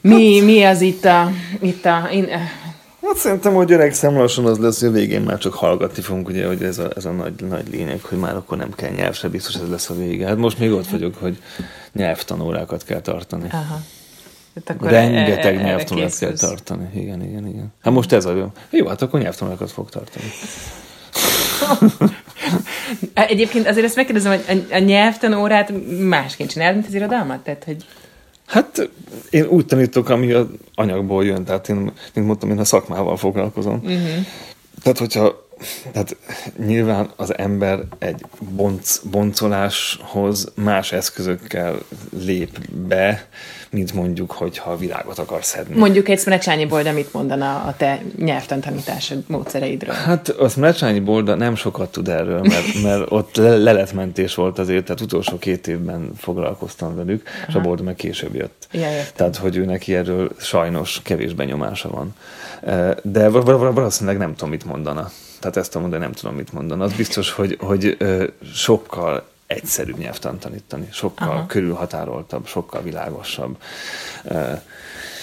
mi, 0.01 0.37
hát, 0.37 0.45
mi 0.45 0.63
az 0.63 0.81
itt 0.81 1.05
a... 1.05 1.31
Itt 1.61 1.85
a 1.85 2.07
in, 2.11 2.29
Hát 3.05 3.17
szerintem, 3.17 3.53
hogy 3.53 3.71
öregszem 3.71 4.17
lassan 4.17 4.45
az 4.45 4.57
lesz, 4.57 4.79
hogy 4.79 4.89
a 4.89 4.91
végén 4.91 5.21
már 5.21 5.37
csak 5.37 5.53
hallgatni 5.53 6.01
fogunk, 6.01 6.27
ugye, 6.27 6.47
hogy 6.47 6.63
ez 6.63 6.77
a, 6.77 6.89
ez 6.95 7.05
a 7.05 7.11
nagy, 7.11 7.33
nagy 7.49 7.67
lényeg, 7.71 8.01
hogy 8.01 8.17
már 8.17 8.35
akkor 8.35 8.57
nem 8.57 8.73
kell 8.75 8.89
nyelv, 8.89 9.13
se 9.13 9.29
biztos 9.29 9.55
ez 9.55 9.69
lesz 9.69 9.89
a 9.89 9.95
vége. 9.95 10.27
Hát 10.27 10.37
most 10.37 10.59
még 10.59 10.71
ott 10.71 10.87
vagyok, 10.87 11.15
hogy 11.15 11.41
nyelvtanórákat 11.93 12.83
kell 12.83 13.01
tartani. 13.01 13.47
Aha. 13.51 13.79
Hát 14.55 14.69
akkor 14.69 14.89
Rengeteg 14.89 15.55
e- 15.55 15.59
e- 15.59 15.63
nyelvtanórákat 15.63 16.17
kell 16.17 16.33
tartani. 16.33 16.89
Igen, 16.93 17.23
igen, 17.23 17.47
igen. 17.47 17.73
Hát 17.81 17.93
most 17.93 18.11
ez 18.11 18.25
a 18.25 18.35
jó. 18.35 18.51
Jó, 18.69 18.87
hát 18.87 19.01
akkor 19.01 19.19
nyelvtanórákat 19.19 19.71
fog 19.71 19.89
tartani. 19.89 20.25
Egyébként 23.13 23.67
azért 23.67 23.85
ezt 23.85 23.95
megkérdezem, 23.95 24.31
hogy 24.31 24.65
a, 24.69 24.75
a 24.75 24.77
nyelvtanórát 24.77 25.73
másként 25.99 26.49
csinálod, 26.49 26.75
mint 26.75 26.87
az 26.87 26.93
irodalmat? 26.93 27.39
Tehát, 27.39 27.63
hogy... 27.63 27.85
Hát 28.45 28.89
én 29.29 29.45
úgy 29.45 29.65
tanítok, 29.65 30.09
ami 30.09 30.31
az 30.31 30.45
anyagból 30.75 31.25
jön, 31.25 31.43
tehát 31.43 31.69
én, 31.69 31.91
mint 32.13 32.27
mondtam, 32.27 32.49
én 32.49 32.59
a 32.59 32.63
szakmával 32.63 33.17
foglalkozom. 33.17 33.75
Uh-huh. 33.75 34.25
Tehát, 34.81 34.97
hogyha 34.97 35.44
tehát 35.91 36.15
nyilván 36.65 37.09
az 37.15 37.37
ember 37.37 37.79
egy 37.99 38.25
bonc, 38.39 38.97
boncoláshoz 38.97 40.51
más 40.55 40.91
eszközökkel 40.91 41.77
lép 42.25 42.59
be, 42.69 43.27
mint 43.69 43.93
mondjuk, 43.93 44.31
hogyha 44.31 44.77
világot 44.77 45.19
akar 45.19 45.43
szedni. 45.43 45.77
Mondjuk 45.77 46.09
egy 46.09 46.19
Szmecsányi 46.19 46.65
Bolda 46.65 46.91
mit 46.91 47.13
mondana 47.13 47.63
a 47.63 47.73
te 47.77 48.01
nyelvtantanításod 48.17 49.23
módszereidről? 49.27 49.93
Hát 49.93 50.29
a 50.29 50.49
Szmecsányi 50.49 50.99
Bolda 50.99 51.35
nem 51.35 51.55
sokat 51.55 51.91
tud 51.91 52.07
erről, 52.07 52.41
mert, 52.41 52.81
mert 52.83 53.11
ott 53.11 53.35
leletmentés 53.35 54.35
volt 54.35 54.59
azért, 54.59 54.85
tehát 54.85 55.01
utolsó 55.01 55.37
két 55.37 55.67
évben 55.67 56.11
foglalkoztam 56.17 56.95
velük, 56.95 57.27
Aha. 57.27 57.45
és 57.47 57.55
a 57.55 57.61
Bolda 57.61 57.83
meg 57.83 57.95
később 57.95 58.35
jött. 58.35 58.67
Ja, 58.71 58.87
tehát, 59.15 59.35
hogy 59.35 59.55
ő 59.55 59.65
neki 59.65 59.95
erről 59.95 60.31
sajnos 60.37 60.99
kevés 61.03 61.33
benyomása 61.33 61.89
van. 61.89 62.15
De 63.01 63.29
valószínűleg 63.29 64.17
nem 64.17 64.33
tudom, 64.35 64.49
mit 64.49 64.65
mondana. 64.65 65.11
Tehát 65.39 65.57
ezt 65.57 65.71
tudom, 65.71 65.89
de 65.89 65.97
nem 65.97 66.11
tudom, 66.11 66.35
mit 66.35 66.53
mondani. 66.53 66.81
Az 66.81 66.93
biztos, 66.93 67.31
hogy, 67.31 67.57
hogy 67.59 67.97
sokkal 68.53 69.23
egyszerűbb 69.47 69.97
nyelvtan 69.97 70.39
tanítani, 70.39 70.87
sokkal 70.91 71.29
Aha. 71.29 71.45
körülhatároltabb, 71.45 72.47
sokkal 72.47 72.81
világosabb. 72.81 73.57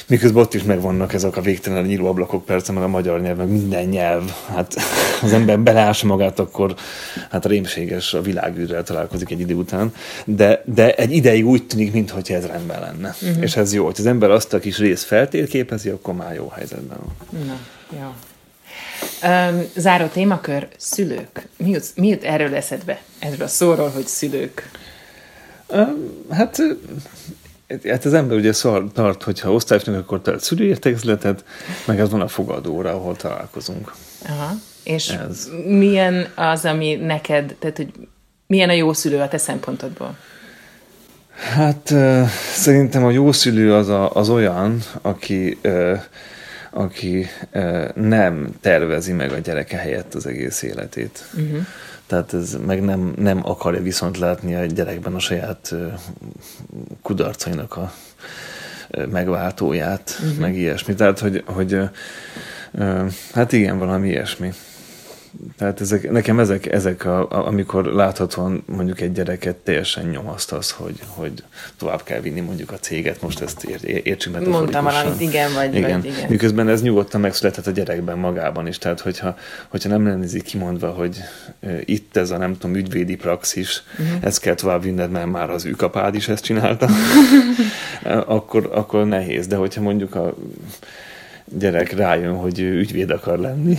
Miközben 0.06 0.42
ott 0.42 0.54
is 0.54 0.62
megvannak 0.62 1.12
ezek 1.12 1.36
a 1.36 1.40
végtelen 1.40 1.84
nyíló 1.84 2.06
ablakok, 2.06 2.44
persze, 2.44 2.72
meg 2.72 2.82
a 2.82 2.88
magyar 2.88 3.20
nyelv, 3.20 3.36
meg 3.36 3.48
minden 3.48 3.84
nyelv. 3.84 4.30
Hát 4.54 4.74
az 5.22 5.32
ember 5.32 5.58
beleássa 5.58 6.06
magát, 6.06 6.38
akkor 6.38 6.74
hát 7.30 7.46
rémséges 7.46 8.14
a 8.14 8.22
világűrrel 8.22 8.82
találkozik 8.82 9.30
egy 9.30 9.40
idő 9.40 9.54
után. 9.54 9.94
De, 10.24 10.62
de 10.64 10.94
egy 10.94 11.12
ideig 11.12 11.46
úgy 11.46 11.66
tűnik, 11.66 11.92
mintha 11.92 12.18
ez 12.24 12.46
rendben 12.46 12.80
lenne. 12.80 13.14
Uh-huh. 13.22 13.42
És 13.42 13.56
ez 13.56 13.74
jó, 13.74 13.84
hogy 13.84 13.96
az 13.98 14.06
ember 14.06 14.30
azt 14.30 14.52
a 14.52 14.58
kis 14.58 14.78
részt 14.78 15.04
feltérképezi, 15.04 15.88
akkor 15.88 16.14
már 16.14 16.34
jó 16.34 16.48
helyzetben 16.48 16.98
van. 16.98 17.44
Na, 17.46 17.58
jó. 18.00 18.14
Um, 19.22 19.64
záró 19.76 20.06
témakör, 20.06 20.68
szülők. 20.76 21.48
Mi 21.56 21.70
jut, 21.70 21.92
mi 21.94 22.08
jut 22.08 22.24
erről 22.24 22.54
eszedbe? 22.54 23.00
Erről 23.18 23.42
a 23.42 23.48
szóról, 23.48 23.88
hogy 23.88 24.06
szülők. 24.06 24.70
Um, 25.68 26.24
hát 26.30 26.58
Hát 27.88 28.04
az 28.04 28.14
ember 28.14 28.36
ugye 28.36 28.52
szól, 28.52 28.90
tart, 28.92 29.22
hogyha 29.22 29.52
osztályfőnök, 29.52 30.00
akkor 30.00 30.20
tart 30.22 30.42
szülőértekezletet, 30.42 31.44
meg 31.86 32.00
az 32.00 32.10
van 32.10 32.20
a 32.20 32.28
fogadóra, 32.28 32.90
ahol 32.90 33.16
találkozunk. 33.16 33.94
Aha. 34.28 34.52
És 34.84 35.08
Ez. 35.08 35.48
milyen 35.66 36.28
az, 36.34 36.64
ami 36.64 36.94
neked, 36.94 37.56
tehát 37.58 37.76
hogy 37.76 37.92
milyen 38.46 38.68
a 38.68 38.72
jó 38.72 38.92
szülő 38.92 39.18
a 39.20 39.28
te 39.28 39.38
szempontodból? 39.38 40.16
Hát 41.54 41.90
uh, 41.90 42.26
szerintem 42.54 43.04
a 43.04 43.10
jó 43.10 43.32
szülő 43.32 43.74
az, 43.74 43.88
a, 43.88 44.10
az 44.10 44.28
olyan, 44.28 44.82
aki 45.02 45.58
uh, 45.64 46.00
aki 46.74 47.26
nem 47.94 48.54
tervezi 48.60 49.12
meg 49.12 49.32
a 49.32 49.38
gyereke 49.38 49.76
helyett 49.76 50.14
az 50.14 50.26
egész 50.26 50.62
életét. 50.62 51.24
Uh-huh. 51.34 51.66
Tehát 52.06 52.34
ez 52.34 52.56
meg 52.66 52.82
nem, 52.82 53.12
nem 53.16 53.40
akarja 53.42 53.82
viszont 53.82 54.18
látni 54.18 54.54
a 54.54 54.64
gyerekben 54.64 55.14
a 55.14 55.18
saját 55.18 55.74
kudarcainak 57.02 57.76
a 57.76 57.92
megváltóját, 59.10 60.18
uh-huh. 60.22 60.38
meg 60.38 60.56
ilyesmi. 60.56 60.94
Tehát, 60.94 61.18
hogy, 61.18 61.42
hogy 61.46 61.78
hát 63.32 63.52
igen, 63.52 63.78
valami 63.78 64.08
ilyesmi. 64.08 64.52
Tehát 65.56 65.80
ezek, 65.80 66.10
nekem 66.10 66.38
ezek, 66.38 66.72
ezek 66.72 67.04
a, 67.04 67.30
a, 67.30 67.46
amikor 67.46 67.84
láthatóan 67.84 68.62
mondjuk 68.66 69.00
egy 69.00 69.12
gyereket 69.12 69.56
teljesen 69.56 70.06
nyomasztasz, 70.06 70.70
hogy, 70.70 70.98
hogy 71.06 71.32
tovább 71.76 72.02
kell 72.02 72.20
vinni 72.20 72.40
mondjuk 72.40 72.70
a 72.72 72.78
céget, 72.78 73.22
most 73.22 73.40
ezt 73.40 73.64
ér, 73.64 74.00
értsük 74.04 74.32
meg. 74.32 74.48
Mondtam 74.48 74.84
valamit, 74.84 75.20
igen, 75.20 75.52
vagy 75.52 75.74
igen. 75.74 76.00
Vagy 76.00 76.10
igen. 76.10 76.28
Miközben 76.28 76.68
ez 76.68 76.82
nyugodtan 76.82 77.20
megszületett 77.20 77.66
a 77.66 77.70
gyerekben 77.70 78.18
magában 78.18 78.66
is, 78.66 78.78
tehát 78.78 79.00
hogyha, 79.00 79.36
hogyha 79.68 79.88
nem 79.88 80.06
lennézik 80.06 80.42
kimondva, 80.42 80.90
hogy 80.90 81.16
itt 81.84 82.16
ez 82.16 82.30
a 82.30 82.36
nem 82.36 82.58
tudom, 82.58 82.76
ügyvédi 82.76 83.16
praxis, 83.16 83.82
uh-huh. 83.98 84.16
ezt 84.20 84.40
kell 84.40 84.54
tovább 84.54 84.82
vinned, 84.82 85.10
mert 85.10 85.30
már 85.30 85.50
az 85.50 85.64
ükapád 85.64 86.14
is 86.14 86.28
ezt 86.28 86.44
csinálta, 86.44 86.88
akkor, 88.26 88.70
akkor 88.72 89.06
nehéz, 89.06 89.46
de 89.46 89.56
hogyha 89.56 89.80
mondjuk 89.80 90.14
a 90.14 90.34
gyerek 91.58 91.92
rájön, 91.92 92.36
hogy 92.36 92.60
ő 92.60 92.78
ügyvéd 92.78 93.10
akar 93.10 93.38
lenni. 93.38 93.78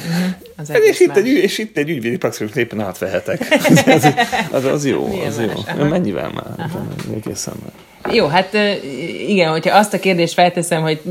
Az 0.55 0.71
és, 0.83 0.99
itt 0.99 1.17
egy, 1.17 1.27
és 1.27 1.57
itt 1.57 1.77
egy 1.77 1.89
ügyvédi 1.89 2.17
praxis, 2.17 2.55
éppen 2.55 2.79
átvehetek. 2.79 3.47
az, 3.85 4.13
az, 4.51 4.65
az 4.65 4.85
jó, 4.85 5.21
az 5.27 5.39
jó. 5.39 5.51
Aha. 5.67 5.83
Mennyivel 5.83 6.29
már? 6.29 6.69
Egészen 7.15 7.53
már. 7.63 7.92
Jó, 8.11 8.25
hát 8.27 8.57
igen, 9.27 9.51
hogyha 9.51 9.77
azt 9.77 9.93
a 9.93 9.99
kérdést 9.99 10.33
felteszem, 10.33 10.81
hogy 10.81 11.01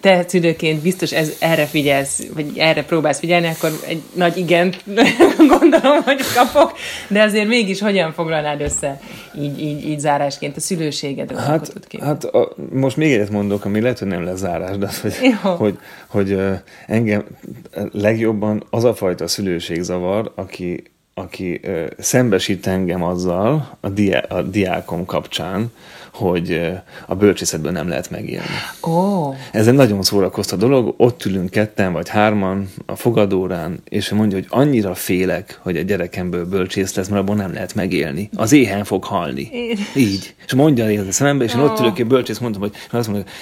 te 0.00 0.24
szülőként 0.26 0.82
biztos 0.82 1.12
ez, 1.12 1.36
erre 1.40 1.66
figyelsz, 1.66 2.26
vagy 2.34 2.52
erre 2.56 2.84
próbálsz 2.84 3.18
figyelni, 3.18 3.46
akkor 3.46 3.70
egy 3.86 4.02
nagy 4.12 4.36
igent 4.36 4.84
gondolom, 5.58 6.02
hogy 6.04 6.20
kapok, 6.34 6.72
de 7.08 7.22
azért 7.22 7.46
mégis 7.46 7.80
hogyan 7.80 8.12
foglalnád 8.12 8.60
össze 8.60 9.00
így, 9.40 9.60
így, 9.60 9.88
így 9.88 9.98
zárásként 9.98 10.56
a 10.56 10.60
szülőséged? 10.60 11.38
Hát, 11.38 11.72
hát 12.00 12.24
a, 12.24 12.54
most 12.72 12.96
még 12.96 13.12
egyet 13.12 13.30
mondok, 13.30 13.64
ami 13.64 13.80
lehet, 13.80 13.98
hogy 13.98 14.08
nem 14.08 14.24
lesz 14.24 14.38
zárás, 14.38 14.76
de 14.76 14.86
az, 14.86 15.00
hogy, 15.00 15.14
hogy, 15.42 15.56
hogy, 15.58 15.78
hogy 16.06 16.40
engem 16.86 17.24
legjobban 17.92 18.64
az 18.70 18.84
a 18.84 18.94
fajta 18.94 19.26
szülőségzavar, 19.26 20.32
aki 20.34 20.82
aki 21.18 21.60
ö, 21.62 21.86
szembesít 21.98 22.66
engem 22.66 23.02
azzal 23.02 23.76
a, 23.80 23.88
diá, 23.88 24.18
a 24.18 24.42
diákom 24.42 25.04
kapcsán, 25.04 25.70
hogy 26.12 26.70
a 27.06 27.14
bölcsészetből 27.14 27.72
nem 27.72 27.88
lehet 27.88 28.10
megélni. 28.10 28.46
Oh. 28.80 29.34
Ez 29.52 29.66
egy 29.66 29.74
nagyon 29.74 30.02
szórakoztató 30.02 30.66
dolog, 30.66 30.94
ott 30.96 31.24
ülünk 31.24 31.50
ketten 31.50 31.92
vagy 31.92 32.08
hárman 32.08 32.68
a 32.86 32.96
fogadórán, 32.96 33.80
és 33.88 34.10
mondja, 34.10 34.38
hogy 34.38 34.46
annyira 34.50 34.94
félek, 34.94 35.58
hogy 35.62 35.76
a 35.76 35.82
gyerekemből 35.82 36.44
bölcsész 36.44 36.94
lesz, 36.94 37.08
mert 37.08 37.20
abból 37.20 37.36
nem 37.36 37.52
lehet 37.52 37.74
megélni. 37.74 38.30
Az 38.36 38.52
éhen 38.52 38.84
fog 38.84 39.04
halni. 39.04 39.50
Így. 39.96 40.34
És 40.46 40.54
mondja 40.54 40.84
a 40.84 41.12
szemembe, 41.12 41.44
és 41.44 41.54
én 41.54 41.60
ott 41.60 41.80
ülök, 41.80 41.98
én 41.98 42.08
bölcsész 42.08 42.38
mondtam, 42.38 42.62
hogy 42.62 42.72
azt 42.90 43.08
mondja, 43.08 43.32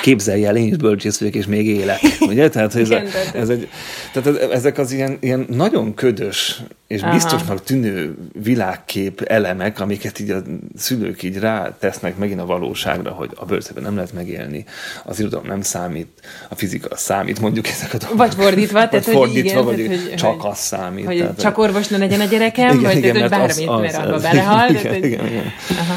képzelj 0.00 0.44
el, 0.44 0.56
én 0.56 0.66
is 0.66 0.76
bölcsész 0.76 1.18
vagyok, 1.18 1.34
és 1.34 1.46
még 1.46 1.66
élek. 1.66 2.00
Ugye? 2.20 2.48
Tehát, 2.48 2.74
ez, 2.74 2.90
a, 2.90 3.02
ez 3.34 3.48
egy, 3.48 3.68
tehát 4.12 4.50
ezek 4.50 4.78
az 4.78 4.92
ilyen, 4.92 5.16
ilyen 5.20 5.46
nagyon 5.48 5.94
ködös 5.94 6.62
és 6.92 7.02
Aha. 7.02 7.12
biztosnak 7.12 7.64
tűnő 7.64 8.14
világkép 8.42 9.20
elemek, 9.20 9.80
amiket 9.80 10.18
így 10.18 10.30
a 10.30 10.42
szülők 10.76 11.22
így 11.22 11.38
rá 11.38 11.76
tesznek 11.78 12.16
megint 12.16 12.40
a 12.40 12.46
valóságra, 12.46 13.10
hogy 13.10 13.30
a 13.34 13.44
bőrszében 13.44 13.82
nem 13.82 13.94
lehet 13.94 14.12
megélni, 14.12 14.64
az 15.04 15.20
irodalom 15.20 15.46
nem 15.46 15.60
számít, 15.60 16.08
a 16.48 16.54
fizika 16.54 16.96
számít, 16.96 17.40
mondjuk 17.40 17.68
ezek 17.68 17.94
a 17.94 17.98
dolgok. 17.98 18.18
Vagy 18.18 18.34
fordítva, 18.34 18.78
vagy 18.78 18.88
tehát, 18.88 19.04
fordítva, 19.04 19.62
hogy 19.62 19.78
igen, 19.78 19.94
vagy 19.94 20.06
hogy, 20.06 20.14
csak 20.14 20.44
az 20.44 20.58
számít. 20.58 21.04
Hogy 21.04 21.18
tehát, 21.18 21.40
csak 21.40 21.58
orvos 21.58 21.88
ne 21.88 21.96
legyen 21.96 22.20
a 22.20 22.24
gyerekem, 22.24 22.68
igen, 22.68 22.82
vagy 22.82 22.96
igen, 22.96 23.14
tehát, 23.28 23.52
hogy 23.52 23.66
bármit, 23.66 23.68
az, 23.68 23.80
mert 23.80 24.06
abba 24.06 24.20
belehal. 24.20 24.70
Igen, 24.74 24.94
igen, 24.94 25.26
igen. 25.26 25.52
Aha. 25.70 25.94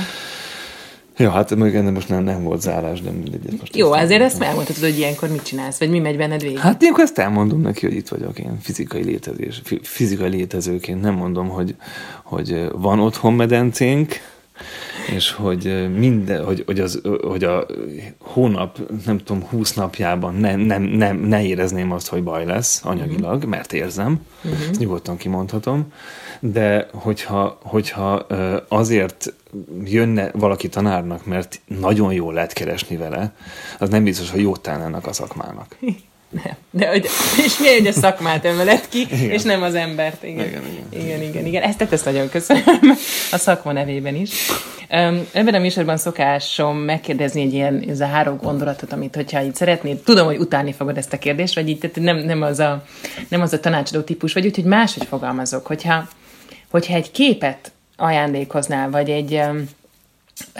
Ja, 1.17 1.29
hát 1.29 1.55
még 1.55 1.75
ennek 1.75 1.93
most 1.93 2.09
nem, 2.09 2.23
nem 2.23 2.43
volt 2.43 2.61
zárás, 2.61 3.01
de 3.01 3.11
mindegy. 3.11 3.57
Most 3.59 3.75
Jó, 3.75 3.91
azért 3.91 4.21
ezt 4.21 4.41
elmondhatod, 4.41 4.83
hogy 4.83 4.97
ilyenkor 4.97 5.29
mit 5.29 5.43
csinálsz, 5.43 5.79
vagy 5.79 5.89
mi 5.89 5.99
megy 5.99 6.17
benned 6.17 6.41
végig? 6.41 6.57
Hát 6.57 6.81
ilyenkor 6.81 7.03
ezt 7.03 7.17
elmondom 7.17 7.61
neki, 7.61 7.85
hogy 7.85 7.95
itt 7.95 8.07
vagyok 8.07 8.39
én 8.39 8.57
fizikai 8.61 9.03
létezés, 9.03 9.61
fizikai 9.81 10.29
létezőként. 10.29 11.01
Nem 11.01 11.13
mondom, 11.13 11.47
hogy, 11.47 11.75
hogy 12.23 12.67
van 12.71 12.99
otthon 12.99 13.33
medencénk, 13.33 14.13
és 15.15 15.31
hogy 15.31 15.89
minden, 15.97 16.45
hogy, 16.45 16.63
hogy, 16.65 16.79
az, 16.79 17.01
hogy 17.21 17.43
a 17.43 17.65
hónap, 18.19 18.79
nem 19.05 19.17
tudom, 19.17 19.43
húsz 19.43 19.73
napjában 19.73 20.35
ne, 20.35 20.55
nem, 20.55 20.83
nem, 20.83 21.17
ne 21.17 21.45
érezném 21.45 21.91
azt, 21.91 22.07
hogy 22.07 22.23
baj 22.23 22.45
lesz 22.45 22.81
anyagilag, 22.83 23.35
uh-huh. 23.35 23.49
mert 23.49 23.73
érzem, 23.73 24.19
uh-huh. 24.43 24.69
ezt 24.69 24.79
nyugodtan 24.79 25.17
kimondhatom, 25.17 25.91
de 26.39 26.87
hogyha, 26.93 27.57
hogyha 27.63 28.25
azért 28.67 29.33
jönne 29.83 30.31
valaki 30.33 30.69
tanárnak, 30.69 31.25
mert 31.25 31.61
nagyon 31.79 32.13
jól 32.13 32.33
lehet 32.33 32.53
keresni 32.53 32.97
vele, 32.97 33.33
az 33.79 33.89
nem 33.89 34.03
biztos, 34.03 34.31
hogy 34.31 34.41
jót 34.41 34.61
tennének 34.61 35.07
a 35.07 35.13
szakmának. 35.13 35.75
Nem. 36.43 36.55
De 36.69 36.87
hogy, 36.87 37.07
és 37.45 37.57
mi, 37.59 37.67
hogy 37.67 37.87
a 37.87 37.91
szakmát 37.91 38.45
emeled 38.45 38.89
ki, 38.89 38.99
igen. 38.99 39.29
és 39.29 39.41
nem 39.41 39.61
az 39.61 39.75
embert. 39.75 40.23
Igen, 40.23 40.47
igen, 40.47 40.61
igen. 40.71 41.03
igen, 41.03 41.21
igen, 41.21 41.45
igen. 41.45 41.61
Ezt, 41.61 41.81
ezt 41.81 42.05
nagyon 42.05 42.29
köszönöm 42.29 42.79
a 43.31 43.37
szakma 43.37 43.71
nevében 43.71 44.15
is. 44.15 44.31
Ebben 45.31 45.53
a 45.53 45.59
műsorban 45.59 45.97
szokásom 45.97 46.77
megkérdezni 46.77 47.41
egy 47.41 47.53
ilyen 47.53 47.85
ez 47.89 47.99
a 47.99 48.05
három 48.05 48.37
gondolatot, 48.37 48.93
amit 48.93 49.15
hogyha 49.15 49.43
így 49.43 49.55
szeretnéd, 49.55 49.97
tudom, 49.97 50.25
hogy 50.25 50.37
utáni 50.37 50.73
fogod 50.73 50.97
ezt 50.97 51.13
a 51.13 51.17
kérdést, 51.17 51.55
vagy 51.55 51.69
így 51.69 51.79
tehát 51.79 51.95
nem, 51.95 52.17
nem, 52.17 52.41
az 52.41 52.59
a, 52.59 52.83
nem 53.27 53.41
az 53.41 53.53
a 53.53 53.59
tanácsadó 53.59 54.01
típus, 54.01 54.33
vagy 54.33 54.45
úgy, 54.45 54.55
hogy 54.55 54.63
máshogy 54.63 55.07
fogalmazok, 55.07 55.67
hogyha, 55.67 56.07
hogyha 56.71 56.93
egy 56.93 57.11
képet 57.11 57.71
ajándékoznál, 57.97 58.89
vagy 58.89 59.09
egy 59.09 59.33
um, 59.33 59.69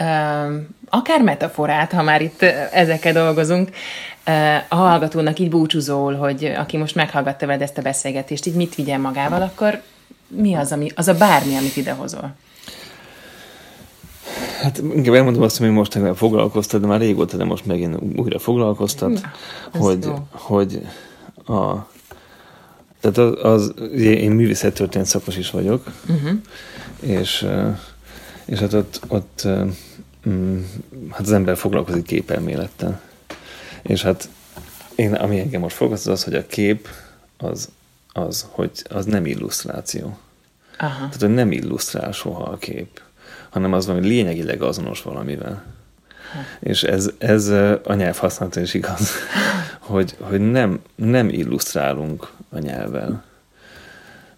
um, 0.00 0.68
akár 0.88 1.22
metaforát, 1.22 1.92
ha 1.92 2.02
már 2.02 2.22
itt 2.22 2.42
ezekkel 2.72 3.12
dolgozunk, 3.12 3.70
a 4.68 4.74
hallgatónak 4.74 5.38
így 5.38 5.50
búcsúzól, 5.50 6.14
hogy 6.14 6.44
aki 6.44 6.76
most 6.76 6.94
meghallgatta 6.94 7.46
veled 7.46 7.62
ezt 7.62 7.78
a 7.78 7.82
beszélgetést, 7.82 8.46
így 8.46 8.54
mit 8.54 8.74
vigyen 8.74 9.00
magával, 9.00 9.42
akkor 9.42 9.82
mi 10.28 10.54
az, 10.54 10.72
ami, 10.72 10.90
az 10.94 11.08
a 11.08 11.14
bármi, 11.14 11.56
amit 11.56 11.76
idehozol? 11.76 12.34
Hát 14.62 14.78
inkább 14.78 15.14
elmondom 15.14 15.42
azt, 15.42 15.58
hogy 15.58 15.70
most 15.70 15.98
foglalkoztad, 16.14 16.80
de 16.80 16.86
már 16.86 17.00
régóta, 17.00 17.36
de 17.36 17.44
most 17.44 17.66
megint 17.66 17.96
újra 18.16 18.38
foglalkoztat, 18.38 19.10
Na, 19.72 19.78
hogy, 19.78 20.10
hogy 20.30 20.80
a, 21.46 21.72
tehát 23.10 23.34
az, 23.44 23.72
az 23.76 24.00
én 24.00 24.30
művészettörténet 24.30 25.06
szakos 25.06 25.36
is 25.36 25.50
vagyok, 25.50 25.92
uh-huh. 26.08 26.30
és, 27.00 27.46
és 28.44 28.58
hát 28.58 28.72
ott, 28.72 29.00
ott 29.08 29.48
mm, 30.28 30.60
hát 31.10 31.20
az 31.20 31.32
ember 31.32 31.56
foglalkozik 31.56 32.04
képelmélettel. 32.04 33.00
És 33.82 34.02
hát 34.02 34.28
én, 34.94 35.14
ami 35.14 35.38
engem 35.38 35.60
most 35.60 35.76
foglalkozott, 35.76 36.12
az, 36.12 36.24
hogy 36.24 36.34
a 36.34 36.46
kép 36.46 36.88
az, 37.38 37.68
az, 38.12 38.46
hogy 38.50 38.70
az 38.88 39.04
nem 39.04 39.26
illusztráció. 39.26 40.18
Aha. 40.78 40.96
Tehát, 40.96 41.20
hogy 41.20 41.34
nem 41.34 41.52
illusztrál 41.52 42.12
soha 42.12 42.44
a 42.44 42.56
kép, 42.56 43.00
hanem 43.50 43.72
az 43.72 43.86
valami 43.86 44.06
lényegileg 44.06 44.62
azonos 44.62 45.02
valamivel. 45.02 45.64
Ha. 46.32 46.38
És 46.60 46.82
ez, 46.82 47.10
ez 47.18 47.48
a 47.84 47.94
nyelv 47.94 48.16
használata 48.16 48.60
is 48.60 48.74
igaz, 48.74 49.10
hogy, 49.86 50.16
hogy 50.20 50.50
nem, 50.50 50.80
nem 50.94 51.28
illusztrálunk 51.28 52.32
a 52.50 52.58
nyelvvel. 52.58 53.24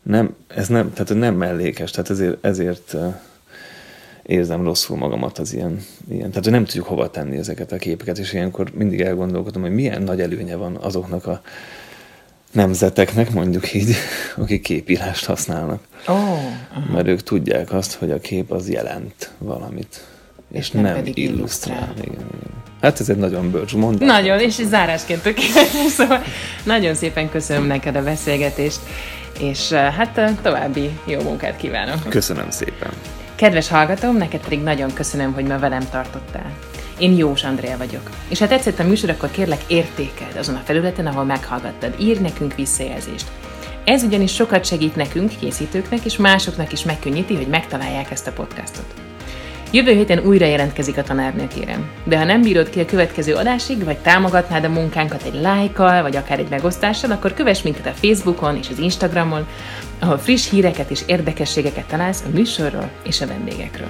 Nem, 0.03 0.35
ez 0.47 0.69
nem, 0.69 0.93
tehát 0.93 1.15
nem 1.15 1.35
mellékes, 1.35 1.91
tehát 1.91 2.11
ezért, 2.11 2.45
ezért 2.45 2.97
érzem 4.23 4.65
rosszul 4.65 4.97
magamat 4.97 5.39
az 5.39 5.55
ilyen, 5.55 5.81
ilyen. 6.11 6.31
Tehát 6.31 6.51
nem 6.51 6.65
tudjuk 6.65 6.87
hova 6.87 7.11
tenni 7.11 7.37
ezeket 7.37 7.73
a 7.73 7.77
képeket, 7.77 8.19
és 8.19 8.33
ilyenkor 8.33 8.71
mindig 8.75 9.01
elgondolkodom, 9.01 9.63
hogy 9.63 9.75
milyen 9.75 10.03
nagy 10.03 10.21
előnye 10.21 10.57
van 10.57 10.77
azoknak 10.77 11.27
a 11.27 11.43
nemzeteknek, 12.53 13.33
mondjuk 13.33 13.75
így, 13.75 13.95
akik 14.37 14.63
képírást 14.63 15.25
használnak. 15.25 15.83
Oh. 16.07 16.93
Mert 16.93 17.07
ők 17.07 17.23
tudják 17.23 17.73
azt, 17.73 17.95
hogy 17.95 18.11
a 18.11 18.19
kép 18.19 18.51
az 18.51 18.71
jelent 18.71 19.33
valamit. 19.39 20.07
És, 20.51 20.59
és 20.59 20.71
nem, 20.71 20.83
nem 20.83 21.03
illusztrál. 21.05 21.77
illusztrál. 21.77 21.93
Igen, 21.97 22.27
igen. 22.37 22.68
Hát 22.83 23.01
ez 23.01 23.09
egy 23.09 23.16
nagyon 23.16 23.51
bölcs 23.51 23.74
mondás. 23.74 24.09
Nagyon, 24.09 24.41
és 24.41 24.55
zárásként 24.55 25.22
tökéletes, 25.22 25.93
szóval 25.97 26.22
nagyon 26.64 26.95
szépen 26.95 27.31
köszönöm 27.31 27.66
neked 27.66 27.97
a 27.97 28.03
beszélgetést, 28.03 28.79
és 29.41 29.70
eh, 29.70 29.95
hát 29.95 30.18
eh, 30.18 30.35
további 30.43 30.91
jó 31.05 31.20
munkát 31.20 31.57
kívánok. 31.57 32.09
Köszönöm 32.09 32.51
szépen. 32.51 32.91
Kedves 33.35 33.68
hallgatóm, 33.68 34.16
neked 34.16 34.41
pedig 34.41 34.62
nagyon 34.62 34.93
köszönöm, 34.93 35.33
hogy 35.33 35.45
ma 35.45 35.59
velem 35.59 35.89
tartottál. 35.91 36.53
Én 36.99 37.16
Jós 37.16 37.45
Andrea 37.45 37.76
vagyok. 37.76 38.11
És 38.29 38.39
ha 38.39 38.47
tetszett 38.47 38.79
a 38.79 38.85
műsor, 38.85 39.11
akkor 39.11 39.31
kérlek 39.31 39.61
értékeld 39.66 40.37
azon 40.37 40.55
a 40.55 40.62
felületen, 40.64 41.07
ahol 41.07 41.24
meghallgattad. 41.24 41.95
Ír 42.01 42.20
nekünk 42.20 42.55
visszajelzést. 42.55 43.31
Ez 43.85 44.03
ugyanis 44.03 44.35
sokat 44.35 44.64
segít 44.64 44.97
nekünk, 44.97 45.33
készítőknek, 45.41 46.05
és 46.05 46.16
másoknak 46.16 46.72
is 46.72 46.85
megkönnyíti, 46.85 47.35
hogy 47.35 47.47
megtalálják 47.47 48.11
ezt 48.11 48.26
a 48.26 48.33
podcastot. 48.33 49.08
Jövő 49.71 49.93
héten 49.93 50.19
újra 50.19 50.47
jelentkezik 50.47 50.99
a 50.99 51.03
tanárnő, 51.03 51.47
kérem. 51.47 51.91
De 52.05 52.19
ha 52.19 52.25
nem 52.25 52.43
bírod 52.43 52.71
ki 52.71 52.81
a 52.81 52.85
következő 52.85 53.35
adásig, 53.35 53.85
vagy 53.85 53.99
támogatnád 53.99 54.64
a 54.64 54.69
munkánkat 54.69 55.23
egy 55.23 55.41
lájkkal, 55.41 56.03
vagy 56.03 56.16
akár 56.16 56.39
egy 56.39 56.49
megosztással, 56.49 57.11
akkor 57.11 57.35
kövess 57.35 57.62
minket 57.62 57.87
a 57.87 57.93
Facebookon 57.93 58.57
és 58.57 58.69
az 58.71 58.79
Instagramon, 58.79 59.47
ahol 59.99 60.19
friss 60.19 60.51
híreket 60.51 60.91
és 60.91 61.03
érdekességeket 61.07 61.87
találsz 61.87 62.25
a 62.27 62.31
műsorról 62.37 62.91
és 63.03 63.21
a 63.21 63.27
vendégekről. 63.27 63.89